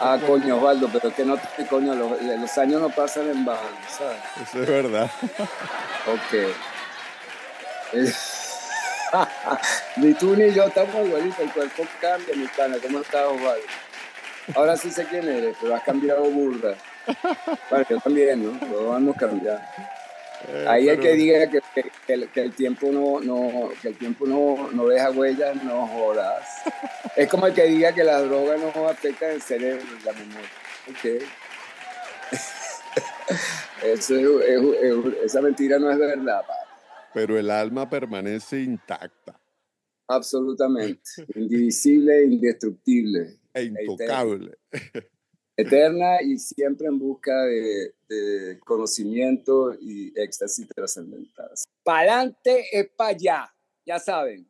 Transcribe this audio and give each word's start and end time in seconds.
ah, 0.00 0.18
coño, 0.26 0.56
Osvaldo, 0.56 0.88
pero 0.92 1.08
es 1.08 1.14
que 1.14 1.24
no 1.24 1.36
te 1.36 1.66
coño, 1.66 1.94
los, 1.94 2.20
los, 2.22 2.58
años 2.58 2.80
no 2.80 2.90
pasan 2.90 3.30
en 3.30 3.44
vano, 3.44 3.60
¿sabes? 3.88 4.18
Eso 4.42 4.62
es 4.62 4.68
verdad. 4.68 5.10
ok. 6.06 6.34
ni 9.96 10.14
tú 10.14 10.34
ni 10.34 10.52
yo 10.52 10.64
estamos 10.64 11.06
igualitos, 11.06 11.38
el 11.40 11.52
cuerpo 11.52 11.84
cambia, 12.00 12.34
mi 12.36 12.46
pana. 12.48 12.76
¿Cómo 12.82 12.98
estás, 13.00 13.26
Osvaldo? 13.26 13.66
Ahora 14.54 14.76
sí 14.76 14.90
sé 14.90 15.06
quién 15.06 15.28
eres, 15.28 15.56
pero 15.60 15.74
has 15.74 15.82
cambiado 15.82 16.24
burda. 16.24 16.74
Bueno, 17.70 17.86
yo 17.88 18.00
también, 18.00 18.44
¿no? 18.44 18.58
Todos 18.66 18.98
hemos 18.98 19.16
cambiado. 19.16 19.60
Eh, 20.48 20.66
Ahí 20.68 20.88
hay 20.88 20.98
que 20.98 21.14
diga 21.14 21.50
que, 21.50 21.60
que, 22.06 22.40
el, 22.40 22.52
tiempo 22.52 22.90
no, 22.92 23.20
no, 23.20 23.70
que 23.80 23.88
el 23.88 23.96
tiempo 23.96 24.26
no, 24.26 24.70
no 24.72 24.86
deja 24.86 25.10
huellas, 25.10 25.62
no 25.62 25.86
jodas. 25.86 26.46
Es 27.16 27.28
como 27.28 27.46
el 27.46 27.54
que 27.54 27.64
diga 27.64 27.94
que 27.94 28.02
la 28.02 28.20
droga 28.20 28.56
no 28.56 28.88
afecta 28.88 29.30
el 29.30 29.40
cerebro, 29.40 29.84
la 30.04 30.12
memoria. 30.12 30.48
Okay. 30.90 31.20
Eso 33.84 34.14
esa 35.22 35.40
mentira 35.40 35.78
no 35.78 35.90
es 35.90 35.98
verdad, 35.98 36.42
Pero 37.12 37.38
el 37.38 37.50
alma 37.50 37.88
permanece 37.88 38.60
intacta. 38.60 39.40
Absolutamente. 40.08 41.10
Indivisible, 41.34 42.24
indestructible. 42.24 43.38
E 43.54 43.64
intocable. 43.64 44.58
Eterna, 45.56 46.20
y 46.22 46.38
siempre 46.38 46.88
en 46.88 46.98
busca 46.98 47.44
de, 47.44 47.94
conocimiento 48.64 49.74
y 49.80 50.12
éxtasis 50.14 50.68
trascendental. 50.68 51.50
Pa'lante 51.82 52.64
es 52.72 52.88
para 52.96 53.10
allá, 53.10 53.54
ya 53.84 53.98
saben. 53.98 54.48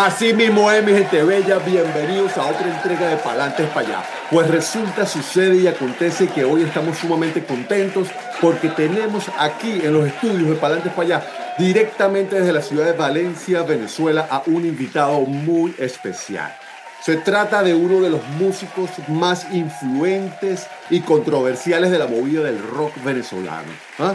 Así 0.00 0.32
mismo 0.32 0.70
es, 0.70 0.82
mi 0.82 0.94
gente 0.94 1.22
bella, 1.22 1.58
bienvenidos 1.58 2.34
a 2.38 2.46
otra 2.46 2.74
entrega 2.74 3.08
de 3.08 3.16
Palantes 3.18 3.68
para 3.68 3.86
allá. 3.86 4.04
Pues 4.30 4.48
resulta, 4.48 5.04
sucede 5.04 5.58
y 5.58 5.66
acontece 5.66 6.26
que 6.26 6.42
hoy 6.42 6.62
estamos 6.62 6.96
sumamente 6.96 7.44
contentos 7.44 8.08
porque 8.40 8.70
tenemos 8.70 9.26
aquí 9.38 9.72
en 9.82 9.92
los 9.92 10.06
estudios 10.06 10.48
de 10.48 10.54
Palantes 10.54 10.90
para 10.94 11.02
allá, 11.02 11.26
directamente 11.58 12.36
desde 12.36 12.54
la 12.54 12.62
ciudad 12.62 12.86
de 12.86 12.94
Valencia, 12.94 13.62
Venezuela, 13.62 14.26
a 14.30 14.42
un 14.46 14.64
invitado 14.64 15.20
muy 15.20 15.74
especial. 15.78 16.56
Se 17.02 17.16
trata 17.16 17.62
de 17.62 17.74
uno 17.74 18.00
de 18.00 18.08
los 18.08 18.26
músicos 18.38 18.88
más 19.08 19.52
influentes 19.52 20.66
y 20.88 21.00
controversiales 21.00 21.90
de 21.90 21.98
la 21.98 22.06
movida 22.06 22.42
del 22.42 22.62
rock 22.62 22.92
venezolano. 23.04 23.68
¿ah? 23.98 24.14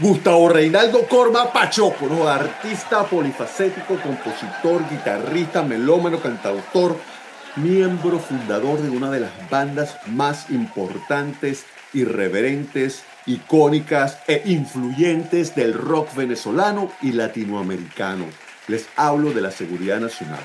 Gustavo 0.00 0.48
Reinaldo 0.48 1.06
Corma 1.06 1.52
Pachoco, 1.52 2.26
artista 2.26 3.04
polifacético, 3.04 3.96
compositor, 4.00 4.82
guitarrista, 4.90 5.62
melómano, 5.62 6.18
cantautor, 6.18 6.96
miembro 7.54 8.18
fundador 8.18 8.82
de 8.82 8.90
una 8.90 9.08
de 9.12 9.20
las 9.20 9.30
bandas 9.50 9.96
más 10.06 10.50
importantes, 10.50 11.64
irreverentes, 11.92 13.04
icónicas 13.24 14.18
e 14.26 14.42
influyentes 14.46 15.54
del 15.54 15.74
rock 15.74 16.12
venezolano 16.16 16.90
y 17.00 17.12
latinoamericano. 17.12 18.24
Les 18.66 18.88
hablo 18.96 19.30
de 19.30 19.42
la 19.42 19.52
seguridad 19.52 20.00
nacional. 20.00 20.44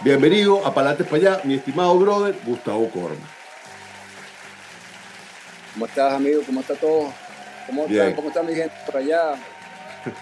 Bienvenido 0.00 0.66
a 0.66 0.74
Palates 0.74 1.06
para 1.06 1.16
allá, 1.16 1.40
mi 1.44 1.54
estimado 1.54 1.96
brother 1.96 2.36
Gustavo 2.44 2.90
Corma. 2.90 3.28
¿Cómo 5.74 5.86
estás, 5.86 6.12
amigo? 6.14 6.42
¿Cómo 6.44 6.60
está 6.60 6.74
todo? 6.74 7.29
¿Cómo 7.70 7.86
están, 7.86 8.14
¿Cómo 8.14 8.28
está 8.28 8.42
mi 8.42 8.54
gente 8.54 8.74
por 8.84 8.96
allá? 8.96 9.34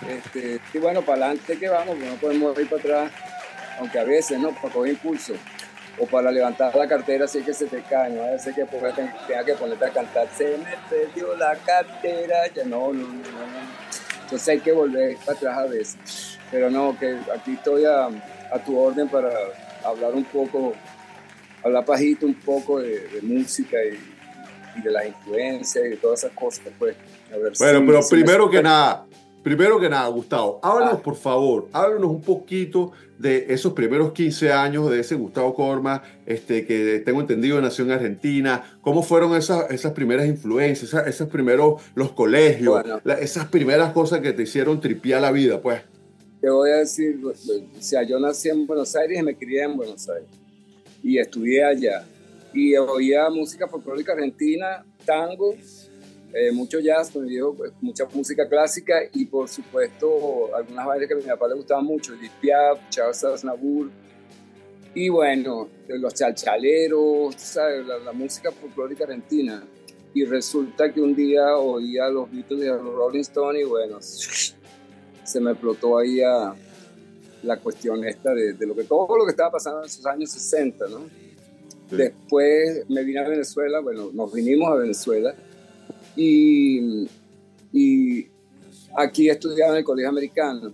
Este, 0.09 0.60
y 0.75 0.78
bueno, 0.78 1.03
para 1.03 1.26
adelante 1.26 1.56
que 1.56 1.69
vamos, 1.69 1.97
no 1.98 2.14
podemos 2.16 2.59
ir 2.59 2.69
para 2.69 2.81
atrás, 2.81 3.12
aunque 3.78 3.98
a 3.98 4.04
veces, 4.04 4.36
¿no? 4.38 4.50
Para 4.50 4.75
coger 4.75 4.92
impulso 4.94 5.34
o 5.98 6.06
para 6.06 6.31
levantar 6.31 6.75
la 6.75 6.86
cartera 6.86 7.26
si 7.26 7.42
que 7.42 7.54
se 7.54 7.66
te 7.66 7.82
cae, 7.82 8.10
no 8.10 8.22
a 8.22 8.31
veces 8.31 8.54
que 8.54 8.64
tenga 8.64 9.44
que 9.44 9.54
ponerte 9.54 9.84
a 9.84 9.91
cantar, 9.91 10.28
se 10.36 10.59
me 10.59 10.75
perdió 10.91 11.36
la 11.36 11.54
cartera, 11.56 12.47
ya 12.53 12.64
no, 12.64 12.92
no, 12.92 13.06
no, 13.06 13.22
Entonces 14.25 14.48
hay 14.48 14.60
que 14.60 14.72
volver 14.72 15.16
para 15.25 15.38
atrás 15.38 15.59
a 15.59 15.66
veces. 15.66 16.38
Pero 16.50 16.70
no, 16.70 16.98
que 16.98 17.16
aquí 17.34 17.54
estoy 17.54 17.84
a, 17.84 18.06
a 18.06 18.59
tu 18.65 18.78
orden 18.78 19.09
para 19.09 19.30
hablar 19.84 20.12
un 20.12 20.25
poco, 20.25 20.75
hablar 21.62 21.84
pajito 21.84 22.26
un 22.26 22.34
poco 22.34 22.80
de, 22.80 22.98
de 23.09 23.22
música 23.22 23.76
y, 23.84 23.98
y, 24.78 24.82
de 24.82 24.91
las 24.91 25.06
influencias 25.06 25.84
y 25.84 25.88
de 25.91 25.97
todas 25.97 26.25
esas 26.25 26.32
cosas, 26.32 26.65
pues 26.78 26.97
bueno, 27.59 27.84
pero 27.87 28.00
primero 28.09 28.50
que 28.50 28.62
nada, 28.62 29.06
primero 29.43 29.81
que 29.81 29.89
nada, 29.89 30.09
Gustavo, 30.09 30.61
háblanos 30.62 30.94
ah. 30.94 31.03
por 31.03 31.16
favor, 31.16 31.69
háblanos 31.72 32.11
un 32.11 32.21
poquito 32.21 32.93
de 33.19 33.47
esos 33.49 33.72
primeros 33.72 34.12
15 34.12 34.53
años 34.53 34.91
de 34.91 35.00
ese 35.00 35.15
Gustavo 35.16 35.55
Corma, 35.55 36.03
este, 36.27 36.65
que 36.65 37.03
tengo 37.05 37.21
entendido 37.21 37.61
nació 37.61 37.84
en 37.84 37.93
Argentina, 37.93 38.78
cómo 38.81 39.03
fueron 39.03 39.34
esas, 39.34 39.71
esas 39.71 39.93
primeras 39.93 40.27
influencias, 40.27 40.94
esos 41.06 41.28
primeros, 41.28 41.83
los 41.94 42.12
colegios, 42.12 42.84
esas 43.21 43.47
primeras 43.49 43.93
cosas 43.93 44.21
que 44.21 44.33
te 44.33 44.43
hicieron 44.43 44.81
tripiar 44.81 45.21
la 45.21 45.33
vida, 45.33 45.60
pues. 45.60 45.83
Te 46.41 46.49
voy 46.49 46.71
a 46.71 46.77
decir, 46.77 47.21
o 47.25 47.33
sea, 47.81 48.05
yo 48.05 48.21
nací 48.21 48.49
en 48.49 48.66
Buenos 48.66 48.95
Aires 48.95 49.19
y 49.19 49.22
me 49.22 49.37
crié 49.37 49.65
en 49.65 49.77
Buenos 49.77 50.09
Aires 50.09 50.28
y 51.03 51.19
estudié 51.19 51.65
allá 51.65 52.05
y 52.53 52.77
oía 52.77 53.28
música 53.31 53.66
folclórica 53.66 54.12
argentina, 54.12 54.84
tango 55.05 55.55
eh, 56.33 56.53
mucho 56.53 56.78
jazz, 56.78 57.11
como 57.11 57.25
digo, 57.25 57.55
pues, 57.55 57.72
mucha 57.81 58.05
música 58.12 58.49
clásica 58.49 59.00
y 59.15 59.25
por 59.25 59.49
supuesto 59.49 60.55
algunas 60.55 60.87
bailes 60.87 61.09
que 61.09 61.15
a 61.15 61.16
mi 61.16 61.22
papá 61.22 61.49
le 61.49 61.55
gustaban 61.55 61.84
mucho, 61.84 62.15
Edith 62.15 62.33
Piaf, 62.41 62.78
Charles 62.91 63.25
Aznavour 63.25 63.91
y 64.94 65.09
bueno, 65.09 65.69
los 65.87 66.15
chalchaleros, 66.15 67.34
¿sabes? 67.37 67.87
La, 67.87 68.12
música 68.12 68.50
folclórica 68.50 69.05
argentina. 69.05 69.62
Y 70.12 70.25
resulta 70.25 70.93
que 70.93 71.00
un 71.00 71.15
día 71.15 71.56
oía 71.56 72.09
los 72.09 72.31
Beatles 72.31 72.65
y 72.65 72.66
los 72.66 72.83
Rolling 72.83 73.21
Stones 73.21 73.62
y 73.62 73.65
bueno, 73.65 73.99
se 74.00 75.41
me 75.41 75.53
explotó 75.53 75.99
ahí 75.99 76.21
a 76.21 76.55
la 77.43 77.60
cuestión 77.60 78.05
esta 78.05 78.34
de, 78.34 78.55
de, 78.55 78.66
lo 78.66 78.75
que 78.75 78.84
todo 78.84 79.16
lo 79.16 79.25
que 79.25 79.31
estaba 79.31 79.53
pasando 79.53 79.81
en 79.81 79.87
esos 79.87 80.05
años 80.06 80.31
60, 80.31 80.89
¿no? 80.89 81.09
Después 81.91 82.84
me 82.89 83.05
vine 83.05 83.21
a 83.21 83.28
Venezuela, 83.28 83.81
bueno, 83.81 84.10
nos 84.12 84.33
vinimos 84.33 84.69
a 84.71 84.75
Venezuela 84.75 85.34
y, 86.18 87.06
aquí 88.96 89.28
estudiaba 89.30 89.72
en 89.72 89.78
el 89.78 89.84
colegio 89.84 90.08
americano 90.08 90.72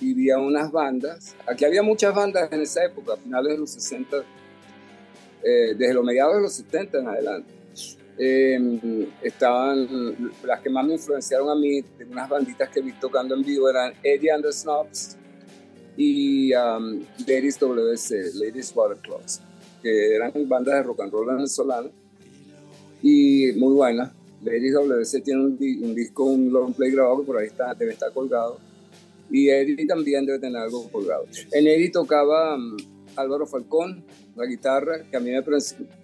y 0.00 0.12
había 0.12 0.38
unas 0.38 0.70
bandas. 0.70 1.34
Aquí 1.46 1.64
había 1.64 1.82
muchas 1.82 2.14
bandas 2.14 2.50
en 2.52 2.60
esa 2.60 2.84
época, 2.84 3.14
a 3.14 3.16
finales 3.16 3.52
de 3.52 3.58
los 3.58 3.70
60, 3.70 4.18
eh, 5.42 5.74
desde 5.76 5.94
los 5.94 6.04
mediados 6.04 6.36
de 6.36 6.42
los 6.42 6.52
70 6.52 6.98
en 6.98 7.08
adelante. 7.08 7.54
Em, 8.16 9.08
estaban 9.22 10.32
las 10.44 10.60
que 10.60 10.70
más 10.70 10.86
me 10.86 10.92
influenciaron 10.94 11.50
a 11.50 11.56
mí, 11.56 11.80
de 11.80 12.04
unas 12.04 12.28
banditas 12.28 12.68
que 12.68 12.80
vi 12.80 12.92
tocando 12.92 13.34
en 13.34 13.42
vivo, 13.42 13.68
eran 13.68 13.92
Eddie 14.04 14.30
and 14.30 14.44
the 14.44 14.52
Snobs 14.52 15.16
y 15.96 16.54
um, 16.54 17.04
Ladies 17.26 17.58
WC, 17.58 18.34
Ladies 18.34 18.72
Water 18.74 18.96
Clubs, 18.98 19.40
que 19.82 20.14
eran 20.14 20.32
bandas 20.48 20.74
de 20.74 20.82
rock 20.84 21.00
and 21.00 21.12
roll 21.12 21.26
venezolano 21.26 21.90
y 23.02 23.52
muy 23.56 23.74
buenas. 23.74 24.12
Lady 24.44 24.70
WC 24.70 25.22
tiene 25.22 25.40
un, 25.40 25.94
disco, 25.94 26.24
un 26.24 26.52
long 26.52 26.74
play 26.74 26.90
grabado 26.90 27.20
que 27.20 27.26
por 27.26 27.38
ahí 27.38 27.46
está, 27.46 27.74
debe 27.74 27.92
estar 27.92 28.12
colgado. 28.12 28.58
Y 29.30 29.48
Eddie 29.48 29.86
también 29.86 30.26
debe 30.26 30.38
tener 30.38 30.58
algo 30.58 30.88
colgado. 30.90 31.24
En 31.50 31.66
Eddie 31.66 31.90
tocaba 31.90 32.54
um, 32.54 32.76
Álvaro 33.16 33.46
Falcón, 33.46 34.04
la 34.36 34.44
guitarra, 34.44 35.02
que 35.10 35.16
a 35.16 35.20
mí 35.20 35.30
me 35.30 35.42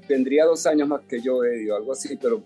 tendría 0.09 0.47
dos 0.47 0.67
años 0.67 0.89
más 0.89 1.03
que 1.03 1.21
yo, 1.21 1.45
Eddie, 1.45 1.71
o 1.71 1.77
algo 1.77 1.93
así, 1.93 2.17
pero 2.17 2.43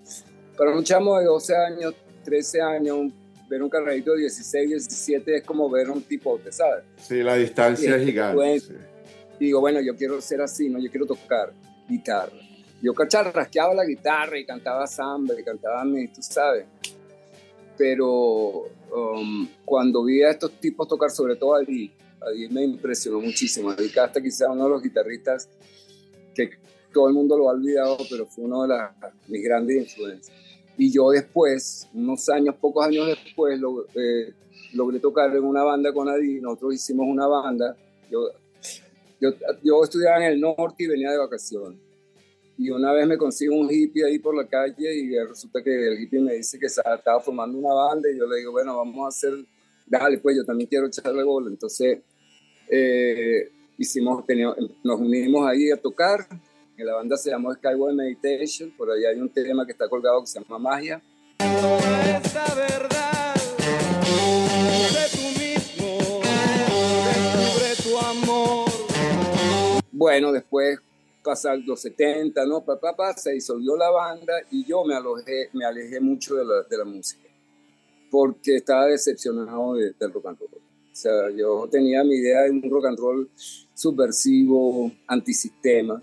para 0.58 0.76
un 0.76 0.82
chamo 0.82 1.18
de 1.18 1.26
12 1.26 1.56
años, 1.56 1.94
13 2.24 2.60
años, 2.60 3.12
ver 3.48 3.62
un 3.62 3.70
carrerito 3.70 4.12
de 4.12 4.22
16, 4.22 4.70
17 4.70 5.36
es 5.36 5.44
como 5.44 5.70
ver 5.70 5.90
un 5.90 6.02
tipo, 6.02 6.40
¿sabes? 6.50 6.84
Sí, 6.96 7.22
la 7.22 7.36
distancia 7.36 7.96
es 7.96 8.04
gigante. 8.04 8.62
Y 9.38 9.46
digo, 9.46 9.60
bueno, 9.60 9.80
yo 9.80 9.94
quiero 9.94 10.20
ser 10.20 10.40
así, 10.40 10.68
¿no? 10.68 10.80
Yo 10.80 10.90
quiero 10.90 11.06
tocar 11.06 11.52
guitarra 11.88 12.32
yo 12.82 12.94
cacharrasqueaba 12.94 13.74
la 13.74 13.84
guitarra 13.84 14.38
y 14.38 14.44
cantaba 14.44 14.86
samba 14.86 15.38
y 15.38 15.42
cantaba 15.42 15.84
mí, 15.84 16.08
tú 16.08 16.22
sabes. 16.22 16.66
Pero 17.76 18.68
um, 18.92 19.48
cuando 19.64 20.04
vi 20.04 20.22
a 20.22 20.30
estos 20.30 20.52
tipos 20.60 20.86
tocar, 20.86 21.10
sobre 21.10 21.36
todo 21.36 21.54
a 21.54 21.62
Lee, 21.62 21.92
Ahí 22.26 22.48
me 22.48 22.62
impresionó 22.62 23.20
muchísimo. 23.20 23.72
Eddie 23.72 23.90
Casta 23.90 24.20
quizá 24.22 24.50
uno 24.50 24.64
de 24.64 24.70
los 24.70 24.82
guitarristas 24.82 25.48
que 26.34 26.50
todo 26.92 27.08
el 27.08 27.14
mundo 27.14 27.36
lo 27.36 27.48
ha 27.48 27.52
olvidado, 27.52 27.98
pero 28.08 28.26
fue 28.26 28.44
uno 28.44 28.62
de 28.62 28.68
las, 28.68 28.92
mis 29.28 29.42
grandes 29.42 29.76
influencias. 29.76 30.36
Y 30.76 30.90
yo 30.90 31.10
después, 31.10 31.88
unos 31.92 32.28
años, 32.28 32.56
pocos 32.60 32.86
años 32.86 33.06
después, 33.06 33.58
lo, 33.60 33.84
eh, 33.94 34.32
logré 34.72 35.00
tocar 35.00 35.34
en 35.34 35.44
una 35.44 35.62
banda 35.62 35.92
con 35.92 36.08
Adi, 36.08 36.40
nosotros 36.40 36.74
hicimos 36.74 37.06
una 37.08 37.26
banda. 37.26 37.76
Yo, 38.10 38.28
yo, 39.20 39.30
yo, 39.62 39.84
estudiaba 39.84 40.18
en 40.18 40.32
el 40.32 40.40
norte 40.40 40.84
y 40.84 40.86
venía 40.86 41.10
de 41.10 41.18
vacaciones. 41.18 41.78
Y 42.56 42.70
una 42.70 42.92
vez 42.92 43.06
me 43.06 43.18
consigo 43.18 43.56
un 43.56 43.68
hippie 43.70 44.04
ahí 44.04 44.18
por 44.18 44.36
la 44.36 44.46
calle 44.46 44.94
y 44.94 45.18
resulta 45.18 45.62
que 45.62 45.88
el 45.88 46.00
hippie 46.00 46.20
me 46.20 46.34
dice 46.34 46.58
que 46.58 46.66
estaba 46.66 47.20
formando 47.20 47.58
una 47.58 47.74
banda 47.74 48.08
y 48.08 48.16
yo 48.16 48.26
le 48.26 48.38
digo, 48.38 48.52
bueno, 48.52 48.76
vamos 48.76 49.04
a 49.04 49.08
hacer, 49.08 49.32
dale, 49.86 50.18
pues 50.18 50.36
yo 50.36 50.44
también 50.44 50.68
quiero 50.68 50.86
echarle 50.86 51.24
gol. 51.24 51.48
Entonces, 51.48 51.98
eh, 52.68 53.50
hicimos, 53.76 54.24
teníamos, 54.24 54.56
nos 54.84 55.00
unimos 55.00 55.48
ahí 55.48 55.70
a 55.70 55.76
tocar. 55.76 56.26
En 56.76 56.86
la 56.86 56.94
banda 56.94 57.16
se 57.16 57.30
llamó 57.30 57.52
Skyway 57.54 57.94
Meditation, 57.94 58.72
por 58.76 58.90
ahí 58.90 59.04
hay 59.04 59.18
un 59.18 59.28
tema 59.28 59.64
que 59.66 59.72
está 59.72 59.88
colgado 59.88 60.20
que 60.20 60.26
se 60.26 60.40
llama 60.40 60.58
Magia. 60.58 61.02
Esa 61.38 62.54
verdad 62.54 63.34
de 64.92 65.04
tú 65.12 65.26
mismo, 65.40 66.20
tu 67.82 67.98
amor. 67.98 68.68
Bueno, 69.92 70.32
después 70.32 70.80
pasar 71.24 71.58
los 71.58 71.80
70, 71.80 72.44
¿no? 72.46 72.64
Papá, 72.64 72.94
pa, 72.94 73.12
se 73.14 73.32
disolvió 73.32 73.76
la 73.76 73.90
banda 73.90 74.34
y 74.50 74.64
yo 74.64 74.84
me 74.84 74.94
alejé, 74.94 75.48
me 75.54 75.64
alejé 75.64 75.98
mucho 76.00 76.36
de 76.36 76.44
la, 76.44 76.62
de 76.62 76.78
la 76.78 76.84
música 76.84 77.24
porque 78.10 78.56
estaba 78.56 78.86
decepcionado 78.86 79.74
de, 79.74 79.92
del 79.98 80.12
rock 80.12 80.26
and 80.26 80.38
roll. 80.38 80.50
O 80.54 80.96
sea, 80.96 81.30
yo 81.30 81.66
tenía 81.68 82.04
mi 82.04 82.14
idea 82.14 82.42
de 82.42 82.50
un 82.50 82.70
rock 82.70 82.86
and 82.86 82.98
roll 82.98 83.28
subversivo, 83.74 84.92
antisistema. 85.08 86.00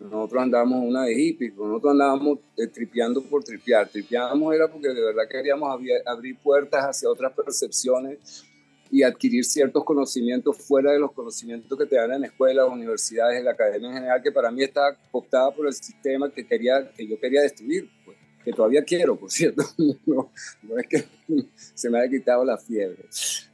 Nosotros 0.00 0.42
andábamos 0.42 0.82
una 0.86 1.04
de 1.04 1.12
hippie, 1.12 1.50
nosotros 1.50 1.92
andábamos 1.92 2.38
eh, 2.56 2.66
tripeando 2.68 3.22
por 3.22 3.44
tripear. 3.44 3.88
Tripeábamos 3.90 4.54
era 4.54 4.68
porque 4.68 4.88
de 4.88 5.02
verdad 5.02 5.24
queríamos 5.30 5.68
abrir 6.06 6.38
puertas 6.38 6.82
hacia 6.84 7.10
otras 7.10 7.32
percepciones 7.34 8.46
y 8.94 9.02
adquirir 9.02 9.44
ciertos 9.44 9.82
conocimientos 9.82 10.56
fuera 10.56 10.92
de 10.92 11.00
los 11.00 11.10
conocimientos 11.10 11.76
que 11.76 11.84
te 11.84 11.96
dan 11.96 12.12
en 12.12 12.26
escuelas, 12.26 12.68
universidades, 12.70 13.40
en 13.40 13.44
la 13.44 13.50
academia 13.50 13.88
en 13.88 13.94
general, 13.94 14.22
que 14.22 14.30
para 14.30 14.52
mí 14.52 14.62
estaba 14.62 14.96
optada 15.10 15.52
por 15.52 15.66
el 15.66 15.72
sistema 15.72 16.30
que, 16.30 16.46
quería, 16.46 16.92
que 16.92 17.04
yo 17.04 17.18
quería 17.18 17.42
destruir, 17.42 17.90
pues, 18.04 18.16
que 18.44 18.52
todavía 18.52 18.84
quiero, 18.84 19.16
por 19.16 19.32
cierto. 19.32 19.64
No, 20.06 20.30
no, 20.62 20.78
es 20.78 20.86
que 20.86 21.04
se 21.74 21.90
me 21.90 21.98
haya 21.98 22.08
quitado 22.08 22.44
la 22.44 22.56
fiebre. 22.56 23.08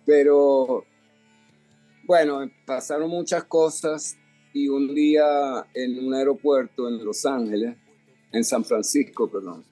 Pero 0.04 0.84
bueno, 2.04 2.40
pasaron 2.66 3.08
muchas 3.08 3.44
cosas 3.44 4.18
y 4.52 4.68
un 4.68 4.94
día 4.94 5.66
en 5.72 6.06
un 6.06 6.12
aeropuerto 6.12 6.86
en 6.86 7.02
Los 7.02 7.24
Ángeles, 7.24 7.78
en 8.30 8.44
San 8.44 8.62
Francisco, 8.62 9.26
perdón, 9.30 9.64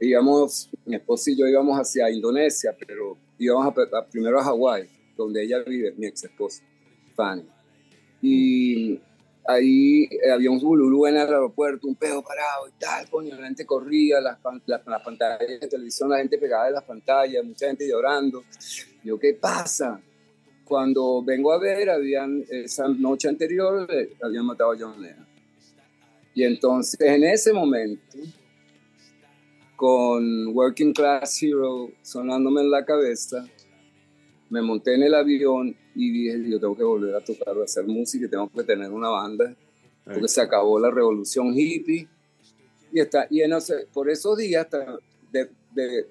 íbamos, 0.00 0.68
mi 0.84 0.96
esposo 0.96 1.30
y 1.30 1.38
yo 1.38 1.46
íbamos 1.46 1.78
hacia 1.78 2.10
Indonesia, 2.10 2.76
pero 2.78 3.24
íbamos 3.38 3.66
a, 3.66 4.06
primero 4.06 4.38
a 4.38 4.44
Hawái, 4.44 4.88
donde 5.16 5.42
ella 5.42 5.58
vive, 5.60 5.92
mi 5.96 6.06
ex 6.06 6.24
esposa, 6.24 6.62
Fanny. 7.14 7.44
Y 8.22 9.00
ahí 9.46 10.08
eh, 10.10 10.30
había 10.30 10.50
un 10.50 10.58
bululú 10.58 11.06
en 11.06 11.16
el 11.16 11.22
aeropuerto, 11.22 11.86
un 11.86 11.94
pedo 11.94 12.22
parado 12.22 12.68
y 12.68 12.72
tal, 12.78 13.08
coño, 13.08 13.36
la 13.36 13.46
gente 13.46 13.64
corría, 13.64 14.20
las, 14.20 14.38
las, 14.66 14.86
las, 14.86 15.02
pantallas 15.02 15.38
de 15.38 15.68
televisión, 15.68 16.10
la 16.10 16.18
gente 16.18 16.38
pegada 16.38 16.66
de 16.66 16.72
las 16.72 16.84
pantallas, 16.84 17.44
mucha 17.44 17.66
gente 17.66 17.88
llorando. 17.88 18.44
Yo, 19.04 19.18
¿qué 19.18 19.34
pasa? 19.34 20.00
Cuando 20.64 21.22
vengo 21.22 21.52
a 21.52 21.58
ver, 21.58 21.90
habían, 21.90 22.44
esa 22.50 22.88
noche 22.88 23.28
anterior, 23.28 23.86
eh, 23.90 24.14
habían 24.22 24.46
matado 24.46 24.72
a 24.72 24.76
John 24.78 25.00
Lennon. 25.00 25.26
Y 26.34 26.42
entonces, 26.44 27.00
en 27.00 27.24
ese 27.24 27.52
momento, 27.52 28.18
con 29.76 30.48
Working 30.56 30.92
Class 30.92 31.42
Hero 31.42 31.90
sonándome 32.02 32.62
en 32.62 32.70
la 32.70 32.84
cabeza, 32.84 33.46
me 34.48 34.62
monté 34.62 34.94
en 34.94 35.02
el 35.02 35.14
avión 35.14 35.76
y 35.94 36.10
dije, 36.10 36.50
yo 36.50 36.58
tengo 36.58 36.76
que 36.76 36.82
volver 36.82 37.14
a 37.14 37.20
tocar, 37.20 37.56
a 37.58 37.64
hacer 37.64 37.86
música 37.86 38.28
tengo 38.28 38.50
que 38.50 38.64
tener 38.64 38.90
una 38.90 39.08
banda, 39.08 39.54
porque 40.04 40.28
se 40.28 40.40
acabó 40.40 40.78
la 40.78 40.90
revolución 40.90 41.52
hippie. 41.54 42.08
Y, 42.92 43.00
está, 43.00 43.26
y 43.28 43.42
en, 43.42 43.52
por 43.92 44.08
esos 44.08 44.38
días 44.38 44.66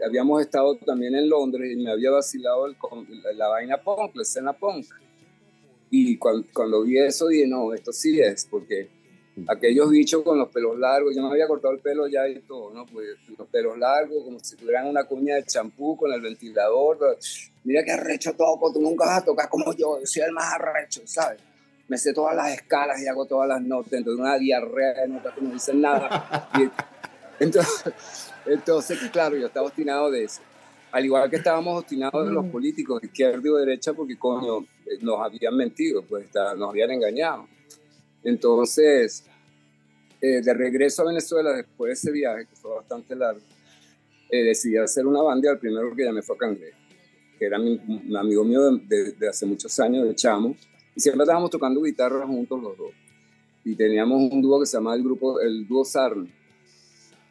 habíamos 0.05 0.41
estado 0.41 0.75
también 0.85 1.15
en 1.15 1.29
Londres 1.29 1.71
y 1.71 1.81
me 1.81 1.91
había 1.91 2.11
vacilado 2.11 2.67
el, 2.67 2.75
la, 3.23 3.33
la, 3.33 3.47
vaina 3.47 3.81
punk, 3.81 4.15
la 4.15 4.21
escena 4.21 4.53
punk. 4.53 4.85
Y 5.89 6.17
cuando 6.17 6.83
vi 6.83 6.97
eso 6.97 7.27
dije, 7.27 7.47
no, 7.47 7.73
esto 7.73 7.93
sí 7.93 8.19
es, 8.19 8.45
porque 8.45 8.89
aquellos 9.47 9.89
bichos 9.89 10.23
con 10.23 10.37
los 10.37 10.49
pelos 10.49 10.77
largos, 10.79 11.15
yo 11.15 11.21
me 11.21 11.29
había 11.29 11.47
cortado 11.47 11.73
el 11.73 11.79
pelo 11.79 12.07
ya 12.07 12.27
y 12.27 12.39
todo, 12.39 12.73
¿no? 12.73 12.85
Pues 12.85 13.17
los 13.37 13.47
pelos 13.47 13.77
largos, 13.77 14.23
como 14.23 14.39
si 14.39 14.55
tuvieran 14.55 14.87
una 14.87 15.03
cuña 15.03 15.35
de 15.35 15.43
champú 15.43 15.97
con 15.97 16.11
el 16.13 16.21
ventilador. 16.21 17.17
Mira 17.63 17.83
qué 17.83 17.91
arrecho 17.91 18.33
toco, 18.33 18.71
tú 18.71 18.81
nunca 18.81 19.05
vas 19.05 19.21
a 19.21 19.25
tocar 19.25 19.49
como 19.49 19.73
yo, 19.73 19.99
yo 19.99 20.05
soy 20.05 20.23
el 20.23 20.31
más 20.31 20.53
arrecho, 20.53 21.01
¿sabes? 21.05 21.39
Me 21.87 21.97
sé 21.97 22.13
todas 22.13 22.35
las 22.35 22.53
escalas 22.53 23.01
y 23.01 23.07
hago 23.07 23.25
todas 23.25 23.47
las 23.47 23.61
notas, 23.61 23.93
entonces 23.93 24.19
una 24.19 24.37
diarrea 24.37 25.01
de 25.01 25.07
notas 25.07 25.33
que 25.35 25.41
no 25.41 25.51
dicen 25.51 25.81
nada. 25.81 26.49
entonces, 27.39 27.93
entonces, 28.45 28.99
claro, 29.11 29.35
yo 29.37 29.47
estaba 29.47 29.67
obstinado 29.67 30.09
de 30.11 30.23
eso. 30.23 30.41
Al 30.91 31.03
igual 31.03 31.29
que 31.29 31.35
estábamos 31.35 31.79
obstinados 31.79 32.25
de 32.25 32.31
los 32.31 32.45
políticos, 32.45 33.03
izquierda 33.03 33.41
y 33.43 33.65
derecha, 33.65 33.93
porque 33.93 34.17
coño, 34.17 34.59
eh, 34.85 34.97
nos 35.01 35.19
habían 35.19 35.55
mentido, 35.55 36.03
pues 36.03 36.27
nos 36.33 36.69
habían 36.69 36.91
engañado. 36.91 37.47
Entonces, 38.25 39.23
eh, 40.19 40.41
de 40.41 40.53
regreso 40.53 41.03
a 41.03 41.05
Venezuela, 41.05 41.53
después 41.53 41.89
de 41.89 41.93
ese 41.93 42.11
viaje, 42.11 42.47
que 42.47 42.55
fue 42.55 42.75
bastante 42.75 43.15
largo, 43.15 43.41
eh, 44.31 44.43
decidí 44.43 44.77
hacer 44.77 45.05
una 45.05 45.21
banda. 45.21 45.51
El 45.51 45.59
primero 45.59 45.95
que 45.95 46.03
llamé 46.03 46.23
fue 46.23 46.35
Cangrejo, 46.35 46.77
que 47.37 47.45
era 47.45 47.59
un 47.59 48.15
amigo 48.17 48.43
mío 48.43 48.71
de, 48.71 49.15
hace 49.29 49.45
muchos 49.45 49.79
años, 49.79 50.07
de 50.07 50.15
Chamo. 50.15 50.55
Y 50.95 50.99
siempre 50.99 51.23
estábamos 51.23 51.51
tocando 51.51 51.81
guitarra 51.83 52.25
juntos 52.25 52.61
los 52.61 52.75
dos. 52.75 52.91
Y 53.63 53.75
teníamos 53.75 54.31
un 54.31 54.41
dúo 54.41 54.59
que 54.59 54.65
se 54.65 54.77
llamaba 54.77 54.95
el 54.95 55.03
grupo, 55.03 55.39
el 55.39 55.67
dúo 55.67 55.85
Sarn. 55.85 56.27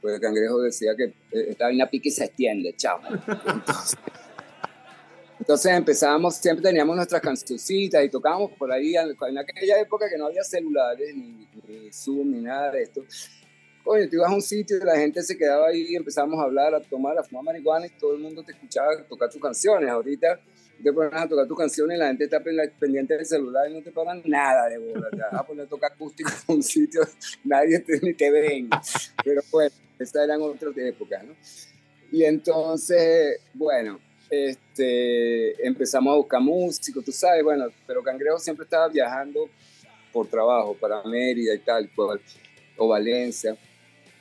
Pues 0.01 0.21
Cangrejo 0.21 0.61
decía 0.61 0.95
que 0.97 1.05
eh, 1.05 1.47
estaba 1.49 1.71
en 1.71 1.77
una 1.77 1.91
pique 1.91 2.11
se 2.11 2.25
extiende, 2.25 2.75
Chamo. 2.77 3.09
entonces 5.39 5.73
empezábamos, 5.73 6.37
siempre 6.37 6.63
teníamos 6.63 6.97
nuestras 6.97 7.21
cancioncitas 7.21 8.05
y 8.05 8.09
tocábamos 8.09 8.53
por 8.53 8.71
ahí 8.73 8.95
en, 8.97 9.39
aquella 9.39 9.81
época 9.81 10.09
que 10.09 10.17
no 10.17 10.27
había 10.27 10.45
celulares, 10.45 11.15
ni, 11.15 11.47
Zoom, 11.93 12.31
ni 12.31 12.41
nada 12.41 12.71
de 12.71 12.83
esto. 12.83 13.05
Oye, 13.85 14.07
tú 14.07 14.17
ibas 14.17 14.31
a 14.31 14.35
un 14.35 14.43
sitio 14.43 14.79
y 14.79 14.81
la 14.81 14.97
gente 14.97 15.23
se 15.23 15.37
quedaba 15.37 15.69
ahí 15.69 15.87
y 15.91 15.97
empezamos 15.97 16.39
a 16.41 16.45
hablar, 16.45 16.75
a 16.75 16.81
tomar, 16.81 17.19
a 17.19 17.23
fumar 17.23 17.45
marihuana 17.45 17.87
y 17.87 17.91
todo 17.91 18.15
el 18.15 18.21
mundo 18.21 18.43
te 18.43 18.53
escuchaba 18.53 19.03
tocar 19.05 19.29
tus 19.29 19.41
canciones. 19.41 19.91
Ahorita 19.91 20.41
te 20.83 20.93
pones 20.93 21.13
a 21.13 21.29
tocar 21.29 21.47
tus 21.47 21.59
canciones 21.59 21.97
y 21.97 21.99
la 21.99 22.07
gente 22.07 22.25
está 22.25 22.41
pendiente 22.41 23.15
del 23.15 23.27
celular 23.27 23.71
y 23.71 23.75
no 23.75 23.83
te 23.83 23.91
paran 23.91 24.23
nada 24.25 24.69
de 24.69 24.79
bola. 24.79 25.11
Te 25.11 25.19
vas 25.19 25.35
a 25.35 25.47
poner 25.47 25.67
a 25.67 25.69
tocar 25.69 25.93
acústico 25.93 26.31
en 26.49 26.57
un 26.57 26.63
sitio, 26.63 27.03
nadie 27.45 27.81
te, 27.81 28.01
ni 28.01 28.15
te 28.15 28.31
ven. 28.31 28.71
Pero 29.23 29.43
bueno, 29.51 29.75
estas 29.99 30.25
eran 30.25 30.41
otras 30.41 30.77
épocas, 30.77 31.25
¿no? 31.25 31.35
Y 32.11 32.25
entonces, 32.25 33.41
bueno, 33.53 33.99
este, 34.31 35.67
empezamos 35.67 36.13
a 36.13 36.17
buscar 36.17 36.41
músicos, 36.41 37.05
tú 37.05 37.13
sabes, 37.13 37.43
bueno, 37.43 37.67
pero 37.87 38.03
Cangrejo 38.03 38.39
siempre 38.39 38.65
estaba 38.65 38.89
viajando 38.89 39.49
por 40.13 40.27
trabajo 40.29 40.75
para 40.75 41.03
Mérida 41.05 41.55
y 41.55 41.59
tal, 41.59 41.91
o 42.77 42.89
Valencia. 42.89 43.57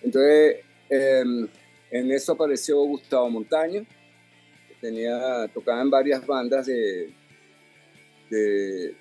Entonces, 0.02 0.58
em, 0.90 1.48
en 1.92 2.12
eso 2.12 2.34
apareció 2.34 2.78
Gustavo 2.84 3.30
Montaño, 3.30 3.86
que 4.68 4.76
tenía, 4.82 5.48
tocaba 5.54 5.82
en 5.82 5.90
varias 5.90 6.26
bandas 6.26 6.66
de, 6.66 7.14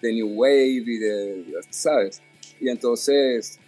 New 0.02 0.35
Wave 0.35 0.66
y 0.66 0.99
de, 0.99 1.61
¿sabes? 1.71 2.23
Y 2.61 2.68
entonces 2.68 3.59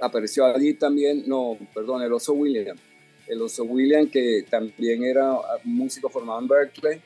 apareció 0.00 0.46
allí 0.46 0.74
también, 0.74 1.22
no, 1.26 1.56
perdón, 1.72 2.02
el 2.02 2.12
Oso 2.12 2.32
William 2.32 2.76
el 3.26 3.40
Oso 3.42 3.64
William, 3.64 4.08
que 4.08 4.44
también 4.48 5.04
era 5.04 5.36
músico 5.64 6.08
formado 6.08 6.40
en 6.40 6.48
Berkeley, 6.48 7.00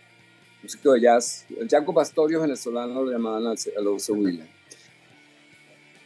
músico 0.62 0.92
de 0.92 1.00
jazz. 1.00 1.46
El 1.58 1.68
Jaco 1.68 1.94
Pastorio 1.94 2.40
venezolano 2.40 3.02
lo 3.02 3.10
llamaban 3.10 3.46
al, 3.46 3.86
Oso 3.86 4.14
William. 4.14 4.46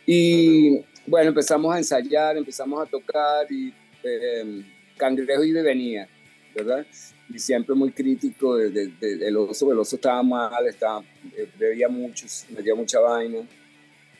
Y 0.07 0.81
bueno, 1.07 1.28
empezamos 1.28 1.75
a 1.75 1.78
ensayar, 1.78 2.37
empezamos 2.37 2.83
a 2.83 2.90
tocar 2.90 3.50
y 3.50 3.73
eh, 4.02 4.64
Cangrejo 4.97 5.45
y 5.45 5.52
venía, 5.52 6.09
¿verdad? 6.54 6.87
Y 7.28 7.38
siempre 7.38 7.75
muy 7.75 7.92
crítico 7.92 8.57
del 8.57 8.99
de, 8.99 9.37
oso, 9.37 9.73
el 9.73 9.78
oso 9.78 9.97
estaba 9.97 10.23
mal, 10.23 10.66
estaba, 10.66 11.02
eh, 11.37 11.49
bebía 11.59 11.88
mucho, 11.88 12.26
metía 12.50 12.75
mucha 12.75 13.00
vaina. 13.00 13.38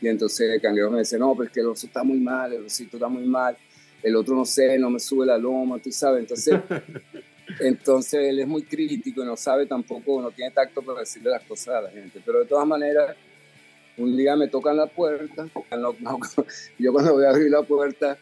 Y 0.01 0.09
entonces 0.09 0.61
Cangrejo 0.63 0.91
me 0.91 1.01
dice, 1.01 1.19
no, 1.19 1.35
pero 1.35 1.47
es 1.47 1.53
que 1.53 1.61
el 1.61 1.67
oso 1.67 1.87
está 1.87 2.03
muy 2.03 2.19
mal, 2.19 2.53
el 2.53 2.65
osito 2.65 2.97
está 2.97 3.09
muy 3.09 3.25
mal 3.25 3.57
el 4.03 4.17
otro 4.17 4.35
no 4.35 4.45
sé, 4.45 4.79
no 4.79 4.91
me 4.91 4.99
sube 4.99 5.27
la 5.27 5.39
loma, 5.39 5.79
tú 5.79 5.93
sabes. 5.93 6.21
Entonces, 6.21 6.61
Entonces 7.61 8.29
él 8.29 8.41
es 8.41 8.47
muy 8.47 8.63
crítico 8.63 9.23
y 9.23 9.27
no 9.27 9.37
sabe 9.37 9.67
tampoco, 9.67 10.23
no 10.23 10.31
tiene 10.31 10.51
tacto 10.53 10.83
para 10.83 11.01
decirle 11.01 11.31
las 11.31 11.43
cosas 11.45 11.77
a 11.77 11.81
la 11.83 11.91
gente. 11.91 12.21
Pero 12.25 12.41
de 12.41 12.47
todas 12.47 12.67
maneras, 12.67 13.17
un 13.97 14.17
día 14.17 14.37
me 14.37 14.49
tocan 14.49 14.77
la 14.77 14.87
puerta. 14.87 15.47
yo 16.79 16.93
cuando 16.93 17.13
voy 17.15 17.25
a 17.25 17.31
abrir 17.31 17.51
la 17.51 17.63
puerta, 17.63 18.19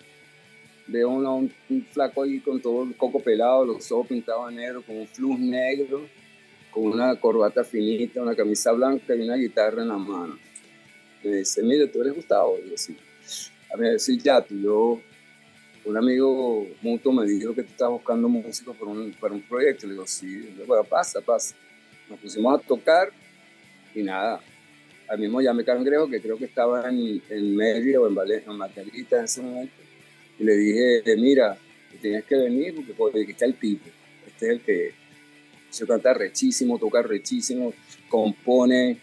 veo 0.86 1.10
un, 1.10 1.52
flaco 1.92 2.22
ahí 2.22 2.40
con 2.40 2.60
todo 2.60 2.84
el 2.84 2.96
coco 2.96 3.20
pelado, 3.20 3.64
los 3.64 3.90
ojos 3.92 4.08
pintados 4.08 4.50
de 4.50 4.56
negro, 4.56 4.82
con 4.82 4.96
un 4.96 5.06
flux 5.06 5.38
negro, 5.38 6.06
con 6.70 6.86
una 6.86 7.18
corbata 7.18 7.62
finita, 7.62 8.22
una 8.22 8.34
camisa 8.34 8.72
blanca 8.72 9.14
y 9.14 9.20
una 9.22 9.36
guitarra 9.36 9.82
en 9.82 9.88
la 9.88 9.98
mano. 9.98 10.38
Me 11.22 11.36
dice, 11.36 11.62
mire, 11.62 11.86
tú 11.86 12.00
eres 12.00 12.14
Gustavo. 12.14 12.56
Y 12.64 12.70
yo, 12.70 12.76
sí. 12.76 12.96
A 13.72 13.76
mí 13.76 13.82
me 13.82 13.92
dice, 13.92 14.16
ya, 14.16 14.40
tú, 14.40 14.58
yo 14.58 15.00
un 15.84 15.96
amigo 15.96 16.66
mutuo 16.82 17.12
me 17.12 17.26
dijo 17.26 17.54
que 17.54 17.62
tú 17.62 17.70
estabas 17.70 17.92
buscando 17.92 18.28
músicos 18.28 18.76
para 18.76 18.90
un, 18.90 19.12
para 19.12 19.34
un 19.34 19.42
proyecto. 19.42 19.86
Le 19.86 19.94
digo, 19.94 20.06
sí, 20.06 20.54
bueno, 20.66 20.84
pasa, 20.84 21.20
pasa. 21.20 21.54
Nos 22.08 22.18
pusimos 22.18 22.58
a 22.58 22.62
tocar 22.62 23.10
y 23.94 24.02
nada. 24.02 24.40
Al 25.08 25.18
mismo 25.18 25.40
llame 25.40 25.64
Cangrejo, 25.64 26.08
que 26.08 26.20
creo 26.20 26.36
que 26.36 26.44
estaba 26.44 26.88
en, 26.88 27.22
en 27.28 27.56
Mérida 27.56 28.00
o 28.00 28.06
en, 28.06 28.14
Valencia, 28.14 28.50
en 28.50 28.58
Margarita 28.58 29.18
en 29.18 29.24
ese 29.24 29.42
momento. 29.42 29.74
Y 30.38 30.44
le 30.44 30.56
dije, 30.56 31.16
mira, 31.16 31.58
tienes 32.00 32.24
que 32.24 32.36
venir 32.36 32.74
porque 32.96 33.22
aquí 33.22 33.32
está 33.32 33.46
el 33.46 33.54
tipo. 33.54 33.84
Este 34.26 34.46
es 34.46 34.52
el 34.52 34.60
que 34.60 34.92
se 35.70 35.86
canta 35.86 36.14
rechísimo, 36.14 36.78
toca 36.78 37.02
rechísimo, 37.02 37.72
compone, 38.08 38.98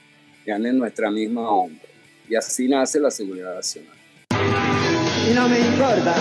y 0.46 0.52
anda 0.52 0.70
en 0.70 0.78
nuestra 0.78 1.12
misma 1.12 1.50
onda. 1.50 1.82
Y 2.30 2.36
así 2.36 2.68
nace 2.68 3.00
la 3.00 3.12
seguridad 3.12 3.56
nacional. 3.56 3.98
Y 4.32 5.34
no 5.34 5.50
me 5.50 5.60
importa 5.60 6.16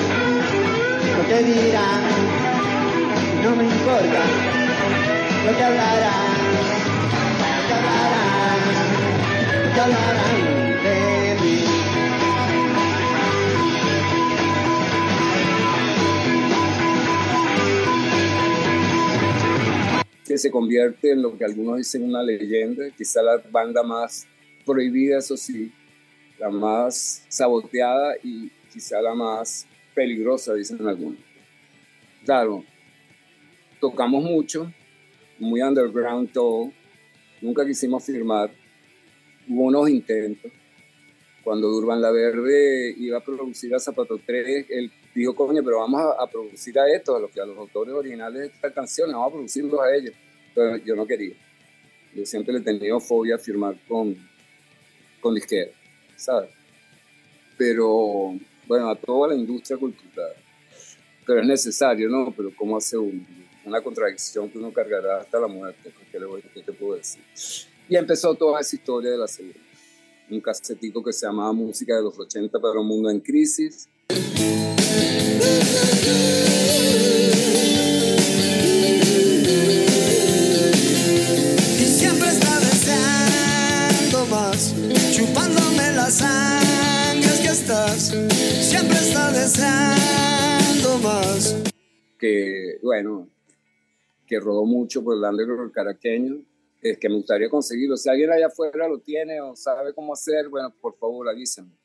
no 3.43 3.57
me 3.57 3.65
importa 3.65 4.25
lo 5.45 5.55
que 5.55 5.65
hablarán, 5.65 6.33
lo 7.53 7.67
que 7.67 7.75
hablarán, 7.75 8.61
lo 9.69 9.75
que 9.75 9.81
hablarán 9.81 10.83
de 10.83 11.37
mí. 11.43 11.59
Que 20.27 20.39
se 20.39 20.51
convierte 20.51 21.13
en 21.13 21.21
lo 21.21 21.37
que 21.37 21.45
algunos 21.45 21.77
dicen 21.77 22.05
una 22.05 22.23
leyenda, 22.23 22.85
quizá 22.97 23.21
la 23.23 23.43
banda 23.51 23.83
más 23.83 24.27
prohibida, 24.65 25.19
eso 25.19 25.37
sí, 25.37 25.71
la 26.39 26.49
más 26.49 27.27
saboteada 27.29 28.15
y 28.23 28.51
quizá 28.73 29.03
la 29.03 29.15
más 29.15 29.67
peligrosa, 29.95 30.55
dicen 30.55 30.87
algunos. 30.87 31.26
Claro, 32.27 32.65
tocamos 33.81 34.25
mucho, 34.25 34.69
muy 35.39 35.63
underground 35.63 36.33
todo, 36.33 36.73
nunca 37.41 37.65
quisimos 37.65 38.05
firmar, 38.05 38.51
hubo 39.49 39.63
unos 39.63 39.89
intentos. 39.89 40.51
Cuando 41.45 41.69
Durban 41.69 42.03
La 42.03 42.11
Verde 42.11 42.93
iba 42.99 43.19
a 43.19 43.21
producir 43.25 43.73
a 43.77 43.79
Zapato 43.79 44.19
3, 44.27 44.67
él 44.71 44.91
dijo, 45.15 45.37
coño, 45.37 45.63
pero 45.63 45.79
vamos 45.79 46.03
a, 46.19 46.27
producir 46.27 46.77
a 46.81 46.93
estos, 46.93 47.15
a 47.15 47.21
los, 47.21 47.39
a 47.39 47.47
los 47.47 47.59
autores 47.59 47.95
originales 47.95 48.41
de 48.41 48.47
esta 48.49 48.75
canción, 48.75 49.13
vamos 49.13 49.29
a 49.29 49.33
producirlos 49.33 49.81
a 49.81 49.95
ellos. 49.95 50.15
Pero 50.53 50.79
yo 50.79 50.97
no 50.97 51.07
quería. 51.07 51.37
Yo 52.13 52.27
siempre 52.27 52.55
le 52.55 52.59
he 52.59 52.63
tenido 52.63 52.99
fobia 52.99 53.37
a 53.37 53.39
firmar 53.39 53.77
con, 53.87 54.17
con 55.21 55.33
disquera, 55.33 55.71
¿sabes? 56.17 56.51
Pero 57.57 58.37
bueno, 58.67 58.91
a 58.91 58.97
toda 58.97 59.29
la 59.29 59.37
industria 59.37 59.79
cultural. 59.79 60.35
Pero 61.27 61.41
es 61.41 61.47
necesario, 61.47 62.09
¿no? 62.09 62.33
Pero 62.37 62.53
¿cómo 62.57 62.77
hace 62.77 62.97
una 62.97 63.83
contradicción 63.83 64.49
que 64.49 64.59
uno 64.59 64.73
cargará 64.73 65.19
hasta 65.21 65.41
la 65.41 65.49
muerte? 65.49 65.93
¿Qué, 66.11 66.21
le 66.21 66.27
voy, 66.27 66.41
qué 66.55 66.63
te 66.63 66.73
puedo 66.73 66.97
decir? 66.97 67.23
Y 67.89 67.97
empezó 67.97 68.35
toda 68.35 68.61
esa 68.61 68.77
historia 68.77 69.11
de 69.11 69.19
la 69.19 69.27
segunda. 69.27 69.59
Un 70.31 70.41
casetico 70.41 71.03
que 71.03 71.13
se 71.13 71.27
llamaba 71.27 71.53
Música 71.53 71.97
de 71.97 72.03
los 72.03 72.19
80 72.19 72.59
para 72.61 72.81
un 72.81 72.87
mundo 72.87 73.11
en 73.11 73.21
crisis. 73.21 73.89
Chupándome 85.13 85.93
que 87.43 87.49
estás 87.49 88.15
siempre 88.61 88.99
está 88.99 89.31
deseando 89.33 90.46
Que, 92.19 92.79
bueno, 92.83 93.29
que 94.27 94.41
rodó 94.41 94.65
mucho 94.65 95.03
por 95.03 95.17
el 95.17 95.23
underground 95.23 95.73
caraqueño, 95.73 96.43
es 96.83 96.99
que 96.99 97.09
me 97.09 97.17
gustaría 97.17 97.49
conseguirlo. 97.49 97.97
Si 97.97 98.09
alguien 98.09 98.31
allá 98.31 98.47
afuera 98.47 98.89
lo 98.89 98.99
tiene 99.01 99.41
o 99.41 99.55
sabe 99.55 99.93
cómo 99.95 100.13
hacer, 100.13 100.49
bueno, 100.49 100.75
por 100.81 100.97
favor 100.97 101.29
avísenme. 101.29 101.77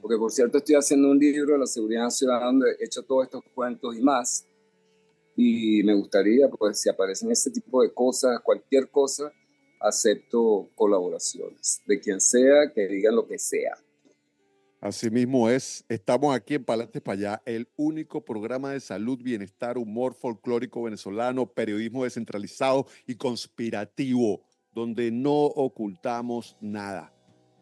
Porque 0.00 0.16
por 0.18 0.30
cierto 0.30 0.58
estoy 0.58 0.74
haciendo 0.74 1.10
un 1.10 1.18
libro 1.18 1.54
de 1.54 1.58
la 1.60 1.66
seguridad 1.66 2.02
nacional 2.02 2.42
donde 2.42 2.72
he 2.78 2.84
hecho 2.84 3.02
todos 3.02 3.24
estos 3.24 3.42
cuentos 3.54 3.96
y 3.96 4.02
más. 4.02 4.46
Y 5.36 5.82
me 5.82 5.94
gustaría, 5.94 6.48
pues 6.48 6.80
si 6.80 6.88
aparecen 6.88 7.30
este 7.30 7.50
tipo 7.50 7.82
de 7.82 7.92
cosas, 7.92 8.40
cualquier 8.40 8.90
cosa, 8.90 9.32
acepto 9.80 10.70
colaboraciones, 10.74 11.82
de 11.86 12.00
quien 12.00 12.20
sea, 12.20 12.72
que 12.72 12.86
digan 12.86 13.16
lo 13.16 13.26
que 13.26 13.38
sea. 13.38 13.74
Así 14.84 15.08
mismo 15.08 15.48
es. 15.48 15.82
Estamos 15.88 16.36
aquí 16.36 16.56
en 16.56 16.64
Palantes 16.66 17.00
para 17.00 17.16
allá, 17.16 17.42
el 17.46 17.66
único 17.74 18.22
programa 18.22 18.70
de 18.72 18.80
salud, 18.80 19.18
bienestar, 19.18 19.78
humor 19.78 20.12
folclórico 20.12 20.82
venezolano, 20.82 21.46
periodismo 21.46 22.04
descentralizado 22.04 22.86
y 23.06 23.14
conspirativo, 23.14 24.42
donde 24.74 25.10
no 25.10 25.32
ocultamos 25.32 26.58
nada. 26.60 27.14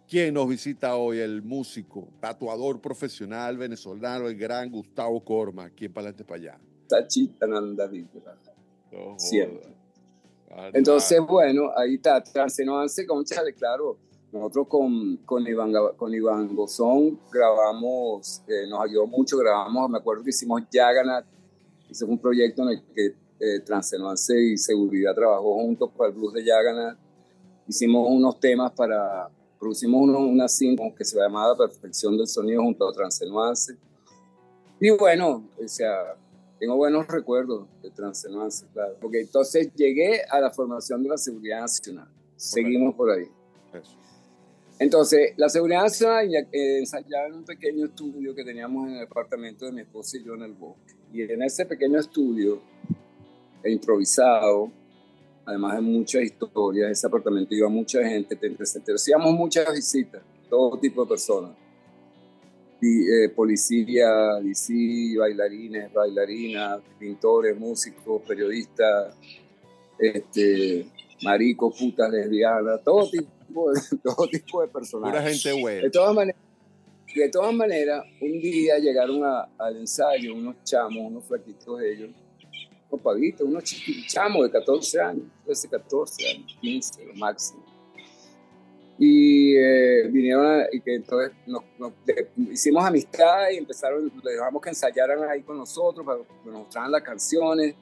¿Quién 0.08 0.34
nos 0.34 0.48
visita 0.48 0.96
hoy? 0.96 1.20
El 1.20 1.42
músico, 1.42 2.08
tatuador 2.18 2.80
profesional 2.80 3.56
venezolano, 3.56 4.26
el 4.26 4.36
gran 4.36 4.68
Gustavo 4.68 5.24
Corma, 5.24 5.66
aquí 5.66 5.84
en 5.84 5.92
Palantes 5.92 6.26
para 6.26 6.40
allá. 6.40 6.60
Tachita 6.88 7.46
Nanda 7.46 7.88
Siempre. 9.16 9.76
Entonces, 10.72 11.20
bueno, 11.20 11.70
ahí 11.76 11.94
está. 11.94 12.20
Transenoance, 12.20 13.06
conchale, 13.06 13.54
claro 13.54 13.96
nosotros 14.32 14.66
con, 14.66 15.18
con, 15.18 15.46
Iván, 15.46 15.72
con 15.96 16.14
Iván 16.14 16.54
Gozón 16.56 17.20
grabamos, 17.30 18.42
eh, 18.48 18.66
nos 18.68 18.80
ayudó 18.80 19.06
mucho, 19.06 19.36
grabamos, 19.36 19.90
me 19.90 19.98
acuerdo 19.98 20.24
que 20.24 20.30
hicimos 20.30 20.62
Yaganat, 20.70 21.26
fue 21.94 22.08
un 22.08 22.18
proyecto 22.18 22.62
en 22.62 22.68
el 22.70 22.82
que 22.94 23.14
eh, 23.38 23.64
y 24.40 24.56
Seguridad 24.56 25.14
trabajó 25.14 25.54
juntos 25.54 25.90
para 25.96 26.10
el 26.10 26.16
blues 26.16 26.32
de 26.32 26.44
Yaganat. 26.44 26.96
Hicimos 27.66 28.06
unos 28.08 28.38
temas 28.38 28.70
para, 28.72 29.28
producimos 29.58 30.00
uno, 30.02 30.20
una 30.20 30.48
cinco 30.48 30.94
que 30.96 31.04
se 31.04 31.18
llamaba 31.18 31.56
Perfección 31.56 32.16
del 32.16 32.28
Sonido 32.28 32.62
junto 32.62 32.88
a 32.88 32.92
Transenuance. 32.92 33.76
Y 34.80 34.90
bueno, 34.90 35.44
o 35.62 35.68
sea, 35.68 36.16
tengo 36.58 36.76
buenos 36.76 37.06
recuerdos 37.08 37.66
de 37.82 37.90
Transenuance, 37.90 38.64
claro. 38.72 38.96
Porque 39.00 39.20
entonces 39.20 39.72
llegué 39.74 40.22
a 40.30 40.40
la 40.40 40.50
formación 40.50 41.02
de 41.02 41.08
la 41.08 41.18
Seguridad 41.18 41.60
Nacional. 41.60 42.08
Seguimos 42.36 42.94
por 42.94 43.10
ahí. 43.10 43.28
Eso. 43.72 44.01
Entonces, 44.82 45.34
la 45.36 45.48
seguridad 45.48 45.82
nacional 45.82 46.34
eh, 46.34 46.78
ensayaba 46.80 47.28
en 47.28 47.34
un 47.34 47.44
pequeño 47.44 47.86
estudio 47.86 48.34
que 48.34 48.42
teníamos 48.42 48.88
en 48.88 48.96
el 48.96 49.04
apartamento 49.04 49.64
de 49.64 49.70
mi 49.70 49.82
esposa 49.82 50.16
y 50.16 50.24
yo 50.24 50.34
en 50.34 50.42
el 50.42 50.54
bosque. 50.54 50.94
Y 51.12 51.22
en 51.22 51.40
ese 51.40 51.66
pequeño 51.66 52.00
estudio, 52.00 52.60
e 53.62 53.70
improvisado, 53.70 54.72
además 55.46 55.76
de 55.76 55.82
muchas 55.82 56.22
historias, 56.22 56.90
ese 56.90 57.06
apartamento 57.06 57.54
iba 57.54 57.68
mucha 57.68 58.02
gente, 58.02 58.36
hacíamos 58.92 59.32
muchas 59.34 59.72
visitas, 59.72 60.20
todo 60.50 60.76
tipo 60.80 61.04
de 61.04 61.08
personas. 61.08 61.52
Y, 62.80 63.08
eh, 63.08 63.28
policía, 63.28 64.34
DC, 64.42 65.14
bailarines, 65.16 65.92
bailarinas, 65.92 66.80
pintores, 66.98 67.56
músicos, 67.56 68.20
periodistas, 68.22 69.14
este, 69.96 70.88
maricos, 71.22 71.78
putas, 71.78 72.10
lesbianas, 72.10 72.82
todo 72.82 73.08
tipo 73.08 73.41
de, 73.52 73.80
todo 74.02 74.26
tipo 74.28 74.62
de 74.62 74.68
personajes. 74.68 75.20
Pura 75.20 75.30
gente 75.30 75.52
buena. 75.60 75.82
De 75.82 75.90
todas 75.90 76.14
maneras, 76.14 76.40
de 77.14 77.28
todas 77.28 77.54
maneras, 77.54 78.04
un 78.20 78.40
día 78.40 78.78
llegaron 78.78 79.22
al 79.58 79.76
ensayo 79.76 80.34
unos 80.34 80.56
chamos, 80.64 80.98
unos 80.98 81.24
flaquitos 81.24 81.78
de 81.78 81.92
ellos, 81.92 82.10
unos 82.90 83.02
pavitos, 83.02 83.46
unos 83.46 83.64
chamos 84.06 84.44
de 84.44 84.50
14 84.50 85.00
años, 85.00 85.24
13, 85.44 85.68
14 85.68 86.28
años, 86.28 86.58
15 86.60 87.04
lo 87.06 87.14
máximo. 87.14 87.62
Y 88.98 89.56
eh, 89.56 90.08
vinieron 90.10 90.64
y 90.70 90.80
que 90.80 90.94
entonces 90.94 91.32
nos, 91.46 91.64
hicimos 92.50 92.84
amistad 92.84 93.50
y 93.50 93.56
empezaron, 93.56 94.04
les 94.22 94.34
dejamos 94.36 94.62
que 94.62 94.68
ensayaran 94.68 95.22
ahí 95.28 95.42
con 95.42 95.58
nosotros 95.58 96.06
para 96.06 96.18
que 96.18 96.50
nos 96.50 96.60
mostraran 96.60 96.92
las 96.92 97.02
canciones. 97.02 97.74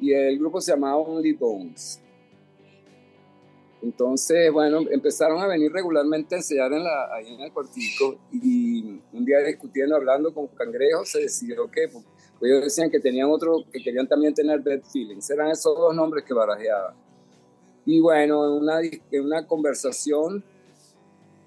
Y 0.00 0.12
el 0.12 0.38
grupo 0.38 0.60
se 0.60 0.72
llamaba 0.72 0.96
Only 0.96 1.32
Bones. 1.32 2.00
Entonces, 3.82 4.52
bueno, 4.52 4.80
empezaron 4.90 5.40
a 5.40 5.46
venir 5.46 5.72
regularmente 5.72 6.34
a 6.34 6.38
enseñar 6.38 6.72
en 6.72 6.84
la, 6.84 7.14
ahí 7.14 7.32
en 7.32 7.40
el 7.40 7.52
cuartico 7.52 8.18
y 8.30 9.00
un 9.12 9.24
día 9.24 9.38
discutiendo, 9.38 9.96
hablando 9.96 10.34
con 10.34 10.48
Cangrejo, 10.48 11.04
se 11.04 11.20
decidió 11.20 11.70
que, 11.70 11.88
pues, 11.88 12.04
Ellos 12.42 12.64
decían 12.64 12.90
que 12.90 13.00
tenían 13.00 13.30
otro, 13.30 13.64
que 13.72 13.82
querían 13.82 14.06
también 14.06 14.34
tener 14.34 14.60
Bad 14.60 14.82
Feelings. 14.92 15.30
Eran 15.30 15.50
esos 15.50 15.76
dos 15.76 15.94
nombres 15.94 16.24
que 16.24 16.34
barajeaban. 16.34 16.94
Y 17.86 18.00
bueno, 18.00 18.46
en 18.46 18.62
una, 18.62 18.80
en 18.82 19.24
una 19.24 19.46
conversación 19.46 20.44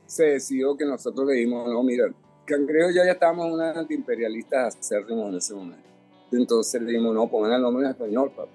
se 0.07 0.25
decidió 0.25 0.75
que 0.75 0.85
nosotros 0.85 1.27
le 1.27 1.35
dimos, 1.35 1.67
no, 1.69 1.83
mira, 1.83 2.11
Cangrejo 2.45 2.89
ya, 2.89 3.05
ya 3.05 3.11
estábamos 3.13 3.51
una 3.53 3.71
antiimperialista 3.71 4.67
acérrimos 4.67 5.29
en 5.29 5.37
ese 5.37 5.53
momento. 5.53 5.87
Entonces 6.31 6.81
le 6.81 6.91
dijimos, 6.91 7.13
no, 7.13 7.29
pongan 7.29 7.53
el 7.53 7.61
nombre 7.61 7.85
en 7.85 7.91
español, 7.91 8.31
papá. 8.35 8.51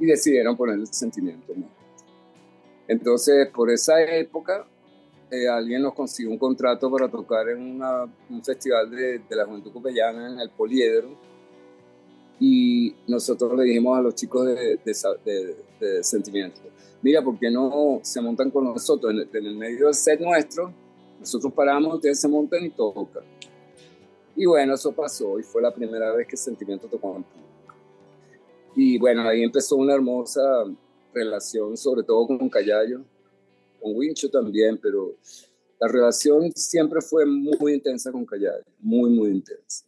Y 0.00 0.06
decidieron 0.06 0.56
poner 0.56 0.76
el 0.76 0.86
sentimiento. 0.88 1.52
¿no? 1.56 1.77
Entonces, 2.88 3.48
por 3.48 3.70
esa 3.70 4.02
época, 4.02 4.66
eh, 5.30 5.46
alguien 5.46 5.82
nos 5.82 5.94
consiguió 5.94 6.32
un 6.32 6.38
contrato 6.38 6.90
para 6.90 7.08
tocar 7.08 7.50
en 7.50 7.60
una, 7.60 8.04
un 8.30 8.42
festival 8.42 8.90
de, 8.90 9.18
de 9.18 9.36
la 9.36 9.44
Juventud 9.44 9.72
Copellana 9.72 10.32
en 10.32 10.40
el 10.40 10.50
Poliedro. 10.50 11.10
Y 12.40 12.94
nosotros 13.06 13.54
le 13.58 13.64
dijimos 13.64 13.98
a 13.98 14.00
los 14.00 14.14
chicos 14.14 14.46
de, 14.46 14.78
de, 14.84 15.56
de 15.80 16.02
Sentimiento, 16.02 16.60
mira, 17.02 17.22
¿por 17.22 17.38
qué 17.38 17.50
no 17.50 18.00
se 18.02 18.20
montan 18.22 18.50
con 18.50 18.64
nosotros 18.64 19.12
en 19.12 19.18
el, 19.18 19.28
en 19.32 19.46
el 19.46 19.56
medio 19.56 19.86
del 19.86 19.94
set 19.94 20.18
nuestro? 20.20 20.72
Nosotros 21.20 21.52
paramos, 21.52 21.96
ustedes 21.96 22.18
se 22.18 22.28
montan 22.28 22.64
y 22.64 22.70
tocan. 22.70 23.24
Y 24.34 24.46
bueno, 24.46 24.74
eso 24.74 24.92
pasó 24.92 25.38
y 25.38 25.42
fue 25.42 25.60
la 25.60 25.74
primera 25.74 26.12
vez 26.12 26.26
que 26.26 26.36
Sentimiento 26.36 26.86
tocó 26.86 27.16
en 27.16 27.24
público. 27.24 27.74
Y 28.76 28.98
bueno, 28.98 29.28
ahí 29.28 29.42
empezó 29.42 29.76
una 29.76 29.94
hermosa 29.94 30.40
relación, 31.12 31.76
sobre 31.76 32.02
todo 32.02 32.26
con 32.26 32.48
Callayo, 32.48 33.02
con 33.80 33.94
Wincho 33.94 34.30
también, 34.30 34.78
pero 34.78 35.16
la 35.80 35.88
relación 35.88 36.52
siempre 36.52 37.00
fue 37.00 37.24
muy 37.24 37.74
intensa 37.74 38.10
con 38.10 38.24
Callayo, 38.24 38.64
muy, 38.80 39.10
muy 39.10 39.30
intensa. 39.30 39.84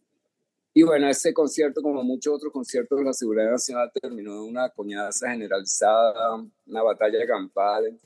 Y 0.73 0.83
bueno, 0.83 1.09
ese 1.09 1.33
concierto, 1.33 1.81
como 1.81 2.01
muchos 2.01 2.33
otros 2.33 2.53
conciertos 2.53 2.97
de 2.97 3.03
la 3.03 3.13
Seguridad 3.13 3.51
Nacional, 3.51 3.91
terminó 4.01 4.35
en 4.35 4.49
una 4.51 4.69
coñaza 4.69 5.29
generalizada, 5.29 6.41
una 6.65 6.81
batalla 6.81 7.27
campal 7.27 7.99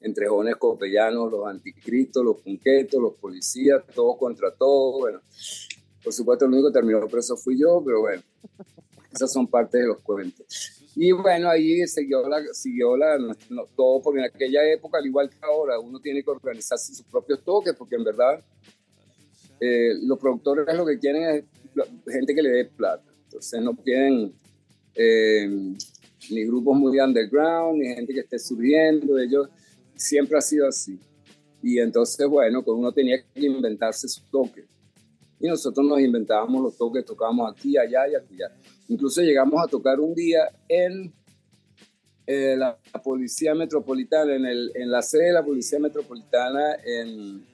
entre 0.00 0.28
jóvenes 0.28 0.56
copellanos, 0.56 1.32
los 1.32 1.46
anticristos, 1.46 2.22
los 2.22 2.40
punquetos, 2.40 3.00
los 3.00 3.14
policías, 3.14 3.82
todos 3.94 4.16
contra 4.18 4.54
todos. 4.54 5.00
Bueno, 5.00 5.20
por 6.04 6.12
supuesto, 6.12 6.44
el 6.44 6.52
único 6.52 6.68
que 6.68 6.74
terminó 6.74 7.08
preso 7.08 7.36
fui 7.36 7.58
yo, 7.58 7.82
pero 7.84 8.02
bueno, 8.02 8.22
esas 9.10 9.32
son 9.32 9.46
partes 9.48 9.80
de 9.80 9.88
los 9.88 10.00
cuentos. 10.00 10.83
Y 10.96 11.10
bueno, 11.12 11.50
ahí 11.50 11.86
siguió, 11.86 12.28
la, 12.28 12.40
siguió 12.52 12.96
la, 12.96 13.18
no, 13.18 13.66
todo, 13.76 14.00
porque 14.00 14.20
en 14.20 14.26
aquella 14.26 14.64
época, 14.72 14.98
al 14.98 15.06
igual 15.06 15.28
que 15.28 15.38
ahora, 15.42 15.78
uno 15.80 15.98
tiene 16.00 16.22
que 16.22 16.30
organizarse 16.30 16.94
sus 16.94 17.04
propios 17.06 17.42
toques, 17.42 17.74
porque 17.74 17.96
en 17.96 18.04
verdad 18.04 18.44
eh, 19.60 19.94
los 20.02 20.18
productores 20.18 20.76
lo 20.76 20.86
que 20.86 20.98
quieren 20.98 21.22
es 21.22 21.44
gente 22.12 22.34
que 22.34 22.42
le 22.42 22.50
dé 22.50 22.64
plata. 22.66 23.04
Entonces 23.24 23.60
no 23.60 23.74
quieren 23.74 24.32
eh, 24.94 25.48
ni 26.30 26.44
grupos 26.46 26.78
muy 26.78 26.98
underground, 27.00 27.80
ni 27.80 27.88
gente 27.88 28.12
que 28.14 28.20
esté 28.20 28.38
subiendo. 28.38 29.18
Ellos 29.18 29.48
siempre 29.96 30.38
ha 30.38 30.40
sido 30.40 30.68
así. 30.68 30.98
Y 31.62 31.78
entonces, 31.78 32.26
bueno, 32.28 32.62
uno 32.66 32.92
tenía 32.92 33.22
que 33.22 33.46
inventarse 33.46 34.06
sus 34.06 34.22
toques. 34.30 34.66
Y 35.40 35.48
nosotros 35.48 35.86
nos 35.86 36.00
inventábamos 36.00 36.62
los 36.62 36.76
toques, 36.76 37.04
tocábamos 37.04 37.52
aquí, 37.52 37.76
allá 37.76 38.06
y 38.08 38.14
allá. 38.14 38.56
Incluso 38.88 39.22
llegamos 39.22 39.62
a 39.62 39.68
tocar 39.68 40.00
un 40.00 40.14
día 40.14 40.50
en 40.68 41.12
eh, 42.26 42.56
la, 42.56 42.76
Policía 43.02 43.54
Metropolitana, 43.54 44.34
en, 44.34 44.46
el, 44.46 44.72
en 44.74 44.90
la 44.90 45.02
sede 45.02 45.26
de 45.26 45.32
la 45.32 45.44
Policía 45.44 45.78
Metropolitana, 45.78 46.76
en, 46.84 47.44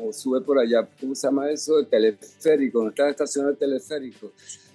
o 0.00 0.12
sube 0.12 0.40
por 0.40 0.58
allá, 0.58 0.88
¿cómo 1.00 1.14
se 1.14 1.26
llama 1.26 1.50
eso? 1.50 1.78
El 1.78 1.86
teleférico, 1.86 2.78
donde 2.78 2.90
está 2.90 3.04
la 3.04 3.10
estación 3.10 3.46
del 3.46 3.56
teleférico. 3.56 4.32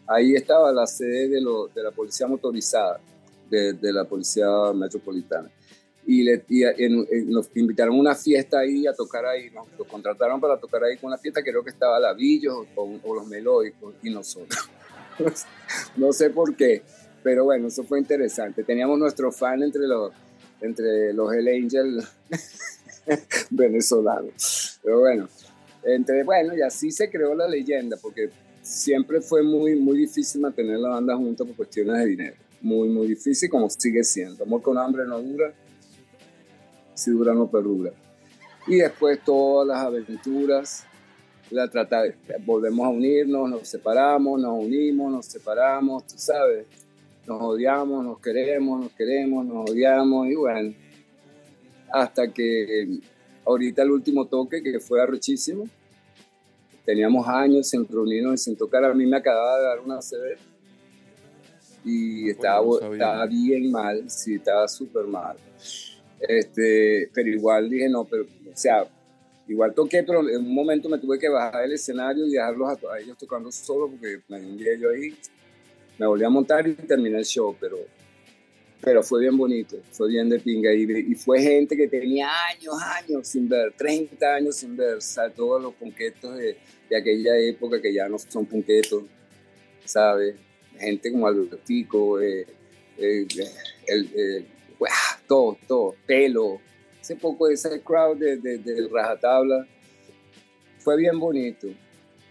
Ahí 0.08 0.36
estaba 0.36 0.72
la 0.72 0.88
sede 0.88 1.30
de, 1.30 1.42
lo, 1.42 1.68
de 1.68 1.84
la 1.84 1.92
Policía 1.92 2.28
Motorizada, 2.28 3.00
de, 3.50 3.74
de 3.74 3.94
la 3.94 4.06
Policía 4.06 4.48
Metropolitana 4.74 5.50
y, 6.06 6.24
le, 6.24 6.44
nos 7.28 7.50
invitaron 7.56 7.96
a 7.96 8.00
una 8.00 8.16
fiesta 8.16 8.60
ahí 8.60 8.88
a 8.88 8.94
tocar 8.94 9.26
ahí, 9.26 9.50
nos, 9.52 9.68
contrataron 9.88 10.42
para 10.42 10.58
tocar 10.58 10.84
ahí 10.84 10.98
con 10.98 11.08
una 11.08 11.18
fiesta, 11.18 11.44
creo 11.44 11.64
que 11.64 11.70
estaba 11.70 12.00
Lavillos 12.00 12.68
o, 12.76 13.00
o 13.04 13.16
los 13.16 13.28
Melódicos 13.28 13.94
y 14.04 14.10
nosotros. 14.10 14.70
no 15.98 16.14
sé 16.14 16.30
por 16.30 16.56
qué, 16.56 16.84
pero 17.24 17.46
bueno, 17.46 17.68
eso 17.68 17.84
fue 17.84 18.00
interesante. 18.00 18.64
Teníamos 18.64 18.98
nuestro 19.00 19.32
fan 19.32 19.64
entre 19.64 19.88
los, 19.88 20.12
entre 20.62 21.14
los 21.14 21.34
El 21.34 21.48
Angel 21.48 22.04
venezolanos. 23.50 24.80
Pero 24.84 25.00
bueno, 25.00 25.30
entre, 25.84 26.24
bueno, 26.24 26.56
y 26.56 26.62
así 26.62 26.92
se 26.92 27.10
creó 27.10 27.36
la 27.36 27.48
leyenda, 27.48 27.98
porque 28.02 28.30
siempre 28.62 29.22
fue 29.22 29.44
muy, 29.44 29.76
muy 29.76 29.98
difícil 29.98 30.42
mantener 30.42 30.80
la 30.80 30.90
banda 30.90 31.16
junta 31.16 31.46
por 31.46 31.56
cuestiones 31.56 31.98
de 31.98 32.06
dinero. 32.06 32.36
Muy, 32.62 32.90
muy 32.90 33.08
difícil, 33.08 33.50
como 33.50 33.70
sigue 33.70 34.04
siendo. 34.04 34.44
Amor 34.44 34.62
con 34.62 34.78
hambre 34.78 35.06
no 35.06 35.20
dura 35.20 35.54
si 36.94 37.12
dura 37.12 37.34
no 37.34 37.50
perdura. 37.50 37.92
Y 38.68 38.76
después 38.76 39.20
todas 39.24 39.68
las 39.68 39.80
aventuras, 39.80 40.86
la 41.52 41.70
trata, 41.70 42.04
volvemos 42.46 42.86
a 42.86 42.90
unirnos, 42.90 43.50
nos 43.50 43.68
separamos, 43.68 44.40
nos 44.40 44.58
unimos, 44.64 45.12
nos 45.12 45.26
separamos, 45.26 46.08
tú 46.08 46.16
sabes, 46.18 46.66
nos 47.28 47.42
odiamos, 47.42 48.04
nos 48.04 48.20
queremos, 48.20 48.82
nos 48.82 48.92
queremos, 48.94 49.46
nos 49.46 49.70
odiamos 49.70 50.28
y 50.28 50.36
bueno, 50.36 50.74
hasta 51.92 52.32
que 52.32 53.00
ahorita 53.46 53.84
el 53.84 53.92
último 53.92 54.26
toque 54.28 54.64
que 54.64 54.80
fue 54.80 55.02
arrechísimo, 55.02 55.66
teníamos 56.86 57.28
años 57.28 57.68
sin 57.68 57.88
reunirnos 57.88 58.36
y 58.36 58.38
sin 58.38 58.56
tocar, 58.56 58.86
a 58.86 58.94
mí 58.94 59.06
me 59.06 59.18
acababa 59.18 59.58
de 59.60 59.64
dar 59.66 59.80
una 59.82 60.02
CD 60.02 60.38
y 61.84 62.30
estaba, 62.30 62.64
estaba 62.92 63.26
bien 63.26 63.72
mal, 63.72 64.10
sí, 64.10 64.36
estaba 64.36 64.68
súper 64.68 65.06
mal. 65.06 65.36
Este, 66.20 67.10
pero 67.14 67.30
igual 67.30 67.70
dije, 67.70 67.90
no, 67.90 68.06
pero, 68.06 68.24
o 68.24 68.56
sea, 68.56 68.86
igual 69.52 69.74
toqué, 69.74 70.04
pero 70.04 70.28
en 70.28 70.38
un 70.38 70.54
momento 70.54 70.88
me 70.88 70.98
tuve 70.98 71.20
que 71.20 71.28
bajar 71.28 71.64
del 71.64 71.74
escenario 71.74 72.26
y 72.26 72.32
dejarlos 72.32 72.70
a, 72.70 73.00
ellos 73.00 73.18
tocando 73.18 73.52
solo 73.52 73.90
porque 73.90 74.22
me 74.30 74.40
hundí 74.40 74.64
yo 74.80 74.90
ahí. 74.90 75.14
Me 75.98 76.08
volví 76.08 76.24
a 76.24 76.30
montar 76.30 76.66
y 76.68 76.74
terminé 76.74 77.18
el 77.18 77.26
show, 77.26 77.56
pero, 77.60 77.78
pero 78.82 79.04
fue 79.04 79.20
bien 79.22 79.38
bonito, 79.38 79.78
fue 79.92 80.10
bien 80.10 80.30
de 80.30 80.40
pinga. 80.40 80.74
Y, 80.74 81.14
fue 81.16 81.42
gente 81.42 81.76
que 81.76 81.88
tenía 81.88 82.30
años, 82.50 82.76
años 82.82 83.28
sin 83.28 83.50
ver, 83.50 83.74
30 83.78 84.34
años 84.34 84.56
sin 84.56 84.76
ver, 84.76 84.98
o 84.98 85.32
todos 85.32 85.62
los 85.62 85.74
punquetos 85.76 86.38
de, 86.38 86.58
de 86.90 86.98
aquella 86.98 87.38
época 87.38 87.82
que 87.82 87.94
ya 87.94 88.08
no 88.08 88.18
son 88.18 88.46
punquetos, 88.46 89.04
¿sabes? 89.84 90.36
Gente 90.80 91.12
como 91.12 91.28
Albertico, 91.28 92.22
eh, 92.22 92.48
eh, 92.98 94.46
todo, 95.28 95.58
todo, 95.68 95.96
pelo, 96.08 96.62
ese 97.02 97.16
poco 97.16 97.48
de 97.48 97.56
ese 97.56 97.82
crowd 97.82 98.18
del 98.18 98.42
de, 98.42 98.58
de 98.60 98.88
rajatabla, 98.88 99.68
fue 100.80 100.98
bien 100.98 101.20
bonito. 101.20 101.68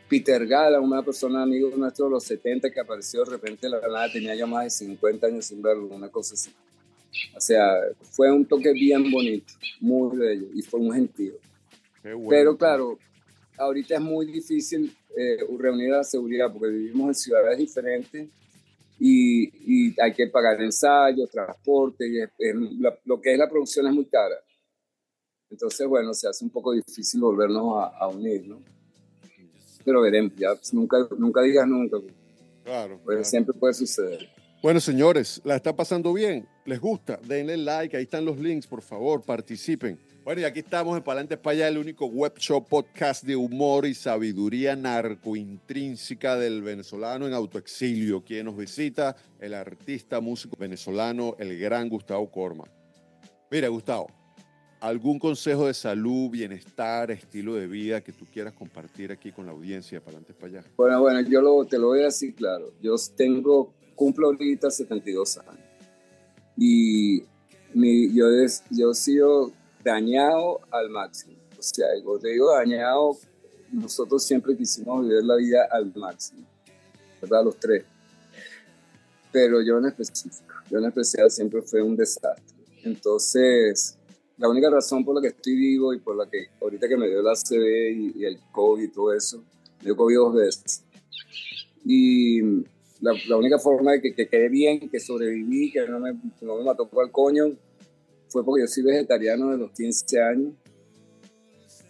Peter 0.08 0.44
Gala, 0.46 0.80
una 0.80 1.02
persona 1.02 1.42
amigo 1.42 1.70
nuestro 1.76 2.06
de 2.06 2.10
los 2.12 2.24
70 2.24 2.70
que 2.70 2.80
apareció 2.80 3.24
de 3.24 3.30
repente 3.30 3.68
la 3.68 3.80
nada, 3.80 4.10
tenía 4.12 4.34
ya 4.34 4.46
más 4.46 4.64
de 4.64 4.70
50 4.70 5.26
años 5.26 5.46
sin 5.46 5.62
verlo, 5.62 5.86
una 5.86 6.08
cosa 6.08 6.34
así. 6.34 6.50
O 7.36 7.40
sea, 7.40 7.76
fue 8.10 8.30
un 8.32 8.44
toque 8.44 8.72
bien 8.72 9.10
bonito, 9.10 9.52
muy 9.80 10.16
bello 10.16 10.46
y 10.54 10.62
fue 10.62 10.80
un 10.80 10.92
gentío. 10.92 11.34
Bueno. 12.02 12.28
Pero 12.28 12.56
claro, 12.56 12.98
ahorita 13.56 13.94
es 13.94 14.00
muy 14.00 14.26
difícil 14.26 14.92
eh, 15.16 15.38
reunir 15.58 15.92
a 15.94 15.98
la 15.98 16.04
seguridad 16.04 16.52
porque 16.52 16.68
vivimos 16.68 17.08
en 17.08 17.14
ciudades 17.14 17.58
diferentes 17.58 18.28
y, 18.98 19.88
y 19.88 20.00
hay 20.00 20.12
que 20.12 20.26
pagar 20.26 20.60
ensayos, 20.60 21.30
transporte, 21.30 22.08
y 22.08 22.20
es, 22.20 22.30
es, 22.38 22.54
la, 22.78 22.98
lo 23.04 23.20
que 23.20 23.32
es 23.32 23.38
la 23.38 23.48
producción 23.48 23.86
es 23.86 23.92
muy 23.92 24.06
cara. 24.06 24.36
Entonces, 25.50 25.86
bueno, 25.86 26.14
se 26.14 26.28
hace 26.28 26.44
un 26.44 26.50
poco 26.50 26.72
difícil 26.72 27.20
volvernos 27.20 27.76
a, 27.78 27.86
a 27.98 28.08
unir, 28.08 28.46
¿no? 28.46 28.60
Pero 29.84 30.02
veremos, 30.02 30.32
ya 30.36 30.50
nunca, 30.72 31.08
nunca 31.18 31.42
digas 31.42 31.66
nunca. 31.66 31.98
Claro. 32.64 33.00
Pues 33.04 33.16
claro. 33.16 33.24
siempre 33.24 33.54
puede 33.54 33.74
suceder. 33.74 34.28
Bueno, 34.62 34.78
señores, 34.78 35.40
¿la 35.44 35.56
está 35.56 35.74
pasando 35.74 36.12
bien? 36.12 36.46
¿Les 36.66 36.78
gusta? 36.78 37.18
Denle 37.26 37.56
like, 37.56 37.96
ahí 37.96 38.02
están 38.02 38.26
los 38.26 38.38
links, 38.38 38.66
por 38.66 38.82
favor, 38.82 39.22
participen. 39.22 39.98
Bueno, 40.22 40.42
y 40.42 40.44
aquí 40.44 40.58
estamos 40.58 40.98
en 40.98 41.02
Palante 41.02 41.34
España, 41.34 41.66
el 41.66 41.78
único 41.78 42.04
web 42.04 42.34
show 42.36 42.62
podcast 42.62 43.24
de 43.24 43.34
humor 43.34 43.86
y 43.86 43.94
sabiduría 43.94 44.76
narcointrínseca 44.76 46.36
del 46.36 46.60
venezolano 46.60 47.26
en 47.26 47.32
autoexilio. 47.32 48.22
Quien 48.22 48.44
nos 48.44 48.56
visita, 48.56 49.16
el 49.40 49.54
artista 49.54 50.20
músico 50.20 50.56
venezolano, 50.58 51.36
el 51.38 51.58
gran 51.58 51.88
Gustavo 51.88 52.30
Corma. 52.30 52.64
Mira, 53.50 53.68
Gustavo, 53.68 54.08
¿algún 54.80 55.18
consejo 55.18 55.66
de 55.66 55.74
salud, 55.74 56.30
bienestar, 56.30 57.10
estilo 57.10 57.54
de 57.54 57.66
vida 57.66 58.00
que 58.00 58.12
tú 58.12 58.24
quieras 58.32 58.54
compartir 58.54 59.12
aquí 59.12 59.30
con 59.30 59.46
la 59.46 59.52
audiencia 59.52 59.98
de 59.98 60.04
Palante 60.04 60.32
España? 60.32 60.64
Bueno, 60.76 61.00
bueno, 61.00 61.20
yo 61.28 61.40
lo, 61.40 61.64
te 61.66 61.78
lo 61.78 61.88
voy 61.88 62.00
a 62.00 62.04
decir 62.04 62.34
claro. 62.34 62.72
Yo 62.82 62.94
tengo, 63.16 63.72
cumplo 63.94 64.28
ahorita 64.28 64.70
72 64.70 65.38
años. 65.38 65.64
Y 66.56 67.22
mi, 67.74 68.12
yo, 68.14 68.26
yo 68.70 68.90
he 68.90 68.94
sido 68.94 69.52
dañado 69.84 70.60
al 70.70 70.90
máximo. 70.90 71.36
O 71.58 71.62
sea, 71.62 71.86
cuando 72.02 72.20
te 72.20 72.28
digo 72.28 72.52
dañado, 72.54 73.16
nosotros 73.70 74.24
siempre 74.24 74.56
quisimos 74.56 75.06
vivir 75.06 75.22
la 75.24 75.36
vida 75.36 75.68
al 75.70 75.92
máximo. 75.94 76.46
¿verdad? 77.20 77.44
Los 77.44 77.56
tres. 77.56 77.84
Pero 79.32 79.62
yo 79.62 79.78
en 79.78 79.86
específico, 79.86 80.54
yo 80.70 80.78
en 80.78 80.86
especial 80.86 81.30
siempre 81.30 81.62
fue 81.62 81.82
un 81.82 81.96
desastre. 81.96 82.56
Entonces, 82.82 83.96
la 84.40 84.48
única 84.48 84.70
razón 84.70 85.04
por 85.04 85.14
la 85.14 85.20
que 85.20 85.28
estoy 85.28 85.54
vivo 85.54 85.92
y 85.92 85.98
por 85.98 86.16
la 86.16 86.28
que 86.28 86.46
ahorita 86.62 86.88
que 86.88 86.96
me 86.96 87.08
dio 87.08 87.20
la 87.22 87.34
CB 87.34 87.90
y, 87.92 88.12
y 88.16 88.24
el 88.24 88.40
COVID 88.50 88.82
y 88.82 88.88
todo 88.88 89.12
eso, 89.12 89.44
me 89.80 89.84
dio 89.84 89.96
COVID 89.96 90.16
dos 90.16 90.34
veces. 90.34 90.82
Y 91.84 92.40
la, 93.02 93.12
la 93.28 93.36
única 93.36 93.58
forma 93.58 93.92
de 93.92 94.00
que, 94.00 94.14
que 94.14 94.28
quedé 94.28 94.48
bien, 94.48 94.88
que 94.88 94.98
sobreviví, 94.98 95.70
que 95.70 95.86
no 95.86 96.00
me, 96.00 96.14
no 96.40 96.56
me 96.56 96.64
mató 96.64 96.88
por 96.88 97.04
el 97.04 97.12
coño, 97.12 97.52
fue 98.28 98.42
porque 98.42 98.62
yo 98.62 98.66
soy 98.66 98.82
vegetariano 98.82 99.50
de 99.50 99.58
los 99.58 99.72
15 99.72 100.22
años. 100.22 100.54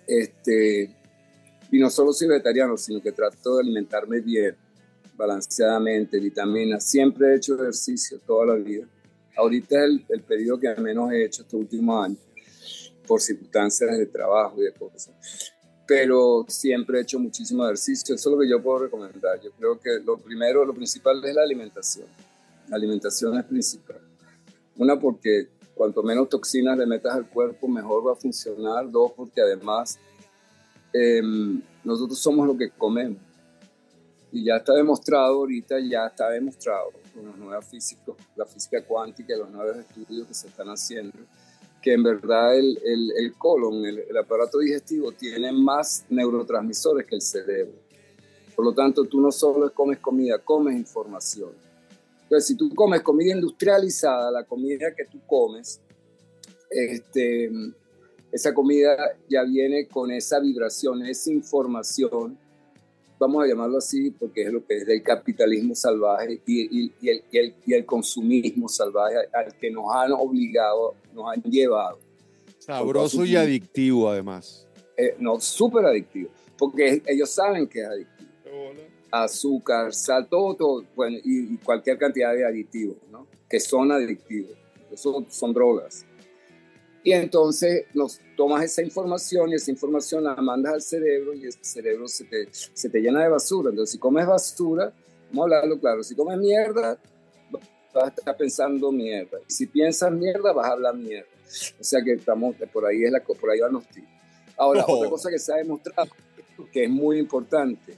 Este, 0.08 0.90
y 1.70 1.78
no 1.78 1.88
solo 1.88 2.12
soy 2.12 2.26
vegetariano, 2.26 2.76
sino 2.76 3.00
que 3.00 3.12
trato 3.12 3.56
de 3.56 3.62
alimentarme 3.62 4.20
bien, 4.20 4.56
balanceadamente, 5.16 6.18
vitaminas. 6.18 6.82
Siempre 6.84 7.28
he 7.28 7.36
hecho 7.36 7.54
ejercicio 7.54 8.18
toda 8.26 8.46
la 8.46 8.54
vida. 8.54 8.88
Ahorita 9.36 9.76
es 9.76 9.84
el, 9.84 10.04
el 10.08 10.22
periodo 10.22 10.58
que 10.58 10.74
menos 10.82 11.12
he 11.12 11.24
hecho 11.24 11.42
estos 11.42 11.60
últimos 11.60 12.04
años, 12.04 12.18
por 13.11 13.20
circunstancias 13.20 13.99
de 13.99 14.07
trabajo 14.07 14.62
y 14.62 14.66
de 14.66 14.73
cosas. 14.73 15.12
Pero 15.85 16.44
siempre 16.46 16.99
he 16.99 17.03
hecho 17.03 17.18
muchísimo 17.18 17.64
ejercicio. 17.64 18.14
Eso 18.14 18.31
es 18.31 18.37
lo 18.37 18.40
que 18.40 18.49
yo 18.49 18.62
puedo 18.62 18.85
recomendar. 18.85 19.40
Yo 19.40 19.51
creo 19.51 19.81
que 19.81 19.99
lo 20.05 20.16
primero, 20.16 20.64
lo 20.64 20.73
principal 20.73 21.20
es 21.25 21.35
la 21.35 21.42
alimentación. 21.42 22.07
La 22.68 22.77
alimentación 22.77 23.37
es 23.37 23.44
principal. 23.46 23.99
Una, 24.77 24.96
porque 24.96 25.49
cuanto 25.75 26.05
menos 26.05 26.29
toxinas 26.29 26.79
le 26.79 26.87
metas 26.87 27.12
al 27.16 27.29
cuerpo, 27.29 27.66
mejor 27.66 28.07
va 28.07 28.12
a 28.12 28.14
funcionar. 28.14 28.88
Dos, 28.88 29.11
porque 29.16 29.40
además 29.40 29.99
eh, 30.92 31.20
nosotros 31.83 32.16
somos 32.16 32.46
lo 32.46 32.57
que 32.57 32.70
comemos. 32.70 33.20
Y 34.31 34.44
ya 34.44 34.59
está 34.59 34.75
demostrado, 34.75 35.38
ahorita 35.38 35.81
ya 35.81 36.07
está 36.07 36.31
demostrado 36.31 36.92
con 37.12 37.27
los 37.27 37.37
nuevos 37.37 37.64
físicos, 37.64 38.16
la 38.37 38.46
física 38.46 38.85
cuántica 38.85 39.35
y 39.35 39.38
los 39.38 39.51
nuevos 39.51 39.79
estudios 39.79 40.29
que 40.29 40.35
se 40.35 40.46
están 40.46 40.68
haciendo, 40.68 41.18
que 41.80 41.94
en 41.94 42.02
verdad 42.02 42.56
el, 42.56 42.78
el, 42.84 43.34
colon, 43.34 43.84
el, 43.84 43.98
el 44.08 44.16
aparato 44.16 44.58
digestivo, 44.58 45.12
tiene 45.12 45.52
más 45.52 46.04
neurotransmisores 46.10 47.06
que 47.06 47.16
el 47.16 47.22
cerebro. 47.22 47.74
Por 48.54 48.64
lo 48.64 48.72
tanto, 48.72 49.04
tú 49.04 49.20
no 49.20 49.32
solo 49.32 49.72
comes 49.72 49.98
comida, 49.98 50.38
comes 50.38 50.76
información. 50.76 51.52
Entonces, 52.22 52.46
si 52.46 52.56
tú 52.56 52.74
comes 52.74 53.00
comida 53.00 53.34
industrializada, 53.34 54.30
la 54.30 54.44
comida 54.44 54.94
que 54.94 55.04
tú 55.06 55.18
comes, 55.26 55.80
este, 56.70 57.50
esa 58.30 58.54
comida 58.54 58.96
ya 59.28 59.42
viene 59.42 59.88
con 59.88 60.10
esa 60.10 60.38
vibración, 60.38 61.04
esa 61.06 61.32
información, 61.32 62.38
vamos 63.20 63.44
a 63.44 63.46
llamarlo 63.46 63.78
así, 63.78 64.11
porque 64.11 64.42
es 64.42 64.52
lo 64.52 64.64
que 64.64 64.78
es 64.78 64.88
el 64.88 65.02
capitalismo 65.02 65.74
salvaje 65.74 66.40
y, 66.46 66.62
y, 66.62 66.92
y, 67.02 67.09
el, 67.11 67.22
y, 67.30 67.38
el, 67.38 67.54
y 67.66 67.74
el, 67.74 67.85
consumismo 67.85 68.66
salvaje 68.66 69.16
al 69.33 69.54
que 69.59 69.70
nos 69.70 69.85
han 69.94 70.12
obligado, 70.12 70.94
nos 71.14 71.30
han 71.30 71.42
llevado. 71.42 71.98
Sabroso 72.59 73.24
y 73.26 73.37
adictivo 73.37 74.09
además. 74.09 74.66
Eh, 74.96 75.14
no, 75.18 75.38
súper 75.38 75.85
adictivo, 75.85 76.30
porque 76.59 77.02
ellos 77.06 77.30
saben 77.30 77.68
que 77.68 77.83
es 77.83 77.87
adictivo. 77.87 78.30
Azúcar, 79.12 79.92
sal, 79.92 80.26
todo, 80.28 80.54
todo 80.54 80.85
bueno, 80.96 81.18
y, 81.22 81.56
cualquier 81.59 81.98
cantidad 81.98 82.33
de 82.33 82.46
aditivos, 82.46 82.96
¿no? 83.11 83.26
Que 83.48 83.61
son 83.61 83.92
adictivos. 83.92 84.52
Eso 84.90 85.26
son 85.28 85.52
drogas. 85.52 86.06
Y 87.02 87.12
entonces 87.12 87.86
nos 87.94 88.20
tomas 88.36 88.62
esa 88.64 88.82
información 88.82 89.50
y 89.50 89.54
esa 89.54 89.70
información 89.70 90.24
la 90.24 90.34
mandas 90.36 90.74
al 90.74 90.82
cerebro 90.82 91.32
y 91.34 91.46
ese 91.46 91.58
cerebro 91.62 92.06
se 92.06 92.24
te, 92.24 92.48
se 92.52 92.90
te 92.90 93.00
llena 93.00 93.22
de 93.22 93.28
basura. 93.28 93.70
Entonces, 93.70 93.92
si 93.92 93.98
comes 93.98 94.26
basura, 94.26 94.92
vamos 95.30 95.40
a 95.40 95.44
hablarlo 95.44 95.80
claro, 95.80 96.02
si 96.02 96.14
comes 96.14 96.38
mierda, 96.38 96.98
vas 97.94 98.04
a 98.04 98.08
estar 98.08 98.36
pensando 98.36 98.92
mierda. 98.92 99.38
Y 99.48 99.52
si 99.52 99.66
piensas 99.66 100.12
mierda, 100.12 100.52
vas 100.52 100.66
a 100.66 100.72
hablar 100.72 100.94
mierda. 100.94 101.28
O 101.80 101.84
sea 101.84 102.02
que 102.04 102.12
estamos, 102.12 102.54
por 102.72 102.86
ahí, 102.86 103.04
es 103.04 103.10
la, 103.10 103.20
por 103.20 103.50
ahí 103.50 103.60
van 103.60 103.72
los 103.72 103.86
tiros. 103.88 104.10
Ahora, 104.56 104.84
oh. 104.86 104.98
otra 104.98 105.10
cosa 105.10 105.30
que 105.30 105.38
se 105.38 105.52
ha 105.54 105.56
demostrado, 105.56 106.10
que 106.70 106.84
es 106.84 106.90
muy 106.90 107.18
importante, 107.18 107.96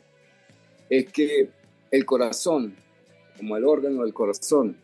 es 0.89 1.11
que 1.13 1.51
el 1.91 2.07
corazón, 2.07 2.77
como 3.37 3.57
el 3.57 3.65
órgano 3.65 4.03
del 4.03 4.15
corazón, 4.15 4.77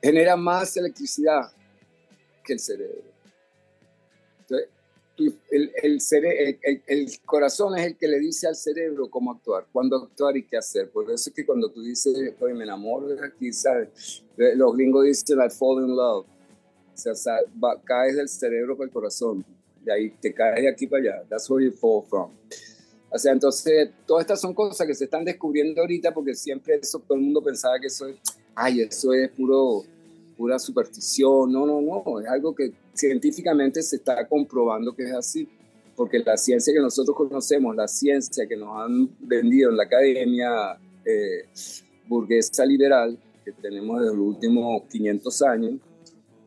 genera 0.00 0.36
más 0.36 0.76
electricidad 0.76 1.50
el 2.52 2.60
cerebro. 2.60 3.02
El, 5.18 5.72
el, 5.82 6.82
el, 6.86 7.20
corazón 7.24 7.78
es 7.78 7.86
el 7.86 7.96
que 7.96 8.06
le 8.06 8.18
dice 8.18 8.46
al 8.46 8.54
cerebro 8.54 9.08
cómo 9.08 9.32
actuar, 9.32 9.66
cuándo 9.72 9.96
actuar 9.96 10.36
y 10.36 10.46
qué 10.46 10.58
hacer. 10.58 10.90
Por 10.90 11.10
eso 11.10 11.30
es 11.30 11.34
que 11.34 11.46
cuando 11.46 11.70
tú 11.70 11.82
dices, 11.82 12.34
Oye, 12.38 12.54
me 12.54 12.64
enamoro 12.64 13.08
de 13.08 13.26
aquí, 13.26 13.50
¿sabes? 13.52 14.22
Los 14.36 14.74
gringos 14.74 15.04
dicen, 15.04 15.38
I 15.38 15.48
fall 15.48 15.82
in 15.82 15.96
love. 15.96 16.26
O 16.94 17.14
sea, 17.14 17.38
caes 17.84 18.16
del 18.16 18.28
cerebro 18.28 18.76
para 18.76 18.86
el 18.86 18.92
corazón. 18.92 19.44
De 19.82 19.92
ahí 19.92 20.10
te 20.10 20.34
caes 20.34 20.62
de 20.62 20.68
aquí 20.68 20.86
para 20.86 21.02
allá. 21.02 21.24
That's 21.28 21.48
where 21.48 21.64
you 21.64 21.72
fall 21.72 22.02
from. 22.08 22.32
O 23.10 23.18
sea, 23.18 23.32
entonces, 23.32 23.90
todas 24.06 24.22
estas 24.22 24.40
son 24.40 24.52
cosas 24.52 24.86
que 24.86 24.94
se 24.94 25.04
están 25.04 25.24
descubriendo 25.24 25.80
ahorita 25.80 26.12
porque 26.12 26.34
siempre 26.34 26.74
eso, 26.82 26.98
todo 26.98 27.16
el 27.16 27.24
mundo 27.24 27.42
pensaba 27.42 27.78
que 27.80 27.86
eso 27.86 28.08
es, 28.08 28.16
ay, 28.54 28.82
eso 28.82 29.14
es 29.14 29.30
puro 29.30 29.84
pura 30.36 30.58
superstición, 30.58 31.50
no, 31.50 31.66
no, 31.66 31.80
no, 31.80 32.20
es 32.20 32.28
algo 32.28 32.54
que 32.54 32.72
científicamente 32.94 33.82
se 33.82 33.96
está 33.96 34.26
comprobando 34.28 34.94
que 34.94 35.04
es 35.04 35.12
así, 35.12 35.48
porque 35.94 36.18
la 36.18 36.36
ciencia 36.36 36.72
que 36.72 36.80
nosotros 36.80 37.16
conocemos, 37.16 37.74
la 37.74 37.88
ciencia 37.88 38.46
que 38.46 38.56
nos 38.56 38.76
han 38.78 39.08
vendido 39.20 39.70
en 39.70 39.76
la 39.76 39.84
academia 39.84 40.78
eh, 41.04 41.48
burguesa 42.06 42.66
liberal, 42.66 43.18
que 43.44 43.52
tenemos 43.52 44.00
desde 44.00 44.16
los 44.16 44.26
últimos 44.26 44.82
500 44.90 45.42
años, 45.42 45.80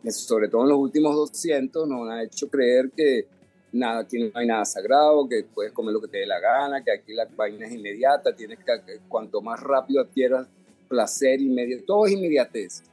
sobre 0.10 0.47
todo 0.47 0.63
en 0.63 0.69
los 0.69 0.80
últimos 0.80 1.15
200, 1.15 1.88
nos 1.88 2.10
ha 2.10 2.23
hecho 2.23 2.49
creer 2.49 2.91
que 2.95 3.28
nada, 3.71 3.99
aquí 3.99 4.19
no 4.19 4.32
hay 4.34 4.47
nada 4.47 4.65
sagrado, 4.65 5.28
que 5.28 5.43
puedes 5.43 5.71
comer 5.71 5.93
lo 5.93 6.02
que 6.02 6.08
te 6.08 6.19
dé 6.19 6.25
la 6.25 6.39
gana, 6.39 6.84
que 6.84 6.91
aquí 6.91 7.13
la 7.13 7.25
vaina 7.25 7.65
es 7.65 7.73
inmediata, 7.73 8.36
tienes 8.36 8.60
que, 8.60 8.99
cuanto 9.08 9.41
más 9.41 9.60
rápido 9.60 10.02
adquieras 10.02 10.47
placer 10.88 11.39
inmediato, 11.39 11.84
todo 11.86 12.06
es 12.08 12.13
inmediatez. 12.13 12.84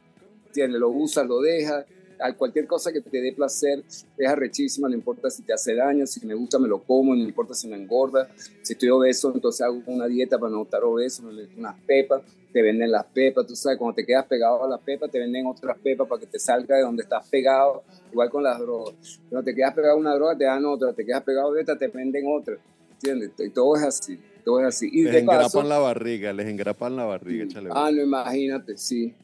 ¿Entiendes? 0.56 0.80
Lo 0.80 0.88
usas, 0.88 1.26
lo 1.26 1.40
dejas, 1.40 1.84
a 2.18 2.32
cualquier 2.32 2.66
cosa 2.66 2.90
que 2.90 3.02
te 3.02 3.20
dé 3.20 3.32
placer 3.32 3.84
es 3.86 4.28
arrechísima, 4.28 4.88
no 4.88 4.94
importa 4.94 5.28
si 5.28 5.42
te 5.42 5.52
hace 5.52 5.74
daño, 5.74 6.06
si 6.06 6.24
me 6.24 6.34
gusta 6.34 6.58
me 6.58 6.66
lo 6.66 6.82
como, 6.82 7.14
no 7.14 7.22
importa 7.22 7.52
si 7.52 7.68
me 7.68 7.76
engorda, 7.76 8.28
si 8.62 8.72
estoy 8.72 8.88
obeso, 8.88 9.32
entonces 9.34 9.60
hago 9.60 9.82
una 9.86 10.06
dieta 10.06 10.38
para 10.38 10.50
no 10.50 10.62
estar 10.62 10.82
obeso, 10.82 11.24
unas 11.56 11.76
pepas, 11.86 12.22
te 12.52 12.62
venden 12.62 12.90
las 12.90 13.04
pepas, 13.04 13.46
tú 13.46 13.54
sabes, 13.54 13.78
cuando 13.78 13.96
te 13.96 14.06
quedas 14.06 14.24
pegado 14.24 14.64
a 14.64 14.68
las 14.68 14.80
pepas, 14.80 15.10
te 15.10 15.18
venden 15.18 15.46
otras 15.46 15.76
pepas 15.78 16.08
para 16.08 16.20
que 16.20 16.26
te 16.26 16.38
salga 16.38 16.76
de 16.76 16.82
donde 16.82 17.02
estás 17.02 17.28
pegado, 17.28 17.82
igual 18.10 18.30
con 18.30 18.42
las 18.42 18.58
drogas. 18.58 18.94
Cuando 19.28 19.44
te 19.44 19.54
quedas 19.54 19.74
pegado 19.74 19.94
a 19.94 19.98
una 19.98 20.14
droga, 20.14 20.38
te 20.38 20.44
dan 20.44 20.64
otra, 20.64 20.94
te 20.94 21.04
quedas 21.04 21.22
pegado 21.22 21.52
de 21.52 21.60
esta, 21.60 21.76
te 21.76 21.88
venden 21.88 22.24
otra, 22.26 22.56
¿entiendes? 22.92 23.32
Y 23.38 23.50
todo 23.50 23.76
es 23.76 23.82
así, 23.82 24.18
todo 24.42 24.60
es 24.60 24.68
así. 24.68 24.88
Y 24.90 25.02
les 25.02 25.16
engrapan 25.16 25.42
paso, 25.42 25.62
la 25.64 25.78
barriga, 25.78 26.32
les 26.32 26.46
engrapan 26.46 26.96
la 26.96 27.04
barriga, 27.04 27.44
échale. 27.44 27.68
Ah, 27.72 27.90
no, 27.92 28.02
imagínate, 28.02 28.78
sí. 28.78 29.14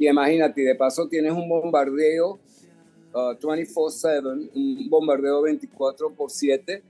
Y 0.00 0.08
imagínate, 0.08 0.62
de 0.62 0.74
paso 0.74 1.06
tienes 1.06 1.30
un 1.30 1.46
bombardeo 1.46 2.40
uh, 3.12 3.34
24/7, 3.34 4.50
un 4.54 4.88
bombardeo 4.88 5.42
24 5.42 6.14
por 6.14 6.30
7 6.30 6.82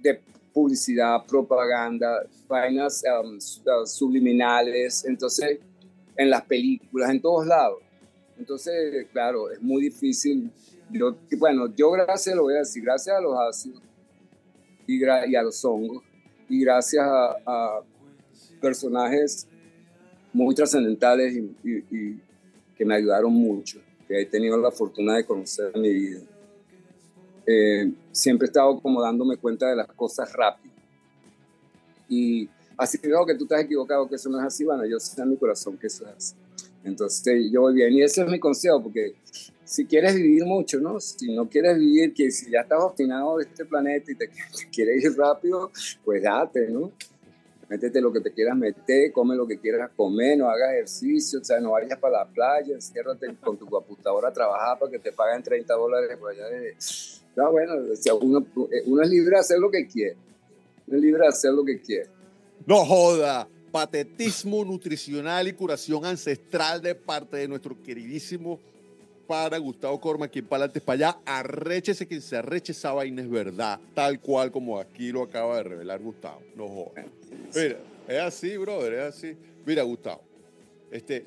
de 0.00 0.20
publicidad, 0.54 1.26
propaganda, 1.26 2.24
vainas 2.46 3.02
um, 3.20 3.40
subliminales, 3.84 5.04
entonces 5.04 5.58
en 6.16 6.30
las 6.30 6.42
películas, 6.42 7.10
en 7.10 7.20
todos 7.20 7.48
lados. 7.48 7.82
Entonces, 8.38 9.08
claro, 9.10 9.50
es 9.50 9.60
muy 9.60 9.82
difícil. 9.82 10.48
Yo, 10.88 11.16
bueno, 11.38 11.66
yo 11.74 11.90
gracias, 11.90 12.36
lo 12.36 12.42
voy 12.42 12.54
a 12.54 12.58
decir, 12.58 12.84
gracias 12.84 13.16
a 13.16 13.20
los 13.20 13.36
ácidos 13.40 13.82
y, 14.86 15.02
y 15.02 15.34
a 15.34 15.42
los 15.42 15.64
hongos 15.64 16.04
y 16.48 16.60
gracias 16.60 17.04
a, 17.04 17.36
a 17.44 17.80
personajes 18.60 19.48
muy 20.32 20.54
trascendentales 20.54 21.34
y, 21.34 21.56
y, 21.64 21.96
y 21.96 22.22
que 22.76 22.84
me 22.84 22.94
ayudaron 22.94 23.32
mucho, 23.32 23.80
que 24.06 24.20
he 24.20 24.26
tenido 24.26 24.56
la 24.56 24.70
fortuna 24.70 25.16
de 25.16 25.24
conocer 25.24 25.70
en 25.74 25.80
mi 25.80 25.92
vida. 25.92 26.20
Eh, 27.46 27.92
siempre 28.12 28.46
he 28.46 28.48
estado 28.48 28.80
como 28.80 29.02
dándome 29.02 29.36
cuenta 29.36 29.68
de 29.68 29.76
las 29.76 29.88
cosas 29.88 30.32
rápido. 30.32 30.74
Y 32.08 32.48
así 32.76 32.98
que 32.98 33.08
creo 33.08 33.24
que 33.26 33.34
tú 33.34 33.44
estás 33.44 33.62
equivocado, 33.62 34.08
que 34.08 34.16
eso 34.16 34.28
no 34.28 34.38
es 34.38 34.46
así, 34.46 34.64
bueno, 34.64 34.84
yo 34.84 34.98
sé 35.00 35.20
en 35.20 35.30
mi 35.30 35.36
corazón 35.36 35.76
que 35.76 35.86
eso 35.86 36.06
es 36.06 36.14
así. 36.14 36.34
Entonces 36.84 37.50
yo 37.50 37.62
voy 37.62 37.74
bien 37.74 37.92
y 37.92 38.02
ese 38.02 38.22
es 38.22 38.28
mi 38.28 38.38
consejo, 38.38 38.82
porque 38.82 39.14
si 39.64 39.86
quieres 39.86 40.14
vivir 40.14 40.44
mucho, 40.44 40.80
¿no? 40.80 41.00
Si 41.00 41.34
no 41.34 41.48
quieres 41.48 41.78
vivir, 41.78 42.12
que 42.12 42.30
si 42.30 42.50
ya 42.50 42.60
estás 42.60 42.80
obstinado 42.82 43.38
de 43.38 43.44
este 43.44 43.64
planeta 43.64 44.10
y 44.10 44.14
te, 44.14 44.28
te 44.58 44.68
quieres 44.70 45.04
ir 45.04 45.16
rápido, 45.16 45.70
pues 46.04 46.22
date, 46.22 46.68
¿no? 46.68 46.92
Métete 47.72 48.02
lo 48.02 48.12
que 48.12 48.20
te 48.20 48.32
quieras 48.32 48.54
meter, 48.54 49.10
come 49.12 49.34
lo 49.34 49.46
que 49.46 49.58
quieras 49.58 49.90
comer, 49.96 50.36
no 50.36 50.50
hagas 50.50 50.72
ejercicio, 50.72 51.40
o 51.40 51.44
sea, 51.44 51.58
no 51.58 51.70
vayas 51.70 51.98
para 51.98 52.18
la 52.18 52.26
playa, 52.26 52.74
enciérrate 52.74 53.34
con 53.36 53.56
tu 53.56 53.64
computadora 53.64 54.28
a 54.28 54.32
trabajar 54.32 54.78
para 54.78 54.92
que 54.92 54.98
te 54.98 55.10
paguen 55.10 55.42
30 55.42 55.72
dólares 55.72 56.18
por 56.18 56.32
allá. 56.32 56.48
De... 56.48 56.76
No, 57.34 57.50
bueno, 57.50 57.72
uno, 58.20 58.46
uno, 58.84 59.02
es 59.02 59.08
libre 59.08 59.30
de 59.30 59.38
hacer 59.38 59.58
lo 59.58 59.70
que 59.70 59.86
quiere, 59.86 60.16
uno 60.86 60.98
es 60.98 61.02
libre 61.02 61.22
de 61.22 61.28
hacer 61.28 61.52
lo 61.52 61.64
que 61.64 61.80
quiere. 61.80 62.10
No 62.66 62.84
joda, 62.84 63.48
patetismo 63.70 64.66
nutricional 64.66 65.48
y 65.48 65.54
curación 65.54 66.04
ancestral 66.04 66.82
de 66.82 66.94
parte 66.94 67.38
de 67.38 67.48
nuestro 67.48 67.82
queridísimo 67.82 68.60
para 69.26 69.58
Gustavo 69.58 70.00
Corma, 70.00 70.28
quien 70.28 70.46
para 70.46 70.64
adelante 70.64 70.80
para 70.80 71.08
allá, 71.08 71.18
arréchese 71.24 72.06
quien 72.06 72.20
se 72.20 72.36
arreche, 72.36 72.72
esa 72.72 72.92
vaina 72.92 73.22
es 73.22 73.30
verdad, 73.30 73.80
tal 73.94 74.20
cual 74.20 74.50
como 74.50 74.78
aquí 74.78 75.12
lo 75.12 75.22
acaba 75.22 75.56
de 75.56 75.62
revelar 75.64 76.00
Gustavo. 76.00 76.42
No 76.56 76.68
jodas. 76.68 77.06
Mira, 77.54 77.78
es 78.08 78.20
así, 78.20 78.56
brother, 78.56 78.94
es 78.94 79.14
así. 79.14 79.36
Mira, 79.64 79.82
Gustavo, 79.82 80.22
este, 80.90 81.24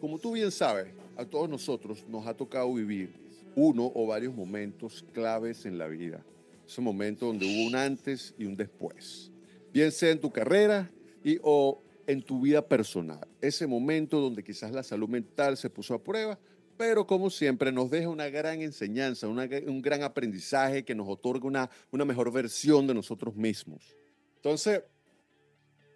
como 0.00 0.18
tú 0.18 0.32
bien 0.32 0.50
sabes, 0.50 0.88
a 1.16 1.24
todos 1.24 1.48
nosotros 1.48 2.04
nos 2.08 2.26
ha 2.26 2.34
tocado 2.34 2.72
vivir 2.72 3.10
uno 3.54 3.90
o 3.94 4.06
varios 4.06 4.34
momentos 4.34 5.04
claves 5.12 5.66
en 5.66 5.78
la 5.78 5.86
vida. 5.88 6.24
Ese 6.66 6.80
momento 6.80 7.26
donde 7.26 7.46
hubo 7.46 7.66
un 7.66 7.74
antes 7.74 8.34
y 8.38 8.44
un 8.44 8.56
después. 8.56 9.30
Bien 9.72 9.90
sea 9.90 10.10
en 10.10 10.20
tu 10.20 10.30
carrera 10.30 10.90
y 11.24 11.38
o 11.42 11.82
en 12.06 12.22
tu 12.22 12.40
vida 12.40 12.66
personal. 12.66 13.26
Ese 13.40 13.66
momento 13.66 14.20
donde 14.20 14.42
quizás 14.42 14.72
la 14.72 14.82
salud 14.82 15.08
mental 15.08 15.56
se 15.56 15.70
puso 15.70 15.94
a 15.94 16.02
prueba, 16.02 16.38
pero 16.80 17.06
como 17.06 17.28
siempre 17.28 17.70
nos 17.72 17.90
deja 17.90 18.08
una 18.08 18.30
gran 18.30 18.62
enseñanza, 18.62 19.28
una- 19.28 19.46
un 19.66 19.82
gran 19.82 20.02
aprendizaje 20.02 20.82
que 20.82 20.94
nos 20.94 21.06
otorga 21.10 21.46
una, 21.46 21.70
una 21.90 22.06
mejor 22.06 22.32
versión 22.32 22.86
de 22.86 22.94
nosotros 22.94 23.36
mismos. 23.36 23.94
Entonces, 24.36 24.80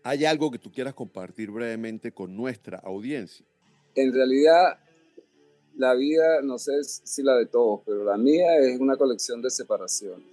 ¿hay 0.03 0.27
algo 0.27 0.51
que 0.51 0.59
tú 0.59 0.71
quieras 0.71 0.93
compartir 0.93 1.51
brevemente 1.51 2.13
con 2.13 2.37
nuestra 2.37 2.81
audiencia? 2.81 3.47
En 3.95 4.13
realidad, 4.13 4.79
la 5.75 5.95
vida, 5.95 6.43
no 6.43 6.59
sé 6.59 6.73
si 6.85 7.23
la 7.23 7.35
de 7.37 7.47
todos, 7.47 7.81
pero 7.87 8.05
la 8.05 8.19
mía 8.19 8.59
es 8.59 8.79
una 8.79 8.99
colección 8.99 9.41
de 9.41 9.49
separaciones. 9.49 10.27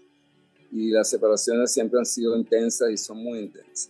Y 0.70 0.90
las 0.90 1.10
separaciones 1.10 1.72
siempre 1.72 1.98
han 1.98 2.06
sido 2.06 2.36
intensas 2.36 2.92
y 2.92 2.98
son 2.98 3.24
muy 3.24 3.40
intensas. 3.40 3.90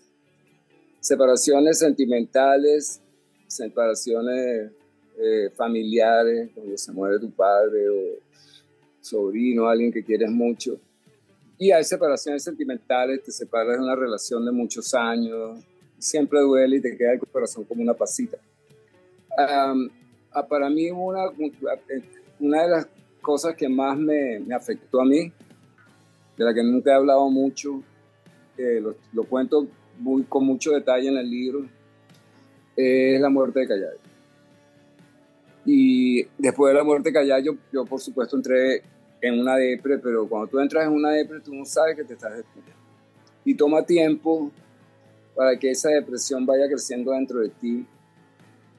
Separaciones 1.00 1.80
sentimentales, 1.80 3.02
separaciones 3.48 4.74
eh, 5.24 5.52
familiares, 5.56 6.50
cuando 6.56 6.78
se 6.78 6.92
muere 6.92 7.20
tu 7.20 7.30
padre 7.30 7.88
o 7.90 8.20
sobrino, 9.00 9.68
alguien 9.68 9.92
que 9.92 10.04
quieres 10.04 10.32
mucho. 10.32 10.80
Y 11.58 11.72
hay 11.72 11.84
separaciones 11.84 12.44
sentimentales, 12.44 13.22
te 13.24 13.32
separas 13.32 13.78
de 13.78 13.84
una 13.84 13.96
relación 13.96 14.44
de 14.44 14.52
muchos 14.52 14.94
años, 14.96 15.64
siempre 16.00 16.40
duele 16.40 16.78
y 16.78 16.82
te 16.82 16.98
queda 16.98 17.14
el 17.14 17.20
corazón 17.20 17.64
como 17.66 17.84
una 17.84 17.94
pasita. 17.94 18.38
Ah, 19.38 19.76
para 20.50 20.70
mí 20.70 20.90
una, 20.90 21.30
una 22.40 22.64
de 22.64 22.70
las 22.70 22.88
cosas 23.22 23.56
que 23.56 23.70
más 23.70 23.98
me, 23.98 24.42
afectó 24.54 25.02
a 25.02 25.06
mí, 25.06 25.32
de 26.38 26.44
la 26.44 26.54
que 26.54 26.64
nunca 26.64 26.92
he 26.92 26.96
hablado 26.96 27.30
mucho, 27.30 27.84
eh, 28.58 28.82
lo, 29.14 29.24
cuento 29.26 29.68
muy, 30.00 30.24
con 30.24 30.46
mucho 30.46 30.72
detalle 30.72 31.10
en 31.10 31.18
el 31.18 31.30
libro, 31.30 31.66
es 32.76 33.22
la 33.22 33.30
muerte 33.30 33.60
de 33.60 33.68
Callayo. 33.68 34.11
Y 35.66 36.24
después 36.38 36.74
de 36.74 36.80
la 36.80 36.84
muerte 36.84 37.10
de 37.10 37.14
Callayo, 37.14 37.56
yo 37.72 37.86
por 37.86 38.00
supuesto 38.00 38.36
entré 38.36 38.82
en 39.22 39.40
una 39.40 39.56
depre, 39.56 40.00
pero 40.00 40.28
cuando 40.28 40.48
tú 40.48 40.60
entras 40.60 40.86
en 40.86 40.94
una 40.94 41.12
depre, 41.12 41.40
tú 41.40 41.54
no 41.54 41.66
sabes 41.66 41.96
que 41.96 42.04
te 42.04 42.14
estás 42.14 42.36
destruyendo. 42.36 42.82
Y 43.46 43.54
toma 43.54 43.86
tiempo 43.86 44.52
para 45.36 45.58
que 45.58 45.72
esa 45.72 45.90
depresión 45.90 46.46
vaya 46.46 46.68
creciendo 46.68 47.12
dentro 47.12 47.40
de 47.40 47.50
ti 47.50 47.86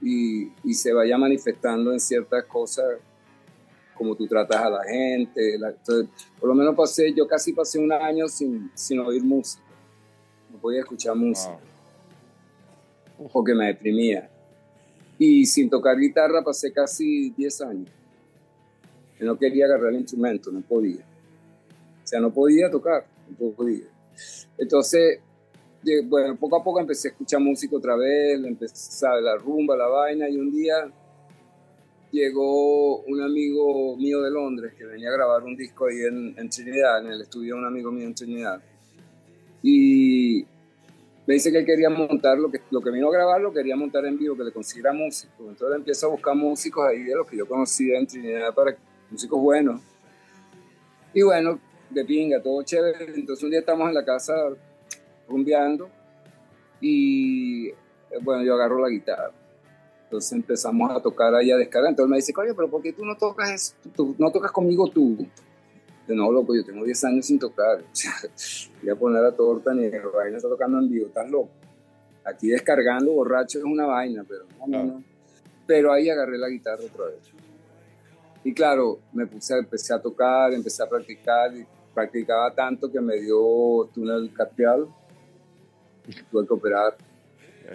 y, 0.01 0.51
y 0.65 0.75
se 0.75 0.93
vaya 0.93 1.17
manifestando 1.17 1.93
en 1.93 2.01
ciertas 2.01 2.45
cosas, 2.45 2.85
como 3.95 4.17
tú 4.17 4.27
tratas 4.27 4.61
a 4.61 4.71
la 4.71 4.85
gente. 4.85 5.59
La, 5.59 5.71
entonces, 5.71 6.09
por 6.41 6.49
lo 6.49 6.55
menos 6.55 6.75
pasé, 6.75 7.13
yo 7.13 7.27
casi 7.27 7.53
pasé 7.53 7.79
un 7.79 7.93
año 7.93 8.27
sin, 8.29 8.71
sin 8.75 8.99
oír 8.99 9.23
música. 9.23 9.63
No 10.51 10.59
podía 10.59 10.81
escuchar 10.81 11.15
música. 11.15 11.59
Porque 13.33 13.55
me 13.55 13.67
deprimía. 13.67 14.32
Y 15.19 15.47
sin 15.47 15.71
tocar 15.71 15.99
guitarra 15.99 16.43
pasé 16.43 16.73
casi 16.73 17.31
10 17.31 17.61
años. 17.63 17.89
Yo 19.19 19.27
no 19.27 19.39
quería 19.39 19.67
agarrar 19.67 19.91
el 19.91 20.01
instrumento, 20.01 20.51
no 20.51 20.61
podía. 20.63 21.05
O 22.03 22.07
sea, 22.07 22.21
no 22.21 22.33
podía 22.33 22.71
tocar, 22.71 23.07
no 23.39 23.51
podía. 23.51 23.87
Entonces, 24.59 25.21
bueno, 26.05 26.37
poco 26.37 26.57
a 26.57 26.65
poco 26.65 26.81
empecé 26.81 27.09
a 27.09 27.11
escuchar 27.13 27.41
música 27.41 27.77
otra 27.77 27.97
vez, 27.97 28.43
empecé 28.45 28.75
¿sabes? 28.75 29.23
la 29.23 29.37
rumba, 29.37 29.77
la 29.77 29.87
vaina, 29.87 30.29
y 30.29 30.37
un 30.37 30.51
día 30.51 30.91
llegó 32.11 32.99
un 33.03 33.23
amigo 33.23 33.97
mío 33.97 34.21
de 34.23 34.31
Londres 34.31 34.75
que 34.77 34.85
venía 34.85 35.09
a 35.09 35.13
grabar 35.13 35.43
un 35.43 35.57
disco 35.57 35.87
ahí 35.87 36.03
en, 36.03 36.35
en 36.39 36.49
Trinidad, 36.51 37.05
en 37.05 37.13
el 37.13 37.23
estudio 37.23 37.55
de 37.55 37.61
un 37.61 37.67
amigo 37.67 37.91
mío 37.91 38.07
en 38.07 38.15
Trinidad. 38.15 38.63
Y 39.63 40.45
me 41.27 41.35
dice 41.35 41.53
que 41.53 41.59
él 41.59 41.65
quería 41.67 41.89
montar 41.89 42.37
lo 42.39 42.51
que, 42.51 42.61
lo 42.71 42.81
que 42.81 42.91
vino 42.91 43.09
a 43.09 43.13
grabar, 43.13 43.41
lo 43.41 43.53
quería 43.53 43.77
montar 43.77 44.05
en 44.07 44.19
vivo, 44.19 44.37
que 44.37 44.43
le 44.45 44.53
consiguiera 44.53 44.93
músicos. 44.93 45.47
Entonces 45.49 45.77
empiezo 45.77 46.07
a 46.07 46.11
buscar 46.11 46.35
músicos 46.35 46.85
ahí 46.89 47.03
de 47.05 47.15
los 47.15 47.27
que 47.27 47.37
yo 47.37 47.47
conocía 47.47 47.99
en 47.99 48.07
Trinidad, 48.07 48.53
para 48.55 48.77
músicos 49.11 49.41
buenos. 49.41 49.81
Y 51.15 51.23
bueno, 51.23 51.59
de 51.91 52.05
pinga, 52.05 52.43
todo 52.43 52.63
chévere. 52.63 53.15
Entonces 53.15 53.43
un 53.45 53.51
día 53.51 53.61
estamos 53.61 53.87
en 53.89 53.95
la 53.95 54.05
casa 54.05 54.35
rumbeando 55.29 55.89
y 56.81 57.69
eh, 57.69 57.75
bueno, 58.23 58.43
yo 58.43 58.55
agarro 58.55 58.81
la 58.81 58.89
guitarra. 58.89 59.31
Entonces 60.05 60.33
empezamos 60.33 60.91
a 60.91 61.01
tocar 61.01 61.35
ahí 61.35 61.51
a 61.51 61.57
descargar. 61.57 61.91
Entonces 61.91 62.11
me 62.11 62.17
dice, 62.17 62.33
coño, 62.33 62.53
pero 62.55 62.69
¿por 62.69 62.83
qué 62.83 62.93
tú 62.93 63.05
no 63.05 63.17
tocas 63.17 63.51
eso? 63.51 63.75
Tú- 63.83 63.91
tú 64.15 64.17
no 64.19 64.31
tocas 64.31 64.51
conmigo 64.53 64.89
tú? 64.91 65.27
No, 66.09 66.31
loco, 66.33 66.55
yo 66.55 66.65
tengo 66.65 66.85
10 66.85 67.05
años 67.05 67.27
sin 67.27 67.39
tocar. 67.39 67.79
O 67.81 67.95
sea, 67.95 68.13
voy 68.83 68.91
a 68.91 68.97
poner 68.97 69.23
la 69.23 69.33
torta 69.33 69.73
ni 69.73 69.85
el 69.85 70.03
vaina 70.15 70.37
está 70.37 70.49
tocando 70.49 70.79
en 70.79 70.89
vivo, 70.89 71.07
estás 71.07 71.31
loco. 71.31 71.51
Aquí 72.25 72.49
descargando 72.49 73.13
borracho 73.13 73.59
es 73.59 73.65
una 73.65 73.87
vaina, 73.87 74.25
pero 74.29 74.45
no, 74.59 74.67
no, 74.67 74.85
no. 74.85 75.05
Pero 75.67 75.93
ahí 75.93 76.09
agarré 76.09 76.39
la 76.39 76.49
guitarra 76.49 76.83
otra 76.85 77.07
vez. 77.07 77.33
Y 78.45 78.53
claro, 78.53 78.99
me 79.13 79.27
puse, 79.27 79.57
empecé 79.57 79.95
a 79.95 80.01
tocar, 80.01 80.53
empecé 80.53 80.83
a 80.83 80.89
practicar, 80.89 81.55
y 81.57 81.65
practicaba 81.95 82.53
tanto 82.55 82.91
que 82.91 83.01
me 83.01 83.17
dio 83.21 83.89
túnel 83.95 84.33
carpial. 84.33 84.89
Tuve 86.31 86.47
que 86.47 86.53
operar. 86.53 86.97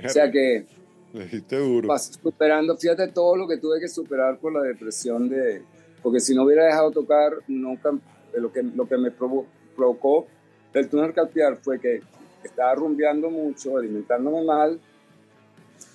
O 0.03 0.09
sea 0.09 0.29
que 0.29 0.65
Le 1.13 1.39
duro. 1.57 1.97
superando, 1.97 2.75
fíjate 2.77 3.07
todo 3.07 3.35
lo 3.37 3.47
que 3.47 3.57
tuve 3.57 3.79
que 3.79 3.87
superar 3.87 4.37
por 4.37 4.53
la 4.53 4.61
depresión 4.61 5.29
de, 5.29 5.63
porque 6.03 6.19
si 6.19 6.35
no 6.35 6.43
hubiera 6.43 6.65
dejado 6.65 6.91
tocar, 6.91 7.33
nunca, 7.47 7.91
lo 8.35 8.51
que, 8.51 8.63
lo 8.63 8.87
que 8.87 8.97
me 8.97 9.11
provo- 9.11 9.45
provocó 9.75 10.27
el 10.73 10.89
túnel 10.89 11.13
carpial 11.13 11.57
fue 11.57 11.79
que 11.79 12.01
estaba 12.43 12.75
rumbeando 12.75 13.29
mucho, 13.29 13.77
alimentándome 13.77 14.43
mal 14.43 14.79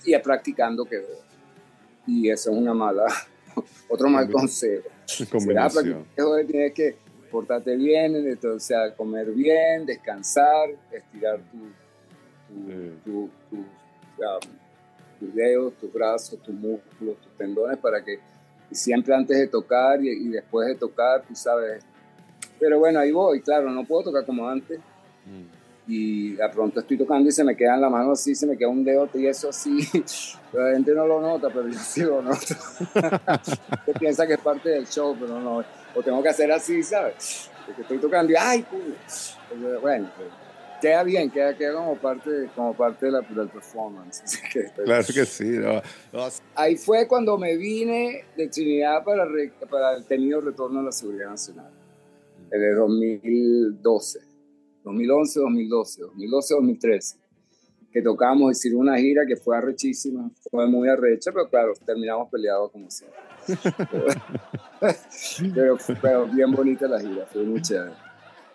y 0.04 0.16
practicando 0.18 0.84
quedó. 0.84 1.20
Y 2.06 2.28
eso 2.30 2.50
es 2.50 2.56
una 2.56 2.74
mala, 2.74 3.06
otro 3.88 4.08
mal 4.08 4.28
consejo. 4.30 4.88
Practicar, 5.30 5.70
tienes 6.46 6.72
que 6.72 6.96
portarte 7.30 7.76
bien, 7.76 8.16
entonces, 8.16 8.56
o 8.56 8.60
sea, 8.60 8.94
comer 8.94 9.30
bien, 9.30 9.86
descansar, 9.86 10.70
estirar 10.90 11.40
tu, 11.50 11.58
tu, 11.58 12.70
Sí. 12.70 12.92
tu- 13.04 13.30
tu, 13.50 13.56
um, 13.56 14.40
tus 15.20 15.34
dedos, 15.34 15.72
tus 15.74 15.92
brazos, 15.92 16.38
tus 16.42 16.54
músculos, 16.54 17.16
tus 17.20 17.32
tendones, 17.38 17.78
para 17.78 18.04
que 18.04 18.18
siempre 18.70 19.14
antes 19.14 19.38
de 19.38 19.46
tocar 19.46 20.02
y, 20.04 20.08
y 20.10 20.28
después 20.28 20.66
de 20.68 20.74
tocar, 20.74 21.22
tú 21.26 21.34
sabes. 21.34 21.82
Pero 22.62 22.78
bueno, 22.78 23.00
ahí 23.00 23.10
voy, 23.10 23.40
claro, 23.40 23.68
no 23.70 23.84
puedo 23.84 24.04
tocar 24.04 24.24
como 24.24 24.48
antes. 24.48 24.78
Mm. 25.26 25.42
Y 25.88 26.34
de 26.34 26.48
pronto 26.50 26.78
estoy 26.78 26.96
tocando 26.96 27.28
y 27.28 27.32
se 27.32 27.42
me 27.42 27.56
queda 27.56 27.74
en 27.74 27.80
la 27.80 27.90
mano 27.90 28.12
así, 28.12 28.36
se 28.36 28.46
me 28.46 28.56
queda 28.56 28.68
un 28.68 28.84
dedo 28.84 29.08
y 29.14 29.26
eso 29.26 29.48
así. 29.48 29.80
Pero 30.52 30.68
la 30.68 30.74
gente 30.74 30.94
no 30.94 31.06
lo 31.08 31.20
nota, 31.20 31.48
pero 31.48 31.66
yo 31.66 31.78
sí 31.78 32.02
lo 32.02 32.22
noto. 32.22 32.38
Se 33.86 33.92
piensa 33.98 34.26
que 34.26 34.34
es 34.34 34.38
parte 34.38 34.68
del 34.68 34.86
show, 34.86 35.16
pero 35.18 35.40
no. 35.40 35.64
Lo 35.94 36.02
tengo 36.04 36.22
que 36.22 36.28
hacer 36.28 36.52
así, 36.52 36.82
¿sabes? 36.82 37.50
Porque 37.66 37.82
estoy 37.82 37.98
tocando 37.98 38.30
y 38.32 38.36
¡ay! 38.38 38.64
Pero 39.50 39.80
Bueno, 39.80 40.10
pues, 40.16 40.28
queda 40.80 41.02
bien, 41.04 41.30
queda, 41.30 41.56
queda 41.56 41.72
como 41.74 41.96
parte, 41.96 42.48
como 42.54 42.74
parte 42.74 43.06
de 43.06 43.12
la, 43.12 43.20
del 43.22 43.48
performance. 43.48 44.22
Así 44.22 44.38
que 44.52 44.60
estoy- 44.60 44.84
Claro 44.84 45.04
que 45.06 45.24
sí. 45.24 45.44
no. 45.48 45.80
No, 46.12 46.28
Ahí 46.54 46.76
fue 46.76 47.08
cuando 47.08 47.36
me 47.38 47.56
vine 47.56 48.24
de 48.36 48.46
Trinidad 48.48 49.02
para, 49.04 49.24
re- 49.24 49.52
para 49.70 49.96
el 49.96 50.04
tenido 50.04 50.40
retorno 50.42 50.80
a 50.80 50.82
la 50.84 50.92
seguridad 50.92 51.30
nacional. 51.30 51.70
En 52.52 52.62
el 52.62 52.76
2012, 52.76 54.20
2011, 54.84 55.40
2012, 55.40 56.02
2012, 56.02 56.54
2013. 56.54 57.16
Que 57.90 58.02
tocamos, 58.02 58.52
hicimos 58.52 58.82
una 58.82 58.98
gira 58.98 59.24
que 59.26 59.36
fue 59.36 59.56
arrechísima, 59.56 60.30
fue 60.50 60.66
muy 60.66 60.88
arrecha, 60.88 61.32
pero 61.32 61.48
claro, 61.48 61.72
terminamos 61.84 62.28
peleados 62.30 62.70
como 62.70 62.90
siempre. 62.90 63.18
pero, 65.54 65.78
pero 66.00 66.26
bien 66.26 66.52
bonita 66.52 66.86
la 66.86 67.00
gira, 67.00 67.26
fue 67.26 67.42
muy 67.42 67.62
chévere. 67.62 67.92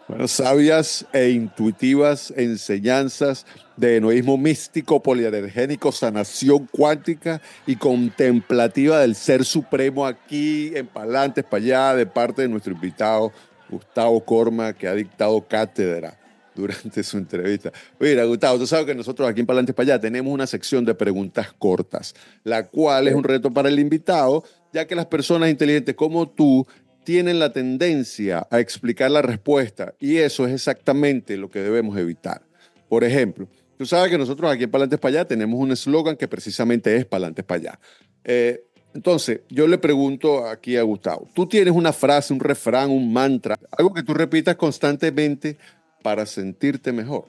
Bueno, 0.08 0.28
sabias 0.30 1.06
e 1.12 1.32
intuitivas 1.32 2.32
enseñanzas 2.38 3.46
de 3.76 3.98
enoísmo 3.98 4.38
místico, 4.38 5.04
polialergénico, 5.04 5.92
sanación 5.92 6.66
cuántica 6.72 7.42
y 7.66 7.76
contemplativa 7.76 9.02
del 9.02 9.16
Ser 9.16 9.44
Supremo 9.44 10.06
aquí 10.06 10.72
en 10.76 10.88
Palantes, 10.88 11.44
para 11.44 11.64
allá, 11.64 11.96
de 11.96 12.06
parte 12.06 12.44
de 12.44 12.48
nuestro 12.48 12.72
invitado 12.72 13.34
Gustavo 13.70 14.24
Corma, 14.24 14.74
que 14.74 14.88
ha 14.88 14.94
dictado 14.94 15.48
cátedra 15.48 16.18
durante 16.56 17.04
su 17.04 17.18
entrevista. 17.18 17.72
Mira, 18.00 18.26
Gustavo, 18.26 18.58
tú 18.60 18.68
sabes 18.68 18.86
que 18.86 18.96
nosotros 18.96 19.30
aquí 19.30 19.42
en 19.42 19.46
Palante 19.46 19.74
para 19.74 19.94
allá 19.94 20.02
tenemos 20.02 20.34
una 20.34 20.48
sección 20.48 20.84
de 20.84 20.96
preguntas 20.96 21.54
cortas, 21.54 22.16
la 22.44 22.68
cual 22.68 23.08
es 23.08 23.16
un 23.16 23.24
reto 23.24 23.54
para 23.54 23.70
el 23.70 23.80
invitado, 23.80 24.44
ya 24.74 24.86
que 24.86 24.96
las 24.96 25.06
personas 25.06 25.50
inteligentes 25.50 25.96
como 25.96 26.28
tú 26.28 26.66
tienen 27.04 27.40
la 27.40 27.54
tendencia 27.54 28.46
a 28.52 28.60
explicar 28.60 29.10
la 29.12 29.22
respuesta 29.22 29.94
y 29.98 30.18
eso 30.18 30.46
es 30.46 30.54
exactamente 30.54 31.38
lo 31.38 31.50
que 31.50 31.62
debemos 31.62 31.98
evitar. 31.98 32.42
Por 32.90 33.04
ejemplo, 33.04 33.48
tú 33.78 33.86
sabes 33.86 34.12
que 34.12 34.18
nosotros 34.18 34.52
aquí 34.52 34.64
en 34.64 34.72
Palantes 34.72 35.00
para 35.00 35.20
allá 35.20 35.26
tenemos 35.26 35.58
un 35.60 35.72
eslogan 35.72 36.18
que 36.18 36.28
precisamente 36.28 36.94
es 36.96 37.06
Palantes 37.06 37.46
para 37.46 37.60
allá. 37.60 37.80
Eh, 38.26 38.67
entonces, 38.94 39.42
yo 39.50 39.68
le 39.68 39.78
pregunto 39.78 40.48
aquí 40.48 40.76
a 40.76 40.82
Gustavo, 40.84 41.28
tú 41.34 41.46
tienes 41.46 41.74
una 41.74 41.94
frase, 41.94 42.34
un 42.34 42.40
refrán, 42.40 42.90
un 42.90 43.12
mantra, 43.12 43.58
algo 43.78 43.94
que 43.94 44.04
tú 44.04 44.14
repitas 44.14 44.56
constantemente 44.56 45.58
para 46.02 46.26
sentirte 46.26 46.92
mejor. 46.92 47.26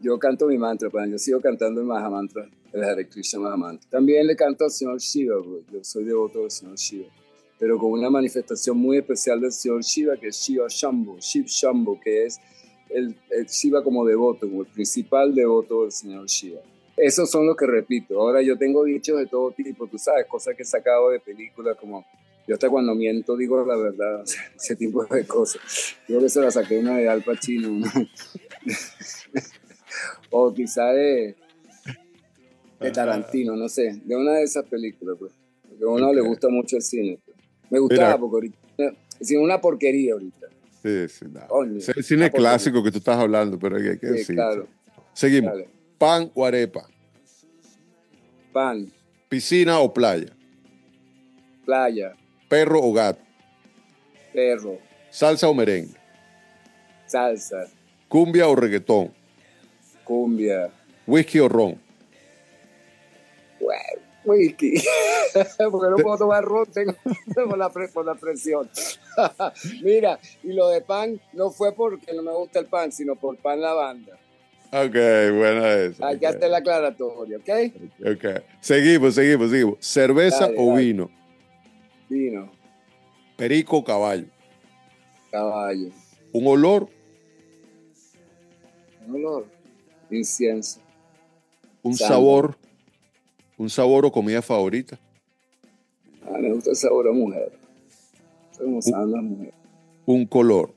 Yo 0.00 0.18
canto 0.18 0.46
mi 0.46 0.58
mantra, 0.58 0.90
pues 0.90 1.10
yo 1.10 1.18
sigo 1.18 1.40
cantando 1.40 1.80
el 1.80 1.86
Mahamantra, 1.86 2.48
el 2.72 2.84
Hare 2.84 3.08
Krishna 3.08 3.40
Mahamantra. 3.40 3.88
También 3.88 4.26
le 4.26 4.36
canto 4.36 4.64
al 4.64 4.70
señor 4.70 4.98
Shiva, 4.98 5.36
pues, 5.42 5.64
yo 5.72 5.82
soy 5.82 6.04
devoto 6.04 6.42
del 6.42 6.50
señor 6.50 6.76
Shiva, 6.76 7.08
pero 7.58 7.78
con 7.78 7.92
una 7.92 8.10
manifestación 8.10 8.76
muy 8.76 8.98
especial 8.98 9.40
del 9.40 9.52
señor 9.52 9.82
Shiva, 9.82 10.16
que 10.16 10.28
es 10.28 10.36
Shiva 10.36 10.66
Shambhu, 10.68 11.18
Shiv 11.18 11.46
Shambhu, 11.46 11.98
que 12.00 12.26
es 12.26 12.38
el 12.90 13.16
Shiva 13.46 13.82
como 13.82 14.04
devoto, 14.04 14.48
como 14.48 14.62
el 14.62 14.68
principal 14.68 15.34
devoto 15.34 15.82
del 15.82 15.92
señor 15.92 16.26
Shiva. 16.26 16.60
Esos 16.96 17.30
son 17.30 17.46
los 17.46 17.56
que 17.56 17.66
repito. 17.66 18.20
Ahora 18.20 18.40
yo 18.42 18.56
tengo 18.56 18.84
dichos 18.84 19.18
de 19.18 19.26
todo 19.26 19.50
tipo, 19.52 19.86
tú 19.86 19.98
sabes, 19.98 20.26
cosas 20.26 20.54
que 20.56 20.62
he 20.62 20.66
sacado 20.66 21.10
de 21.10 21.20
películas 21.20 21.76
como 21.78 22.04
yo 22.48 22.54
hasta 22.54 22.70
cuando 22.70 22.94
miento 22.94 23.36
digo 23.36 23.64
la 23.66 23.76
verdad, 23.76 24.22
ese 24.56 24.76
tipo 24.76 25.04
de 25.04 25.26
cosas. 25.26 25.60
Yo 26.08 26.20
que 26.20 26.28
se 26.28 26.40
la 26.40 26.50
saqué 26.50 26.78
una 26.78 26.96
de 26.96 27.08
Al 27.08 27.22
Pacino. 27.22 27.84
o 30.30 30.52
quizá 30.54 30.92
de, 30.92 31.34
de 32.80 32.90
Tarantino, 32.90 33.56
no 33.56 33.68
sé, 33.68 34.00
de 34.04 34.16
una 34.16 34.32
de 34.34 34.42
esas 34.44 34.64
películas, 34.66 35.16
pues. 35.18 35.32
Porque 35.68 35.84
a 35.84 35.88
uno 35.88 36.12
le 36.12 36.20
gusta 36.20 36.48
mucho 36.48 36.76
el 36.76 36.82
cine. 36.82 37.18
pues. 37.24 37.36
Me 37.70 37.78
gustaba 37.78 38.16
Mira. 38.16 38.18
porque 38.18 38.52
ahorita, 38.78 38.98
es 39.20 39.30
una 39.32 39.60
porquería 39.60 40.12
ahorita. 40.14 40.46
Sí, 40.82 41.08
sí, 41.08 41.24
nada. 41.32 41.48
Coño, 41.48 41.78
Es 41.78 41.88
el 41.88 42.04
cine 42.04 42.26
porquería. 42.30 42.50
clásico 42.50 42.82
que 42.82 42.90
tú 42.92 42.98
estás 42.98 43.18
hablando, 43.18 43.58
pero 43.58 43.76
hay 43.76 43.98
que 43.98 44.06
Sí, 44.06 44.12
decir. 44.12 44.36
claro. 44.36 44.66
Seguimos. 45.12 45.52
Dale. 45.52 45.68
Pan 45.98 46.30
o 46.34 46.44
arepa, 46.44 46.86
Pan, 48.52 48.92
piscina 49.28 49.80
o 49.80 49.92
playa, 49.92 50.36
playa, 51.64 52.14
perro 52.48 52.80
o 52.82 52.92
gato, 52.92 53.20
perro, 54.32 54.78
salsa 55.10 55.48
o 55.48 55.54
merengue, 55.54 55.96
salsa, 57.06 57.70
cumbia 58.08 58.46
o 58.46 58.54
reggaetón, 58.54 59.10
cumbia, 60.04 60.70
whisky 61.06 61.40
o 61.40 61.48
ron. 61.48 61.80
Bueno, 63.58 64.02
whisky. 64.26 64.74
Porque 65.70 65.90
no 65.90 65.96
puedo 65.96 66.18
tomar 66.18 66.44
ron, 66.44 66.66
tengo 66.66 66.94
por 67.34 67.56
la, 67.56 67.70
por 67.70 68.04
la 68.04 68.14
presión. 68.14 68.68
Mira, 69.82 70.18
y 70.42 70.52
lo 70.52 70.68
de 70.68 70.82
pan 70.82 71.18
no 71.32 71.50
fue 71.50 71.72
porque 71.72 72.12
no 72.12 72.22
me 72.22 72.32
gusta 72.32 72.58
el 72.58 72.66
pan, 72.66 72.92
sino 72.92 73.16
por 73.16 73.36
pan 73.38 73.60
lavanda. 73.60 74.18
Ok, 74.72 74.92
buena 75.36 75.72
esa. 75.74 76.08
Hay 76.08 76.18
que 76.18 76.26
ok, 76.28 76.34
hacer 76.36 76.50
la 76.50 76.58
aclaratoria, 76.58 77.38
¿ok? 77.38 77.48
ok. 78.00 78.42
Seguimos, 78.60 79.14
seguimos, 79.14 79.50
seguimos. 79.50 79.76
Cerveza 79.80 80.46
Dale, 80.46 80.56
o 80.58 80.68
dale. 80.70 80.84
vino, 80.84 81.10
Vino, 82.08 82.50
perico 83.36 83.78
o 83.78 83.84
caballo, 83.84 84.26
caballo, 85.30 85.88
un 86.32 86.46
olor, 86.46 86.88
un 89.06 89.14
olor, 89.16 89.46
incienso, 90.10 90.80
un 91.82 91.94
sabor, 91.96 92.56
un 93.56 93.70
sabor 93.70 94.04
o 94.06 94.12
comida 94.12 94.42
favorita, 94.42 94.98
Ah, 96.28 96.38
me 96.40 96.52
gusta 96.52 96.70
el 96.70 96.76
sabor 96.76 97.06
a 97.08 97.12
mujer. 97.12 97.52
Soy 98.50 98.82
saben 98.82 99.12
las 99.12 99.22
mujeres. 99.22 99.54
un 100.06 100.26
color, 100.26 100.72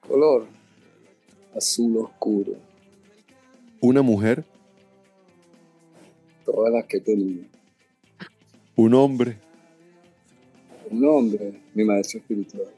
Color, 0.00 0.46
azul 1.56 1.96
oscuro, 1.98 2.52
una 3.80 4.02
mujer, 4.02 4.44
todas 6.44 6.72
las 6.72 6.84
que 6.86 6.98
he 6.98 7.00
tenido. 7.00 7.44
un 8.76 8.94
hombre. 8.94 9.38
Un 10.90 11.04
hombre, 11.04 11.60
mi 11.74 11.84
maestro 11.84 12.20
espiritual. 12.20 12.68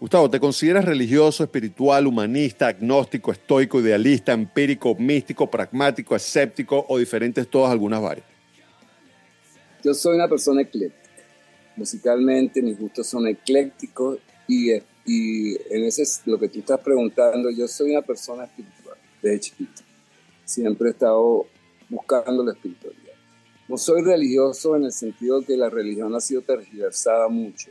Gustavo, 0.00 0.28
¿te 0.28 0.40
consideras 0.40 0.84
religioso, 0.84 1.44
espiritual, 1.44 2.06
humanista, 2.06 2.66
agnóstico, 2.66 3.30
estoico, 3.30 3.80
idealista, 3.80 4.32
empírico, 4.32 4.96
místico, 4.96 5.48
pragmático, 5.48 6.16
escéptico 6.16 6.84
o 6.88 6.98
diferentes 6.98 7.46
todas 7.48 7.70
algunas 7.70 8.02
varias? 8.02 8.26
Yo 9.84 9.94
soy 9.94 10.16
una 10.16 10.28
persona 10.28 10.62
ecléctica. 10.62 11.02
Musicalmente 11.76 12.62
mis 12.62 12.78
gustos 12.78 13.06
son 13.06 13.28
eclécticos 13.28 14.18
y, 14.48 14.72
y 15.04 15.54
en 15.74 15.84
ese 15.84 16.02
es 16.02 16.22
lo 16.26 16.38
que 16.38 16.48
tú 16.48 16.60
estás 16.60 16.80
preguntando, 16.80 17.50
yo 17.50 17.66
soy 17.66 17.90
una 17.90 18.02
persona 18.02 18.44
espiritual 18.44 18.96
desde 19.20 19.40
chiquito. 19.40 19.82
Siempre 20.44 20.88
he 20.88 20.90
estado 20.92 21.46
buscando 21.88 22.44
la 22.44 22.52
espiritualidad. 22.52 23.12
No 23.68 23.76
soy 23.76 24.02
religioso 24.02 24.76
en 24.76 24.84
el 24.84 24.92
sentido 24.92 25.42
que 25.42 25.56
la 25.56 25.70
religión 25.70 26.14
ha 26.14 26.20
sido 26.20 26.42
tergiversada 26.42 27.28
mucho, 27.28 27.70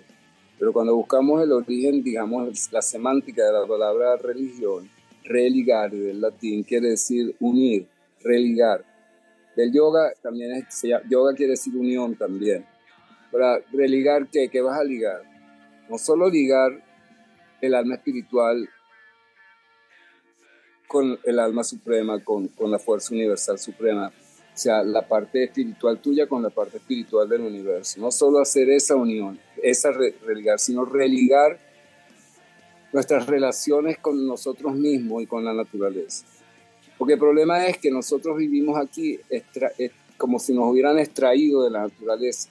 pero 0.57 0.73
cuando 0.73 0.95
buscamos 0.95 1.41
el 1.41 1.51
origen, 1.51 2.03
digamos, 2.03 2.71
la 2.71 2.81
semántica 2.81 3.45
de 3.45 3.53
la 3.53 3.65
palabra 3.65 4.17
religión, 4.17 4.89
religar 5.23 5.91
del 5.91 6.21
latín 6.21 6.63
quiere 6.63 6.89
decir 6.89 7.35
unir, 7.39 7.87
religar. 8.21 8.83
Del 9.55 9.71
yoga 9.71 10.13
también 10.21 10.53
es, 10.53 10.81
yoga 11.09 11.33
quiere 11.35 11.51
decir 11.51 11.75
unión 11.75 12.15
también. 12.15 12.65
Para 13.31 13.59
religar, 13.71 14.27
¿qué? 14.27 14.49
¿Qué 14.49 14.61
vas 14.61 14.79
a 14.79 14.83
ligar? 14.83 15.23
No 15.89 15.97
solo 15.97 16.29
ligar 16.29 16.90
el 17.61 17.73
alma 17.75 17.95
espiritual 17.95 18.67
con 20.87 21.17
el 21.23 21.39
alma 21.39 21.63
suprema, 21.63 22.21
con, 22.23 22.49
con 22.49 22.69
la 22.69 22.77
fuerza 22.79 23.13
universal 23.13 23.57
suprema, 23.57 24.07
o 24.09 24.57
sea, 24.57 24.83
la 24.83 25.07
parte 25.07 25.45
espiritual 25.45 26.01
tuya 26.01 26.27
con 26.27 26.43
la 26.43 26.49
parte 26.49 26.77
espiritual 26.77 27.29
del 27.29 27.41
universo. 27.41 28.01
No 28.01 28.11
solo 28.11 28.39
hacer 28.39 28.69
esa 28.69 28.95
unión, 28.95 29.39
esa 29.63 29.91
re- 29.91 30.15
religar, 30.25 30.59
sino 30.59 30.83
religar 30.83 31.57
nuestras 32.91 33.27
relaciones 33.27 33.97
con 33.99 34.27
nosotros 34.27 34.75
mismos 34.75 35.23
y 35.23 35.27
con 35.27 35.45
la 35.45 35.53
naturaleza. 35.53 36.25
Porque 36.97 37.13
el 37.13 37.19
problema 37.19 37.65
es 37.65 37.77
que 37.77 37.89
nosotros 37.89 38.37
vivimos 38.37 38.77
aquí 38.77 39.17
como 40.17 40.37
si 40.39 40.53
nos 40.53 40.65
hubieran 40.69 40.99
extraído 40.99 41.63
de 41.63 41.69
la 41.71 41.83
naturaleza. 41.83 42.49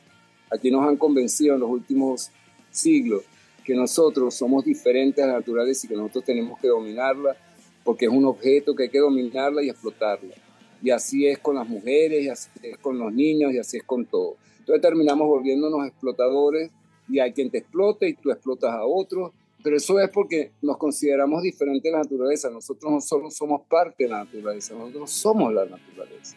Aquí 0.50 0.70
nos 0.70 0.88
han 0.88 0.96
convencido 0.96 1.54
en 1.54 1.60
los 1.60 1.70
últimos 1.70 2.30
siglos 2.70 3.22
que 3.64 3.74
nosotros 3.74 4.34
somos 4.34 4.64
diferentes 4.64 5.22
a 5.22 5.28
la 5.28 5.32
naturaleza 5.34 5.86
y 5.86 5.88
que 5.88 5.96
nosotros 5.96 6.24
tenemos 6.24 6.58
que 6.58 6.68
dominarla 6.68 7.36
porque 7.84 8.06
es 8.06 8.10
un 8.10 8.24
objeto 8.24 8.74
que 8.74 8.84
hay 8.84 8.88
que 8.88 8.98
dominarla 8.98 9.62
y 9.62 9.70
explotarla. 9.70 10.34
Y 10.82 10.90
así 10.90 11.26
es 11.26 11.38
con 11.38 11.56
las 11.56 11.68
mujeres, 11.68 12.24
y 12.24 12.28
así 12.28 12.50
es 12.62 12.78
con 12.78 12.98
los 12.98 13.12
niños, 13.12 13.52
y 13.52 13.58
así 13.58 13.78
es 13.78 13.84
con 13.84 14.06
todo. 14.06 14.36
Entonces 14.58 14.80
terminamos 14.80 15.26
volviéndonos 15.26 15.86
explotadores 15.86 16.70
y 17.08 17.18
hay 17.18 17.32
quien 17.32 17.50
te 17.50 17.58
explote 17.58 18.08
y 18.08 18.14
tú 18.14 18.30
explotas 18.30 18.72
a 18.72 18.84
otros, 18.84 19.32
pero 19.62 19.76
eso 19.76 19.98
es 19.98 20.08
porque 20.10 20.52
nos 20.62 20.76
consideramos 20.78 21.42
diferentes 21.42 21.82
de 21.82 21.90
la 21.90 22.02
naturaleza. 22.02 22.50
Nosotros 22.50 22.92
no 22.92 23.00
solo 23.00 23.30
somos 23.30 23.62
parte 23.62 24.04
de 24.04 24.10
la 24.10 24.24
naturaleza, 24.24 24.74
nosotros 24.74 25.10
somos 25.10 25.52
la 25.52 25.64
naturaleza. 25.66 26.36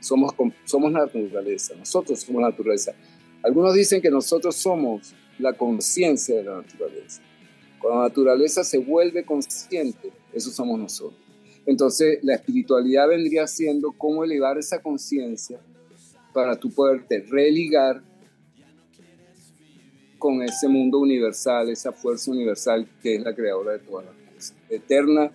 Somos, 0.00 0.34
somos 0.64 0.92
naturaleza, 0.92 1.74
nosotros 1.76 2.20
somos 2.20 2.42
naturaleza. 2.42 2.92
Algunos 3.42 3.72
dicen 3.74 4.02
que 4.02 4.10
nosotros 4.10 4.54
somos 4.56 5.14
la 5.38 5.52
conciencia 5.54 6.36
de 6.36 6.44
la 6.44 6.56
naturaleza. 6.56 7.22
Cuando 7.78 8.02
la 8.02 8.08
naturaleza 8.08 8.64
se 8.64 8.78
vuelve 8.78 9.24
consciente, 9.24 10.12
eso 10.32 10.50
somos 10.50 10.78
nosotros. 10.78 11.20
Entonces, 11.66 12.18
la 12.22 12.34
espiritualidad 12.34 13.08
vendría 13.08 13.46
siendo 13.46 13.92
cómo 13.92 14.24
elevar 14.24 14.58
esa 14.58 14.80
conciencia 14.80 15.60
para 16.32 16.56
tú 16.56 16.70
poderte 16.70 17.20
religar 17.20 18.02
con 20.18 20.42
ese 20.42 20.68
mundo 20.68 21.00
universal, 21.00 21.68
esa 21.68 21.92
fuerza 21.92 22.30
universal 22.30 22.88
que 23.02 23.16
es 23.16 23.22
la 23.22 23.34
creadora 23.34 23.72
de 23.72 23.78
todas 23.80 24.06
las 24.06 24.14
cosas, 24.14 24.54
eterna 24.68 25.32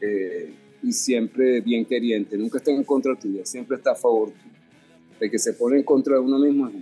eh, 0.00 0.52
y 0.82 0.92
siempre 0.92 1.60
bien 1.60 1.84
queriente, 1.84 2.36
nunca 2.36 2.58
está 2.58 2.72
en 2.72 2.82
contra 2.82 3.14
tuya, 3.16 3.46
siempre 3.46 3.76
está 3.76 3.92
a 3.92 3.94
favor 3.94 4.30
tuyo. 4.30 4.56
El 5.20 5.30
que 5.30 5.38
se 5.38 5.52
pone 5.52 5.76
en 5.76 5.84
contra 5.84 6.14
de 6.14 6.20
uno 6.20 6.38
mismo 6.38 6.66
es. 6.66 6.74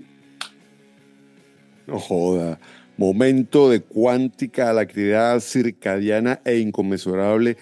No 1.86 1.98
joda. 1.98 2.58
Momento 2.96 3.70
de 3.70 3.80
cuántica, 3.80 4.72
la 4.72 4.82
actividad 4.82 5.40
circadiana 5.40 6.40
e 6.44 6.58
inconmensurable 6.58 7.56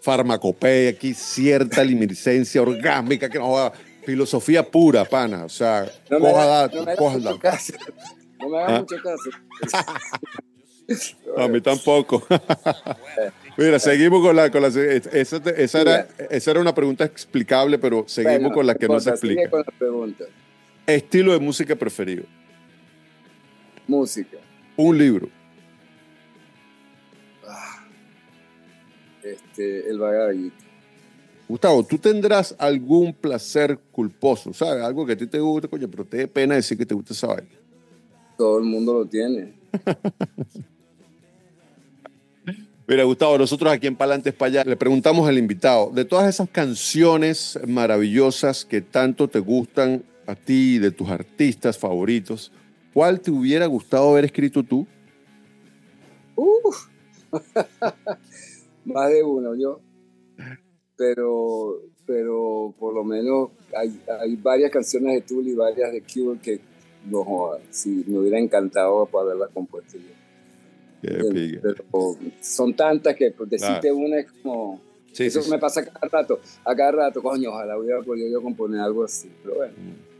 farmacopea, 0.00 0.90
aquí 0.90 1.14
cierta 1.14 1.82
licencia 1.82 2.62
orgánica, 2.62 3.28
que 3.28 3.38
no 3.38 3.46
joda. 3.46 3.72
Filosofía 4.04 4.62
pura, 4.62 5.04
pana. 5.04 5.44
O 5.44 5.48
sea, 5.48 5.84
No 6.08 6.20
me 6.20 6.30
coja 6.30 6.46
datos, 6.46 6.86
no 6.86 6.94
coja 6.94 7.18
datos. 7.18 7.72
No 8.38 8.48
me 8.48 8.58
hagas 8.58 8.72
¿Ah? 8.72 8.78
mucho 8.80 8.96
caso. 9.02 9.30
A 11.36 11.48
mí 11.48 11.60
tampoco. 11.60 12.24
Mira, 13.56 13.80
seguimos 13.80 14.22
con 14.22 14.36
la... 14.36 14.50
Con 14.50 14.62
la 14.62 14.68
esa, 14.68 15.38
esa, 15.56 15.80
era, 15.80 16.06
esa 16.30 16.50
era 16.52 16.60
una 16.60 16.74
pregunta 16.74 17.04
explicable, 17.04 17.78
pero 17.78 18.04
seguimos 18.06 18.38
Bueno, 18.38 18.54
con 18.54 18.66
la 18.66 18.74
que 18.76 18.86
no 18.86 19.00
se 19.00 19.10
explica. 19.10 19.50
con 19.50 19.60
la 19.66 19.72
pregunta. 19.76 20.24
Estilo 20.86 21.32
de 21.32 21.40
música 21.40 21.74
preferido. 21.74 22.24
Música. 23.86 24.38
Un 24.76 24.98
libro. 24.98 25.28
Este, 29.22 29.88
el 29.90 29.98
Vagabito. 29.98 30.64
Gustavo, 31.48 31.84
¿tú 31.84 31.98
tendrás 31.98 32.54
algún 32.58 33.12
placer 33.14 33.78
culposo? 33.92 34.52
¿Sabes? 34.52 34.82
Algo 34.82 35.06
que 35.06 35.12
a 35.12 35.16
ti 35.16 35.26
te 35.26 35.38
guste, 35.38 35.68
coño, 35.68 35.88
pero 35.88 36.04
te 36.04 36.16
dé 36.18 36.28
pena 36.28 36.56
decir 36.56 36.76
que 36.76 36.84
te 36.86 36.94
gusta 36.94 37.12
esa 37.12 37.28
vaina. 37.28 37.48
Todo 38.36 38.58
el 38.58 38.64
mundo 38.64 38.92
lo 38.92 39.06
tiene. 39.06 39.54
Mira, 42.88 43.02
Gustavo, 43.04 43.38
nosotros 43.38 43.72
aquí 43.72 43.88
en 43.88 43.96
Palantes 43.96 44.32
para 44.32 44.48
allá 44.48 44.64
le 44.64 44.76
preguntamos 44.76 45.28
al 45.28 45.38
invitado, 45.38 45.90
de 45.90 46.04
todas 46.04 46.28
esas 46.28 46.48
canciones 46.48 47.58
maravillosas 47.66 48.64
que 48.64 48.80
tanto 48.80 49.26
te 49.26 49.40
gustan 49.40 50.04
a 50.26 50.36
ti, 50.36 50.78
de 50.78 50.92
tus 50.92 51.08
artistas 51.08 51.78
favoritos, 51.78 52.52
¿cuál 52.96 53.20
te 53.20 53.30
hubiera 53.30 53.66
gustado 53.66 54.08
haber 54.08 54.24
escrito 54.24 54.62
tú? 54.62 54.86
Uf. 56.34 56.88
Más 58.86 59.10
de 59.10 59.22
uno, 59.22 59.54
yo. 59.54 59.80
Pero, 60.96 61.82
pero 62.06 62.72
por 62.78 62.94
lo 62.94 63.04
menos 63.04 63.50
hay, 63.76 64.00
hay 64.18 64.36
varias 64.36 64.70
canciones 64.70 65.12
de 65.12 65.20
Tool 65.20 65.46
y 65.46 65.54
varias 65.54 65.92
de 65.92 66.00
Cure 66.00 66.40
que 66.40 66.58
no 67.04 67.22
jodan. 67.22 67.60
Sí, 67.68 68.02
me 68.06 68.18
hubiera 68.18 68.38
encantado 68.38 69.04
para 69.04 69.24
haberlas 69.24 69.50
compuesto 69.50 69.98
yo. 69.98 70.14
Qué 71.02 71.08
Pero, 71.08 71.28
pique. 71.28 71.58
pero 71.58 72.16
son 72.40 72.72
tantas 72.74 73.14
que 73.14 73.30
pues, 73.30 73.50
decirte 73.50 73.92
una 73.92 74.20
es 74.20 74.32
como. 74.42 74.80
Sí, 75.12 75.24
eso 75.24 75.42
sí, 75.42 75.50
me 75.50 75.58
pasa 75.58 75.84
cada 75.84 76.08
rato. 76.08 76.40
A 76.64 76.74
cada 76.74 76.92
rato, 76.92 77.22
coño, 77.22 77.50
ojalá 77.50 77.76
hubiera 77.78 78.00
podido 78.00 78.30
yo 78.30 78.40
componer 78.40 78.80
algo 78.80 79.04
así. 79.04 79.30
Pero 79.42 79.56
bueno, 79.56 79.74
yo 79.76 80.15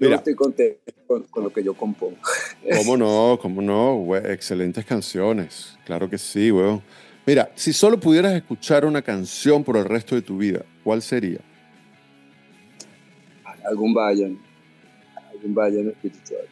Mira. 0.00 0.16
estoy 0.16 0.34
contento 0.34 0.92
con, 1.06 1.22
con 1.24 1.44
lo 1.44 1.52
que 1.52 1.62
yo 1.62 1.74
compongo. 1.74 2.16
¿Cómo 2.78 2.96
no? 2.96 3.38
¿Cómo 3.40 3.60
no? 3.60 3.96
güey? 3.96 4.22
Excelentes 4.32 4.84
canciones. 4.84 5.78
Claro 5.84 6.08
que 6.08 6.16
sí, 6.16 6.50
weón. 6.50 6.82
Mira, 7.26 7.50
si 7.54 7.72
solo 7.72 8.00
pudieras 8.00 8.32
escuchar 8.32 8.86
una 8.86 9.02
canción 9.02 9.62
por 9.62 9.76
el 9.76 9.84
resto 9.84 10.14
de 10.14 10.22
tu 10.22 10.38
vida, 10.38 10.64
¿cuál 10.82 11.02
sería? 11.02 11.40
Algún 13.64 13.92
vayan. 13.92 14.38
Algún 15.30 15.54
vayan 15.54 15.88
espiritual. 15.88 16.48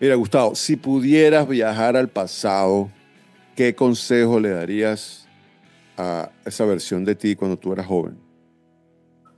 Mira, 0.00 0.14
Gustavo, 0.16 0.54
si 0.54 0.76
pudieras 0.76 1.48
viajar 1.48 1.96
al 1.96 2.08
pasado, 2.08 2.90
¿qué 3.56 3.74
consejo 3.74 4.40
le 4.40 4.50
darías 4.50 5.26
a 5.96 6.30
esa 6.44 6.64
versión 6.64 7.04
de 7.04 7.14
ti 7.14 7.36
cuando 7.36 7.56
tú 7.56 7.72
eras 7.72 7.86
joven? 7.86 8.18